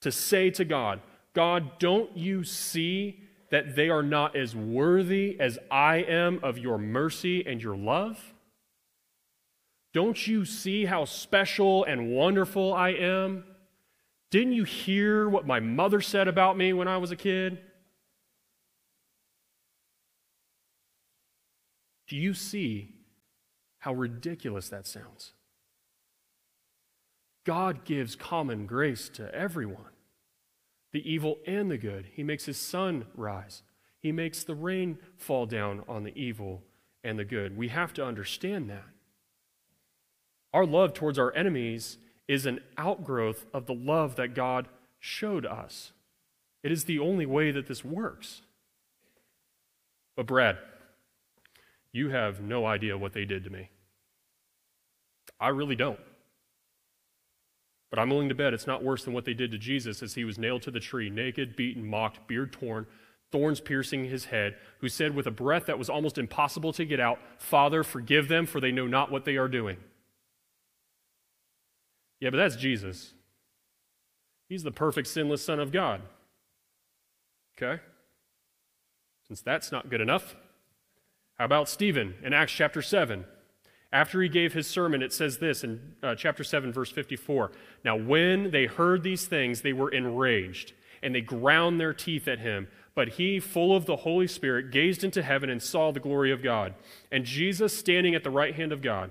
to 0.00 0.10
say 0.10 0.50
to 0.50 0.64
God, 0.64 1.00
God, 1.34 1.78
don't 1.78 2.16
you 2.16 2.44
see 2.44 3.20
that 3.50 3.76
they 3.76 3.90
are 3.90 4.02
not 4.02 4.34
as 4.34 4.56
worthy 4.56 5.38
as 5.38 5.58
I 5.70 5.96
am 5.96 6.40
of 6.42 6.56
your 6.56 6.78
mercy 6.78 7.46
and 7.46 7.62
your 7.62 7.76
love? 7.76 8.32
Don't 9.92 10.26
you 10.26 10.44
see 10.44 10.84
how 10.84 11.04
special 11.04 11.84
and 11.84 12.10
wonderful 12.10 12.72
I 12.72 12.90
am? 12.90 13.44
Didn't 14.30 14.52
you 14.52 14.64
hear 14.64 15.28
what 15.28 15.46
my 15.46 15.58
mother 15.58 16.00
said 16.00 16.28
about 16.28 16.56
me 16.56 16.72
when 16.72 16.86
I 16.86 16.98
was 16.98 17.10
a 17.10 17.16
kid? 17.16 17.58
Do 22.06 22.16
you 22.16 22.34
see 22.34 22.94
how 23.78 23.94
ridiculous 23.94 24.68
that 24.68 24.86
sounds? 24.86 25.32
God 27.44 27.84
gives 27.84 28.14
common 28.14 28.66
grace 28.66 29.08
to 29.10 29.34
everyone, 29.34 29.92
the 30.92 31.08
evil 31.10 31.38
and 31.46 31.70
the 31.70 31.78
good. 31.78 32.06
He 32.12 32.22
makes 32.22 32.44
his 32.44 32.58
sun 32.58 33.06
rise, 33.14 33.62
he 33.98 34.12
makes 34.12 34.44
the 34.44 34.54
rain 34.54 34.98
fall 35.16 35.46
down 35.46 35.82
on 35.88 36.04
the 36.04 36.16
evil 36.16 36.62
and 37.02 37.18
the 37.18 37.24
good. 37.24 37.56
We 37.56 37.68
have 37.68 37.92
to 37.94 38.04
understand 38.04 38.70
that. 38.70 38.84
Our 40.52 40.66
love 40.66 40.94
towards 40.94 41.18
our 41.18 41.32
enemies 41.34 41.98
is 42.26 42.46
an 42.46 42.60
outgrowth 42.76 43.46
of 43.52 43.66
the 43.66 43.74
love 43.74 44.16
that 44.16 44.34
God 44.34 44.68
showed 44.98 45.46
us. 45.46 45.92
It 46.62 46.72
is 46.72 46.84
the 46.84 46.98
only 46.98 47.26
way 47.26 47.50
that 47.50 47.66
this 47.66 47.84
works. 47.84 48.42
But, 50.16 50.26
Brad, 50.26 50.58
you 51.92 52.10
have 52.10 52.40
no 52.40 52.66
idea 52.66 52.98
what 52.98 53.12
they 53.12 53.24
did 53.24 53.44
to 53.44 53.50
me. 53.50 53.70
I 55.40 55.48
really 55.48 55.76
don't. 55.76 55.98
But 57.90 57.98
I'm 57.98 58.10
willing 58.10 58.28
to 58.28 58.34
bet 58.34 58.54
it's 58.54 58.66
not 58.66 58.84
worse 58.84 59.04
than 59.04 59.14
what 59.14 59.24
they 59.24 59.34
did 59.34 59.50
to 59.50 59.58
Jesus 59.58 60.02
as 60.02 60.14
he 60.14 60.24
was 60.24 60.38
nailed 60.38 60.62
to 60.62 60.70
the 60.70 60.78
tree, 60.78 61.10
naked, 61.10 61.56
beaten, 61.56 61.84
mocked, 61.84 62.28
beard 62.28 62.52
torn, 62.52 62.86
thorns 63.32 63.60
piercing 63.60 64.04
his 64.04 64.26
head, 64.26 64.56
who 64.78 64.88
said 64.88 65.14
with 65.14 65.26
a 65.26 65.32
breath 65.32 65.66
that 65.66 65.78
was 65.78 65.90
almost 65.90 66.18
impossible 66.18 66.72
to 66.74 66.84
get 66.84 67.00
out, 67.00 67.18
Father, 67.38 67.82
forgive 67.82 68.28
them, 68.28 68.46
for 68.46 68.60
they 68.60 68.70
know 68.70 68.86
not 68.86 69.10
what 69.10 69.24
they 69.24 69.36
are 69.36 69.48
doing. 69.48 69.78
Yeah, 72.20 72.30
but 72.30 72.36
that's 72.36 72.56
Jesus. 72.56 73.14
He's 74.48 74.62
the 74.62 74.70
perfect, 74.70 75.08
sinless 75.08 75.44
Son 75.44 75.58
of 75.58 75.72
God. 75.72 76.02
Okay? 77.56 77.82
Since 79.26 79.42
that's 79.42 79.72
not 79.72 79.88
good 79.88 80.00
enough, 80.00 80.36
how 81.38 81.44
about 81.44 81.68
Stephen 81.68 82.14
in 82.22 82.32
Acts 82.32 82.52
chapter 82.52 82.82
7? 82.82 83.24
After 83.92 84.22
he 84.22 84.28
gave 84.28 84.52
his 84.52 84.66
sermon, 84.66 85.02
it 85.02 85.12
says 85.12 85.38
this 85.38 85.64
in 85.64 85.94
uh, 86.02 86.14
chapter 86.14 86.44
7, 86.44 86.72
verse 86.72 86.90
54. 86.90 87.50
Now, 87.84 87.96
when 87.96 88.50
they 88.50 88.66
heard 88.66 89.02
these 89.02 89.26
things, 89.26 89.62
they 89.62 89.72
were 89.72 89.90
enraged, 89.90 90.74
and 91.02 91.14
they 91.14 91.20
ground 91.20 91.80
their 91.80 91.92
teeth 91.92 92.28
at 92.28 92.38
him. 92.38 92.68
But 92.94 93.08
he, 93.10 93.40
full 93.40 93.74
of 93.74 93.86
the 93.86 93.96
Holy 93.96 94.26
Spirit, 94.26 94.70
gazed 94.70 95.02
into 95.02 95.22
heaven 95.22 95.50
and 95.50 95.62
saw 95.62 95.90
the 95.90 96.00
glory 96.00 96.30
of 96.30 96.42
God, 96.42 96.74
and 97.10 97.24
Jesus 97.24 97.76
standing 97.76 98.14
at 98.14 98.22
the 98.22 98.30
right 98.30 98.54
hand 98.54 98.72
of 98.72 98.82
God. 98.82 99.10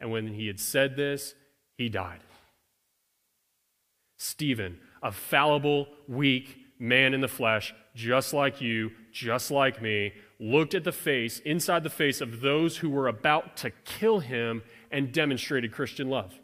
And 0.00 0.10
when 0.10 0.28
he 0.28 0.46
had 0.46 0.60
said 0.60 0.96
this, 0.96 1.34
he 1.76 1.88
died. 1.88 2.20
Stephen, 4.18 4.78
a 5.02 5.12
fallible, 5.12 5.88
weak 6.08 6.56
man 6.78 7.14
in 7.14 7.20
the 7.20 7.28
flesh, 7.28 7.74
just 7.94 8.32
like 8.32 8.60
you, 8.60 8.90
just 9.12 9.50
like 9.50 9.80
me, 9.80 10.12
looked 10.38 10.74
at 10.74 10.84
the 10.84 10.92
face, 10.92 11.38
inside 11.40 11.82
the 11.82 11.90
face 11.90 12.20
of 12.20 12.40
those 12.40 12.78
who 12.78 12.90
were 12.90 13.08
about 13.08 13.56
to 13.58 13.70
kill 13.84 14.20
him 14.20 14.62
and 14.90 15.12
demonstrated 15.12 15.72
Christian 15.72 16.08
love. 16.08 16.38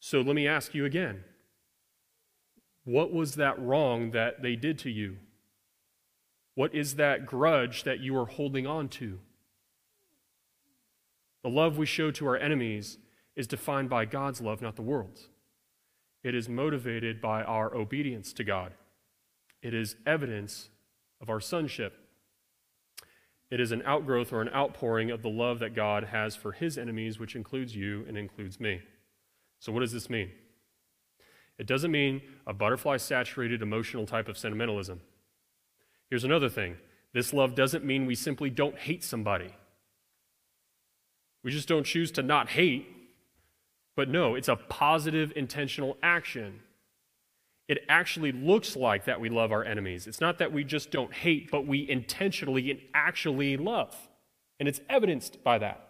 So 0.00 0.20
let 0.20 0.34
me 0.34 0.48
ask 0.48 0.74
you 0.74 0.84
again 0.84 1.24
what 2.84 3.12
was 3.12 3.36
that 3.36 3.60
wrong 3.60 4.10
that 4.10 4.42
they 4.42 4.56
did 4.56 4.78
to 4.80 4.90
you? 4.90 5.18
What 6.54 6.74
is 6.74 6.96
that 6.96 7.26
grudge 7.26 7.84
that 7.84 8.00
you 8.00 8.16
are 8.18 8.26
holding 8.26 8.66
on 8.66 8.88
to? 8.88 9.20
The 11.42 11.48
love 11.48 11.76
we 11.76 11.86
show 11.86 12.10
to 12.12 12.26
our 12.26 12.36
enemies 12.36 12.98
is 13.34 13.46
defined 13.46 13.90
by 13.90 14.04
God's 14.04 14.40
love, 14.40 14.62
not 14.62 14.76
the 14.76 14.82
world's. 14.82 15.28
It 16.22 16.34
is 16.34 16.48
motivated 16.48 17.20
by 17.20 17.42
our 17.42 17.74
obedience 17.74 18.32
to 18.34 18.44
God. 18.44 18.72
It 19.60 19.74
is 19.74 19.96
evidence 20.06 20.68
of 21.20 21.28
our 21.28 21.40
sonship. 21.40 21.98
It 23.50 23.60
is 23.60 23.72
an 23.72 23.82
outgrowth 23.84 24.32
or 24.32 24.40
an 24.40 24.48
outpouring 24.48 25.10
of 25.10 25.22
the 25.22 25.28
love 25.28 25.58
that 25.58 25.74
God 25.74 26.04
has 26.04 26.36
for 26.36 26.52
his 26.52 26.78
enemies, 26.78 27.18
which 27.18 27.36
includes 27.36 27.76
you 27.76 28.04
and 28.08 28.16
includes 28.16 28.58
me. 28.58 28.80
So, 29.58 29.72
what 29.72 29.80
does 29.80 29.92
this 29.92 30.08
mean? 30.08 30.30
It 31.58 31.66
doesn't 31.66 31.90
mean 31.90 32.22
a 32.46 32.52
butterfly 32.52 32.96
saturated 32.96 33.62
emotional 33.62 34.06
type 34.06 34.28
of 34.28 34.38
sentimentalism. 34.38 35.00
Here's 36.08 36.24
another 36.24 36.48
thing 36.48 36.76
this 37.12 37.32
love 37.32 37.54
doesn't 37.54 37.84
mean 37.84 38.06
we 38.06 38.14
simply 38.14 38.50
don't 38.50 38.78
hate 38.78 39.04
somebody. 39.04 39.54
We 41.42 41.50
just 41.50 41.68
don't 41.68 41.84
choose 41.84 42.10
to 42.12 42.22
not 42.22 42.50
hate, 42.50 42.86
but 43.96 44.08
no, 44.08 44.34
it's 44.34 44.48
a 44.48 44.56
positive, 44.56 45.32
intentional 45.36 45.96
action 46.02 46.60
it 47.72 47.84
actually 47.88 48.32
looks 48.32 48.76
like 48.76 49.06
that 49.06 49.18
we 49.18 49.30
love 49.30 49.50
our 49.50 49.64
enemies. 49.64 50.06
It's 50.06 50.20
not 50.20 50.36
that 50.38 50.52
we 50.52 50.62
just 50.62 50.90
don't 50.90 51.12
hate, 51.12 51.50
but 51.50 51.66
we 51.66 51.88
intentionally 51.88 52.70
and 52.70 52.80
actually 52.92 53.56
love. 53.56 53.96
And 54.60 54.68
it's 54.68 54.80
evidenced 54.90 55.42
by 55.42 55.56
that. 55.56 55.88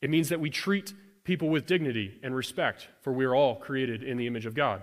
It 0.00 0.10
means 0.10 0.28
that 0.30 0.40
we 0.40 0.50
treat 0.50 0.92
people 1.22 1.48
with 1.48 1.66
dignity 1.66 2.18
and 2.22 2.34
respect, 2.34 2.88
for 3.00 3.12
we 3.12 3.24
are 3.24 3.34
all 3.34 3.54
created 3.54 4.02
in 4.02 4.16
the 4.16 4.26
image 4.26 4.44
of 4.44 4.54
God. 4.54 4.82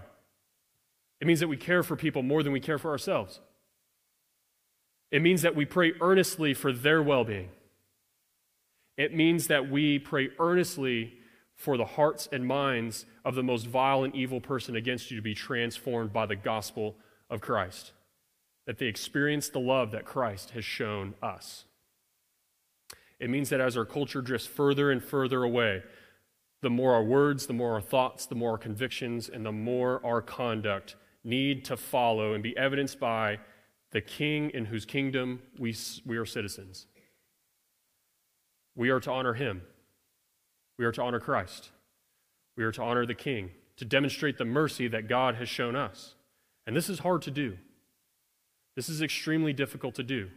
It 1.19 1.27
means 1.27 1.41
that 1.41 1.49
we 1.49 1.57
care 1.57 1.83
for 1.83 1.97
people 1.97 2.23
more 2.23 2.43
than 2.43 2.53
we 2.53 2.61
care 2.61 2.77
for 2.77 2.91
ourselves. 2.91 3.41
It 5.11 5.21
means 5.21 5.41
that 5.41 5.53
we 5.53 5.65
pray 5.65 5.93
earnestly 5.99 6.53
for 6.53 6.71
their 6.71 7.01
well 7.03 7.23
being. 7.25 7.49
It 8.97 9.13
means 9.13 9.47
that 9.47 9.69
we 9.69 9.99
pray 9.99 10.29
earnestly 10.39 11.13
for 11.55 11.77
the 11.77 11.85
hearts 11.85 12.27
and 12.31 12.45
minds 12.45 13.05
of 13.25 13.35
the 13.35 13.43
most 13.43 13.67
vile 13.67 14.03
and 14.03 14.15
evil 14.15 14.41
person 14.41 14.75
against 14.75 15.09
you 15.09 15.17
to 15.17 15.23
be 15.23 15.35
transformed 15.35 16.11
by 16.11 16.25
the 16.25 16.35
gospel 16.35 16.95
of 17.29 17.41
Christ, 17.41 17.93
that 18.65 18.77
they 18.77 18.87
experience 18.87 19.49
the 19.49 19.59
love 19.59 19.91
that 19.91 20.05
Christ 20.05 20.51
has 20.51 20.65
shown 20.65 21.13
us. 21.21 21.65
It 23.19 23.29
means 23.29 23.49
that 23.49 23.61
as 23.61 23.77
our 23.77 23.85
culture 23.85 24.21
drifts 24.21 24.47
further 24.47 24.91
and 24.91 25.03
further 25.03 25.43
away, 25.43 25.83
the 26.61 26.69
more 26.69 26.93
our 26.93 27.03
words, 27.03 27.47
the 27.47 27.53
more 27.53 27.73
our 27.73 27.81
thoughts, 27.81 28.25
the 28.25 28.35
more 28.35 28.51
our 28.51 28.57
convictions, 28.57 29.29
and 29.29 29.45
the 29.45 29.51
more 29.51 30.05
our 30.05 30.21
conduct 30.21 30.95
need 31.23 31.65
to 31.65 31.77
follow 31.77 32.33
and 32.33 32.43
be 32.43 32.57
evidenced 32.57 32.99
by 32.99 33.39
the 33.91 34.01
King 34.01 34.49
in 34.49 34.65
whose 34.65 34.85
kingdom 34.85 35.41
we, 35.57 35.75
we 36.05 36.17
are 36.17 36.25
citizens. 36.25 36.87
We 38.75 38.89
are 38.89 38.99
to 38.99 39.11
honor 39.11 39.33
him 39.33 39.61
we 40.77 40.85
are 40.85 40.91
to 40.91 41.01
honor 41.01 41.19
Christ. 41.19 41.69
We 42.55 42.63
are 42.63 42.71
to 42.71 42.81
honor 42.81 43.05
the 43.05 43.15
King, 43.15 43.51
to 43.77 43.85
demonstrate 43.85 44.37
the 44.37 44.45
mercy 44.45 44.87
that 44.87 45.07
God 45.07 45.35
has 45.35 45.49
shown 45.49 45.75
us. 45.75 46.15
And 46.65 46.75
this 46.75 46.89
is 46.89 46.99
hard 46.99 47.21
to 47.23 47.31
do. 47.31 47.57
This 48.75 48.89
is 48.89 49.01
extremely 49.01 49.53
difficult 49.53 49.95
to 49.95 50.03
do. 50.03 50.29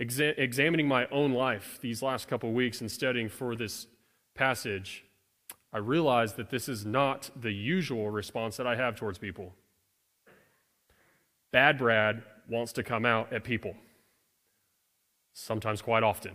Exa- 0.00 0.34
examining 0.36 0.86
my 0.86 1.06
own 1.08 1.32
life 1.32 1.78
these 1.80 2.02
last 2.02 2.28
couple 2.28 2.52
weeks 2.52 2.80
and 2.80 2.90
studying 2.90 3.28
for 3.28 3.56
this 3.56 3.86
passage, 4.34 5.04
I 5.72 5.78
realized 5.78 6.36
that 6.36 6.50
this 6.50 6.68
is 6.68 6.84
not 6.84 7.30
the 7.34 7.52
usual 7.52 8.10
response 8.10 8.56
that 8.58 8.66
I 8.66 8.76
have 8.76 8.96
towards 8.96 9.18
people. 9.18 9.54
Bad 11.52 11.78
Brad 11.78 12.22
wants 12.48 12.72
to 12.74 12.82
come 12.82 13.04
out 13.04 13.32
at 13.32 13.42
people, 13.42 13.74
sometimes 15.32 15.82
quite 15.82 16.02
often 16.02 16.32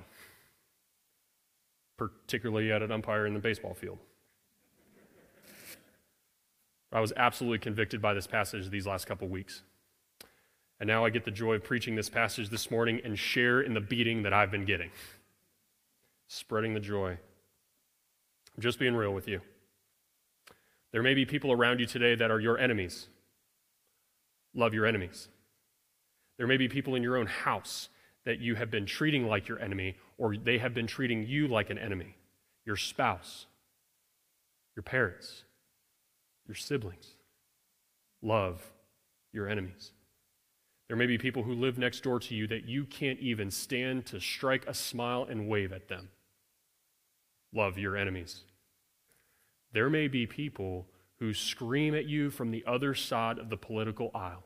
particularly 2.07 2.71
at 2.71 2.81
an 2.81 2.91
umpire 2.91 3.25
in 3.25 3.33
the 3.33 3.39
baseball 3.39 3.73
field. 3.73 3.99
I 6.91 6.99
was 6.99 7.13
absolutely 7.15 7.59
convicted 7.59 8.01
by 8.01 8.13
this 8.13 8.27
passage 8.27 8.69
these 8.69 8.85
last 8.85 9.05
couple 9.05 9.27
weeks. 9.27 9.61
And 10.79 10.87
now 10.87 11.05
I 11.05 11.09
get 11.09 11.25
the 11.25 11.31
joy 11.31 11.53
of 11.53 11.63
preaching 11.63 11.95
this 11.95 12.09
passage 12.09 12.49
this 12.49 12.71
morning 12.71 12.99
and 13.03 13.17
share 13.17 13.61
in 13.61 13.73
the 13.73 13.79
beating 13.79 14.23
that 14.23 14.33
I've 14.33 14.51
been 14.51 14.65
getting. 14.65 14.89
Spreading 16.27 16.73
the 16.73 16.79
joy. 16.79 17.11
I'm 18.55 18.61
just 18.61 18.79
being 18.79 18.95
real 18.95 19.13
with 19.13 19.27
you. 19.27 19.41
There 20.91 21.03
may 21.03 21.13
be 21.13 21.25
people 21.25 21.51
around 21.51 21.79
you 21.79 21.85
today 21.85 22.15
that 22.15 22.31
are 22.31 22.39
your 22.39 22.57
enemies. 22.57 23.07
Love 24.53 24.73
your 24.73 24.85
enemies. 24.85 25.29
There 26.37 26.47
may 26.47 26.57
be 26.57 26.67
people 26.67 26.95
in 26.95 27.03
your 27.03 27.15
own 27.15 27.27
house 27.27 27.87
that 28.25 28.39
you 28.39 28.55
have 28.55 28.69
been 28.69 28.85
treating 28.85 29.27
like 29.27 29.47
your 29.47 29.59
enemy, 29.59 29.95
or 30.17 30.35
they 30.35 30.57
have 30.57 30.73
been 30.73 30.87
treating 30.87 31.25
you 31.25 31.47
like 31.47 31.69
an 31.69 31.77
enemy 31.77 32.15
your 32.63 32.75
spouse, 32.75 33.47
your 34.75 34.83
parents, 34.83 35.43
your 36.47 36.55
siblings. 36.55 37.15
Love 38.21 38.71
your 39.33 39.49
enemies. 39.49 39.91
There 40.87 40.97
may 40.97 41.07
be 41.07 41.17
people 41.17 41.43
who 41.43 41.53
live 41.53 41.77
next 41.77 42.03
door 42.03 42.19
to 42.19 42.35
you 42.35 42.47
that 42.47 42.67
you 42.67 42.85
can't 42.85 43.19
even 43.19 43.49
stand 43.49 44.05
to 44.07 44.19
strike 44.19 44.67
a 44.67 44.73
smile 44.73 45.25
and 45.27 45.47
wave 45.47 45.71
at 45.71 45.87
them. 45.87 46.09
Love 47.53 47.77
your 47.77 47.97
enemies. 47.97 48.43
There 49.73 49.89
may 49.89 50.07
be 50.07 50.27
people 50.27 50.87
who 51.19 51.33
scream 51.33 51.95
at 51.95 52.05
you 52.05 52.29
from 52.29 52.51
the 52.51 52.63
other 52.67 52.93
side 52.93 53.39
of 53.39 53.49
the 53.49 53.57
political 53.57 54.11
aisle. 54.13 54.43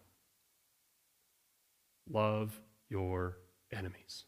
Love 2.10 2.62
your 2.90 3.38
enemies. 3.72 4.26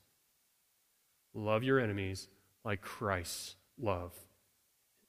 Love 1.33 1.63
your 1.63 1.79
enemies 1.79 2.27
like 2.63 2.81
Christ 2.81 3.55
love 3.79 4.13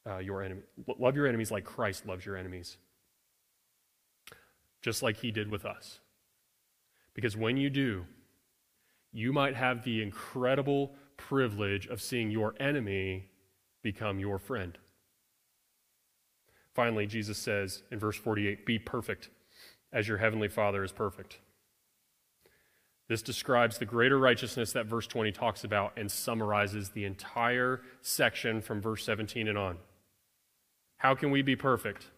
uh, 0.09 0.19
your 0.19 0.43
enemy. 0.43 0.63
Love 0.99 1.17
your 1.17 1.27
enemies 1.27 1.51
like 1.51 1.65
Christ 1.65 2.07
loves 2.07 2.25
your 2.25 2.37
enemies. 2.37 2.77
Just 4.81 5.03
like 5.03 5.19
he 5.19 5.31
did 5.31 5.51
with 5.51 5.65
us. 5.65 6.01
Because 7.15 7.37
when 7.37 7.57
you 7.57 7.69
do, 7.69 8.07
you 9.13 9.33
might 9.33 9.57
have 9.57 9.85
the 9.85 10.03
incredible 10.03 10.93
privilege 11.17 11.87
of 11.87 12.01
seeing 12.01 12.31
your 12.31 12.55
enemy 12.61 13.29
become 13.83 14.19
your 14.19 14.39
friend. 14.39 14.79
Finally, 16.75 17.07
Jesus 17.07 17.37
says 17.37 17.83
in 17.91 17.99
verse 17.99 18.17
48 18.17 18.65
Be 18.65 18.79
perfect 18.79 19.31
as 19.93 20.07
your 20.07 20.19
heavenly 20.19 20.49
Father 20.49 20.85
is 20.85 20.93
perfect. 20.93 21.39
This 23.09 23.23
describes 23.23 23.79
the 23.79 23.87
greater 23.87 24.19
righteousness 24.19 24.73
that 24.73 24.87
verse 24.87 25.07
20 25.07 25.33
talks 25.33 25.65
about 25.65 25.93
and 25.97 26.11
summarizes 26.11 26.91
the 26.91 27.05
entire 27.05 27.81
section 28.03 28.61
from 28.61 28.83
verse 28.83 29.05
17 29.05 29.49
and 29.49 29.57
on. 29.57 29.79
How 30.99 31.15
can 31.15 31.31
we 31.31 31.41
be 31.41 31.57
perfect? 31.57 32.09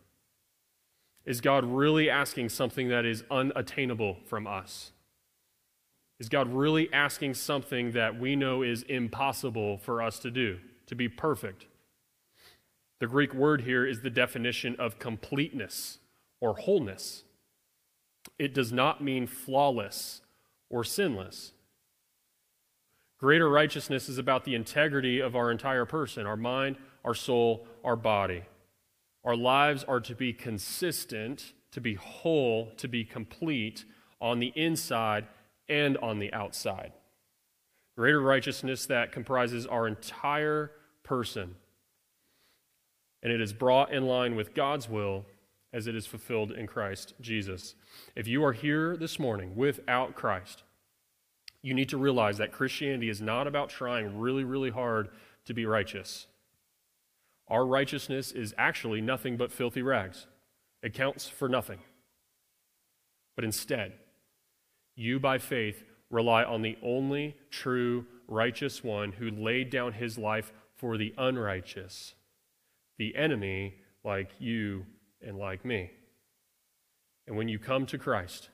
Is 1.25 1.41
God 1.41 1.65
really 1.65 2.11
asking 2.11 2.49
something 2.49 2.89
that 2.89 3.05
is 3.05 3.23
unattainable 3.31 4.19
from 4.27 4.47
us? 4.47 4.91
Is 6.19 6.29
God 6.29 6.53
really 6.53 6.93
asking 6.93 7.35
something 7.35 7.93
that 7.93 8.19
we 8.19 8.35
know 8.35 8.63
is 8.63 8.83
impossible 8.83 9.79
for 9.79 10.03
us 10.03 10.19
to 10.21 10.31
do, 10.31 10.59
to 10.87 10.95
be 10.95 11.09
perfect? 11.09 11.67
The 12.99 13.07
Greek 13.07 13.33
word 13.33 13.63
here 13.63 13.87
is 13.87 14.03
the 14.03 14.11
definition 14.11 14.77
of 14.79 14.99
completeness 14.99 15.99
or 16.41 16.55
wholeness. 16.55 17.25
It 18.39 18.53
does 18.53 18.73
not 18.73 19.03
mean 19.03 19.27
flawless 19.27 20.21
or 20.71 20.85
sinless. 20.85 21.53
Greater 23.19 23.51
righteousness 23.51 24.09
is 24.09 24.17
about 24.17 24.45
the 24.45 24.55
integrity 24.55 25.21
of 25.21 25.37
our 25.37 25.51
entire 25.51 25.85
person 25.85 26.27
our 26.27 26.37
mind, 26.37 26.77
our 27.05 27.15
soul, 27.15 27.67
our 27.85 27.97
body. 27.97 28.45
Our 29.25 29.37
lives 29.37 29.85
are 29.85 30.01
to 30.01 30.15
be 30.15 30.33
consistent, 30.33 31.53
to 31.73 31.81
be 31.81 31.95
whole, 31.95 32.73
to 32.79 32.89
be 32.89 33.05
complete 33.05 33.85
on 34.21 34.39
the 34.39 34.53
inside 34.57 35.27
and 35.69 35.99
on 35.99 36.19
the 36.19 36.33
outside. 36.33 36.93
Greater 37.97 38.21
righteousness 38.21 38.87
that 38.87 39.13
comprises 39.13 39.67
our 39.67 39.87
entire 39.87 40.71
person. 41.03 41.57
And 43.23 43.31
it 43.31 43.43
is 43.43 43.53
brought 43.53 43.93
in 43.93 44.07
line 44.07 44.37
with 44.37 44.55
God's 44.55 44.89
will 44.89 45.27
as 45.73 45.87
it 45.87 45.95
is 45.95 46.07
fulfilled 46.07 46.53
in 46.53 46.67
Christ 46.67 47.15
Jesus. 47.21 47.75
If 48.17 48.27
you 48.27 48.45
are 48.45 48.53
here 48.53 48.97
this 48.97 49.19
morning 49.19 49.55
without 49.55 50.15
Christ, 50.15 50.65
you 51.63 51.75
need 51.75 51.89
to 51.91 51.99
realize 51.99 52.39
that 52.39 52.53
Christianity 52.53 53.09
is 53.09 53.21
not 53.21 53.47
about 53.47 53.69
trying 53.69 54.19
really, 54.19 54.45
really 54.45 54.71
hard 54.71 55.11
to 55.45 55.55
be 55.55 55.67
righteous. 55.67 56.27
Our 57.49 57.67
righteousness 57.67 58.33
is 58.33 58.55
actually 58.57 59.01
nothing 59.01 59.37
but 59.37 59.53
filthy 59.53 59.83
rags, 59.83 60.27
it 60.83 60.95
counts 60.95 61.29
for 61.29 61.49
nothing. 61.49 61.81
But 63.37 63.45
instead, 63.45 63.93
you 64.97 65.21
by 65.21 65.39
faith 65.39 65.85
rely 66.11 66.43
on 66.45 66.63
the 66.63 66.77
only 66.83 67.37
true 67.51 68.07
righteous 68.29 68.83
one 68.83 69.13
who 69.13 69.31
laid 69.31 69.71
down 69.71 69.93
his 69.93 70.19
life 70.19 70.53
for 70.77 70.97
the 70.97 71.15
unrighteous, 71.17 72.15
the 72.99 73.15
enemy 73.17 73.77
like 74.05 74.31
you 74.39 74.87
and 75.23 75.39
like 75.39 75.65
me. 75.65 75.91
And 77.27 77.37
when 77.37 77.49
you 77.49 77.59
come 77.59 77.87
to 77.87 77.99
Christ, 77.99 78.49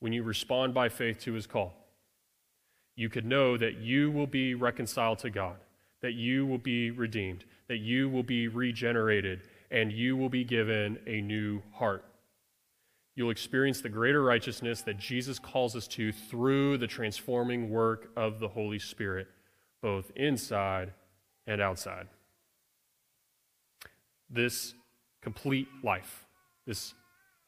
when 0.00 0.12
you 0.12 0.22
respond 0.22 0.74
by 0.74 0.88
faith 0.88 1.20
to 1.20 1.32
his 1.32 1.46
call, 1.46 1.74
you 2.96 3.08
could 3.08 3.24
know 3.24 3.56
that 3.56 3.78
you 3.78 4.10
will 4.10 4.26
be 4.26 4.54
reconciled 4.54 5.18
to 5.20 5.30
God, 5.30 5.56
that 6.02 6.14
you 6.14 6.46
will 6.46 6.58
be 6.58 6.90
redeemed, 6.90 7.44
that 7.68 7.78
you 7.78 8.08
will 8.08 8.22
be 8.22 8.48
regenerated, 8.48 9.42
and 9.70 9.92
you 9.92 10.16
will 10.16 10.28
be 10.28 10.44
given 10.44 10.98
a 11.06 11.20
new 11.20 11.62
heart. 11.72 12.04
You'll 13.14 13.30
experience 13.30 13.80
the 13.80 13.88
greater 13.88 14.22
righteousness 14.22 14.82
that 14.82 14.98
Jesus 14.98 15.38
calls 15.38 15.76
us 15.76 15.86
to 15.88 16.12
through 16.12 16.78
the 16.78 16.86
transforming 16.86 17.70
work 17.70 18.10
of 18.16 18.40
the 18.40 18.48
Holy 18.48 18.78
Spirit, 18.78 19.28
both 19.82 20.10
inside 20.16 20.92
and 21.46 21.60
outside. 21.60 22.06
This 24.28 24.74
complete 25.22 25.68
life, 25.82 26.26
this 26.66 26.94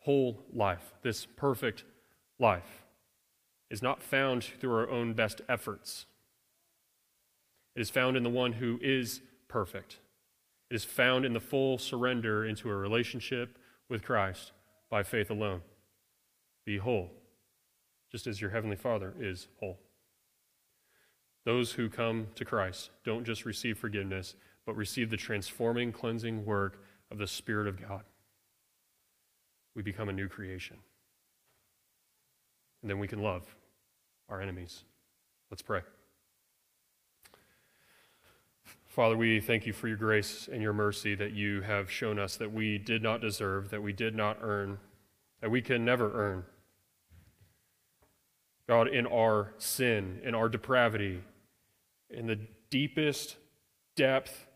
whole 0.00 0.42
life, 0.52 0.92
this 1.02 1.26
perfect 1.26 1.84
life, 2.38 2.84
is 3.70 3.82
not 3.82 4.02
found 4.02 4.44
through 4.44 4.74
our 4.74 4.90
own 4.90 5.14
best 5.14 5.40
efforts. 5.48 6.06
It 7.74 7.80
is 7.80 7.90
found 7.90 8.16
in 8.16 8.22
the 8.22 8.30
one 8.30 8.52
who 8.52 8.78
is 8.82 9.20
perfect. 9.48 9.98
It 10.70 10.74
is 10.74 10.84
found 10.84 11.24
in 11.24 11.32
the 11.32 11.40
full 11.40 11.78
surrender 11.78 12.44
into 12.44 12.68
a 12.68 12.76
relationship 12.76 13.58
with 13.88 14.02
Christ 14.02 14.52
by 14.90 15.02
faith 15.02 15.30
alone. 15.30 15.62
Be 16.64 16.78
whole, 16.78 17.10
just 18.10 18.26
as 18.26 18.40
your 18.40 18.50
Heavenly 18.50 18.76
Father 18.76 19.14
is 19.18 19.48
whole. 19.58 19.78
Those 21.44 21.72
who 21.72 21.88
come 21.88 22.28
to 22.36 22.44
Christ 22.44 22.90
don't 23.04 23.24
just 23.24 23.44
receive 23.44 23.78
forgiveness, 23.78 24.34
but 24.64 24.76
receive 24.76 25.10
the 25.10 25.16
transforming, 25.16 25.92
cleansing 25.92 26.44
work 26.44 26.84
of 27.12 27.18
the 27.18 27.26
Spirit 27.26 27.68
of 27.68 27.80
God. 27.80 28.02
We 29.76 29.82
become 29.82 30.08
a 30.08 30.12
new 30.12 30.28
creation. 30.28 30.78
And 32.80 32.90
then 32.90 32.98
we 32.98 33.06
can 33.06 33.22
love 33.22 33.44
our 34.28 34.40
enemies. 34.40 34.82
Let's 35.50 35.62
pray. 35.62 35.82
Father, 38.86 39.16
we 39.16 39.40
thank 39.40 39.66
you 39.66 39.72
for 39.72 39.88
your 39.88 39.96
grace 39.96 40.48
and 40.50 40.60
your 40.60 40.72
mercy 40.72 41.14
that 41.14 41.32
you 41.32 41.60
have 41.62 41.90
shown 41.90 42.18
us 42.18 42.36
that 42.36 42.52
we 42.52 42.78
did 42.78 43.02
not 43.02 43.20
deserve, 43.20 43.70
that 43.70 43.82
we 43.82 43.92
did 43.92 44.14
not 44.14 44.38
earn, 44.42 44.78
that 45.40 45.50
we 45.50 45.62
can 45.62 45.84
never 45.84 46.12
earn. 46.12 46.44
God, 48.68 48.88
in 48.88 49.06
our 49.06 49.52
sin, 49.58 50.20
in 50.22 50.34
our 50.34 50.48
depravity, 50.48 51.22
in 52.10 52.26
the 52.26 52.38
deepest 52.70 53.36
depth 53.96 54.46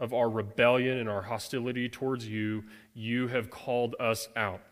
of 0.00 0.14
our 0.14 0.30
rebellion 0.30 0.96
and 0.96 1.08
our 1.08 1.22
hostility 1.22 1.88
towards 1.88 2.26
you, 2.26 2.64
you 2.94 3.28
have 3.28 3.50
called 3.50 3.94
us 4.00 4.28
out. 4.34 4.62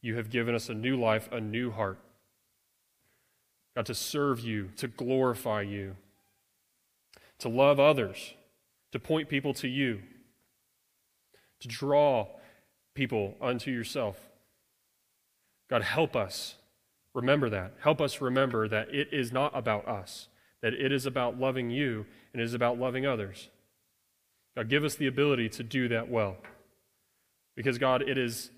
You 0.00 0.16
have 0.16 0.30
given 0.30 0.54
us 0.54 0.70
a 0.70 0.74
new 0.74 0.98
life, 0.98 1.28
a 1.30 1.40
new 1.40 1.70
heart. 1.70 1.98
God, 3.76 3.86
to 3.86 3.94
serve 3.94 4.40
you, 4.40 4.70
to 4.76 4.88
glorify 4.88 5.60
you, 5.60 5.96
to 7.38 7.48
love 7.48 7.78
others, 7.78 8.34
to 8.92 8.98
point 8.98 9.28
people 9.28 9.52
to 9.54 9.68
you, 9.68 10.00
to 11.60 11.68
draw 11.68 12.26
people 12.94 13.36
unto 13.40 13.70
yourself. 13.70 14.18
God, 15.68 15.82
help 15.82 16.16
us 16.16 16.54
remember 17.14 17.50
that. 17.50 17.74
Help 17.82 18.00
us 18.00 18.20
remember 18.20 18.68
that 18.68 18.88
it 18.92 19.08
is 19.12 19.32
not 19.32 19.56
about 19.56 19.86
us, 19.86 20.28
that 20.62 20.72
it 20.72 20.92
is 20.92 21.04
about 21.04 21.38
loving 21.38 21.70
you 21.70 22.06
and 22.32 22.40
it 22.40 22.44
is 22.44 22.54
about 22.54 22.78
loving 22.78 23.04
others. 23.04 23.50
God, 24.58 24.68
give 24.68 24.82
us 24.82 24.96
the 24.96 25.06
ability 25.06 25.50
to 25.50 25.62
do 25.62 25.86
that 25.86 26.10
well. 26.10 26.36
Because, 27.54 27.78
God, 27.78 28.02
it 28.02 28.18
is, 28.18 28.50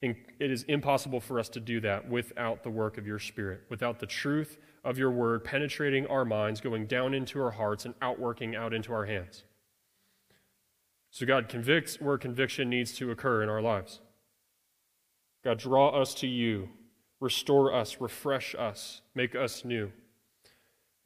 it 0.00 0.16
is 0.40 0.62
impossible 0.62 1.20
for 1.20 1.38
us 1.38 1.50
to 1.50 1.60
do 1.60 1.80
that 1.80 2.08
without 2.08 2.62
the 2.62 2.70
work 2.70 2.96
of 2.96 3.06
your 3.06 3.18
Spirit, 3.18 3.64
without 3.68 3.98
the 3.98 4.06
truth 4.06 4.56
of 4.84 4.96
your 4.96 5.10
word 5.10 5.44
penetrating 5.44 6.06
our 6.06 6.24
minds, 6.24 6.62
going 6.62 6.86
down 6.86 7.12
into 7.12 7.42
our 7.42 7.50
hearts, 7.50 7.84
and 7.84 7.94
outworking 8.00 8.56
out 8.56 8.72
into 8.72 8.90
our 8.90 9.04
hands. 9.04 9.42
So, 11.10 11.26
God, 11.26 11.50
convicts 11.50 12.00
where 12.00 12.16
conviction 12.16 12.70
needs 12.70 12.94
to 12.94 13.10
occur 13.10 13.42
in 13.42 13.50
our 13.50 13.60
lives. 13.60 14.00
God, 15.44 15.58
draw 15.58 15.90
us 15.90 16.14
to 16.14 16.26
you, 16.26 16.70
restore 17.20 17.74
us, 17.74 18.00
refresh 18.00 18.54
us, 18.54 19.02
make 19.14 19.34
us 19.34 19.62
new. 19.62 19.92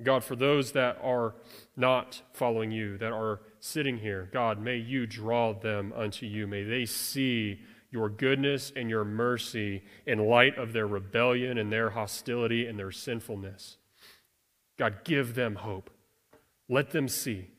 God, 0.00 0.22
for 0.22 0.36
those 0.36 0.70
that 0.72 0.96
are 1.02 1.34
not 1.76 2.22
following 2.32 2.70
you, 2.70 2.96
that 2.98 3.10
are 3.12 3.40
sitting 3.64 3.98
here, 3.98 4.28
God, 4.32 4.60
may 4.60 4.76
you 4.76 5.06
draw 5.06 5.52
them 5.52 5.92
unto 5.94 6.26
you. 6.26 6.48
May 6.48 6.64
they 6.64 6.84
see 6.84 7.60
your 7.92 8.08
goodness 8.08 8.72
and 8.74 8.90
your 8.90 9.04
mercy 9.04 9.84
in 10.04 10.18
light 10.18 10.58
of 10.58 10.72
their 10.72 10.88
rebellion 10.88 11.58
and 11.58 11.70
their 11.70 11.90
hostility 11.90 12.66
and 12.66 12.76
their 12.76 12.90
sinfulness. 12.90 13.76
God, 14.76 15.04
give 15.04 15.36
them 15.36 15.54
hope. 15.54 15.90
Let 16.68 16.90
them 16.90 17.06
see. 17.06 17.50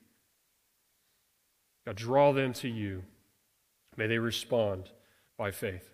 God, 1.85 1.95
draw 1.95 2.33
them 2.33 2.51
to 2.55 2.67
you. 2.67 3.03
May 3.95 4.07
they 4.07 4.17
respond 4.17 4.89
by 5.37 5.51
faith. 5.51 5.89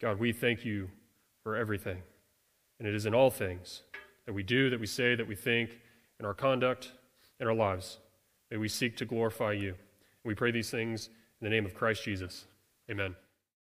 God, 0.00 0.18
we 0.18 0.32
thank 0.32 0.64
you 0.64 0.90
for 1.44 1.54
everything. 1.54 2.02
And 2.80 2.88
it 2.88 2.94
is 2.96 3.06
in 3.06 3.14
all 3.14 3.30
things 3.30 3.82
that 4.26 4.32
we 4.32 4.42
do, 4.42 4.68
that 4.68 4.80
we 4.80 4.86
say, 4.86 5.14
that 5.14 5.28
we 5.28 5.36
think, 5.36 5.78
in 6.18 6.26
our 6.26 6.34
conduct, 6.34 6.90
in 7.38 7.46
our 7.46 7.54
lives. 7.54 7.98
May 8.50 8.56
we 8.56 8.68
seek 8.68 8.96
to 8.96 9.04
glorify 9.04 9.52
you. 9.52 9.74
We 10.24 10.34
pray 10.34 10.50
these 10.50 10.70
things 10.70 11.08
in 11.40 11.44
the 11.44 11.50
name 11.50 11.64
of 11.64 11.74
Christ 11.74 12.04
Jesus. 12.04 12.46
Amen. 12.90 13.14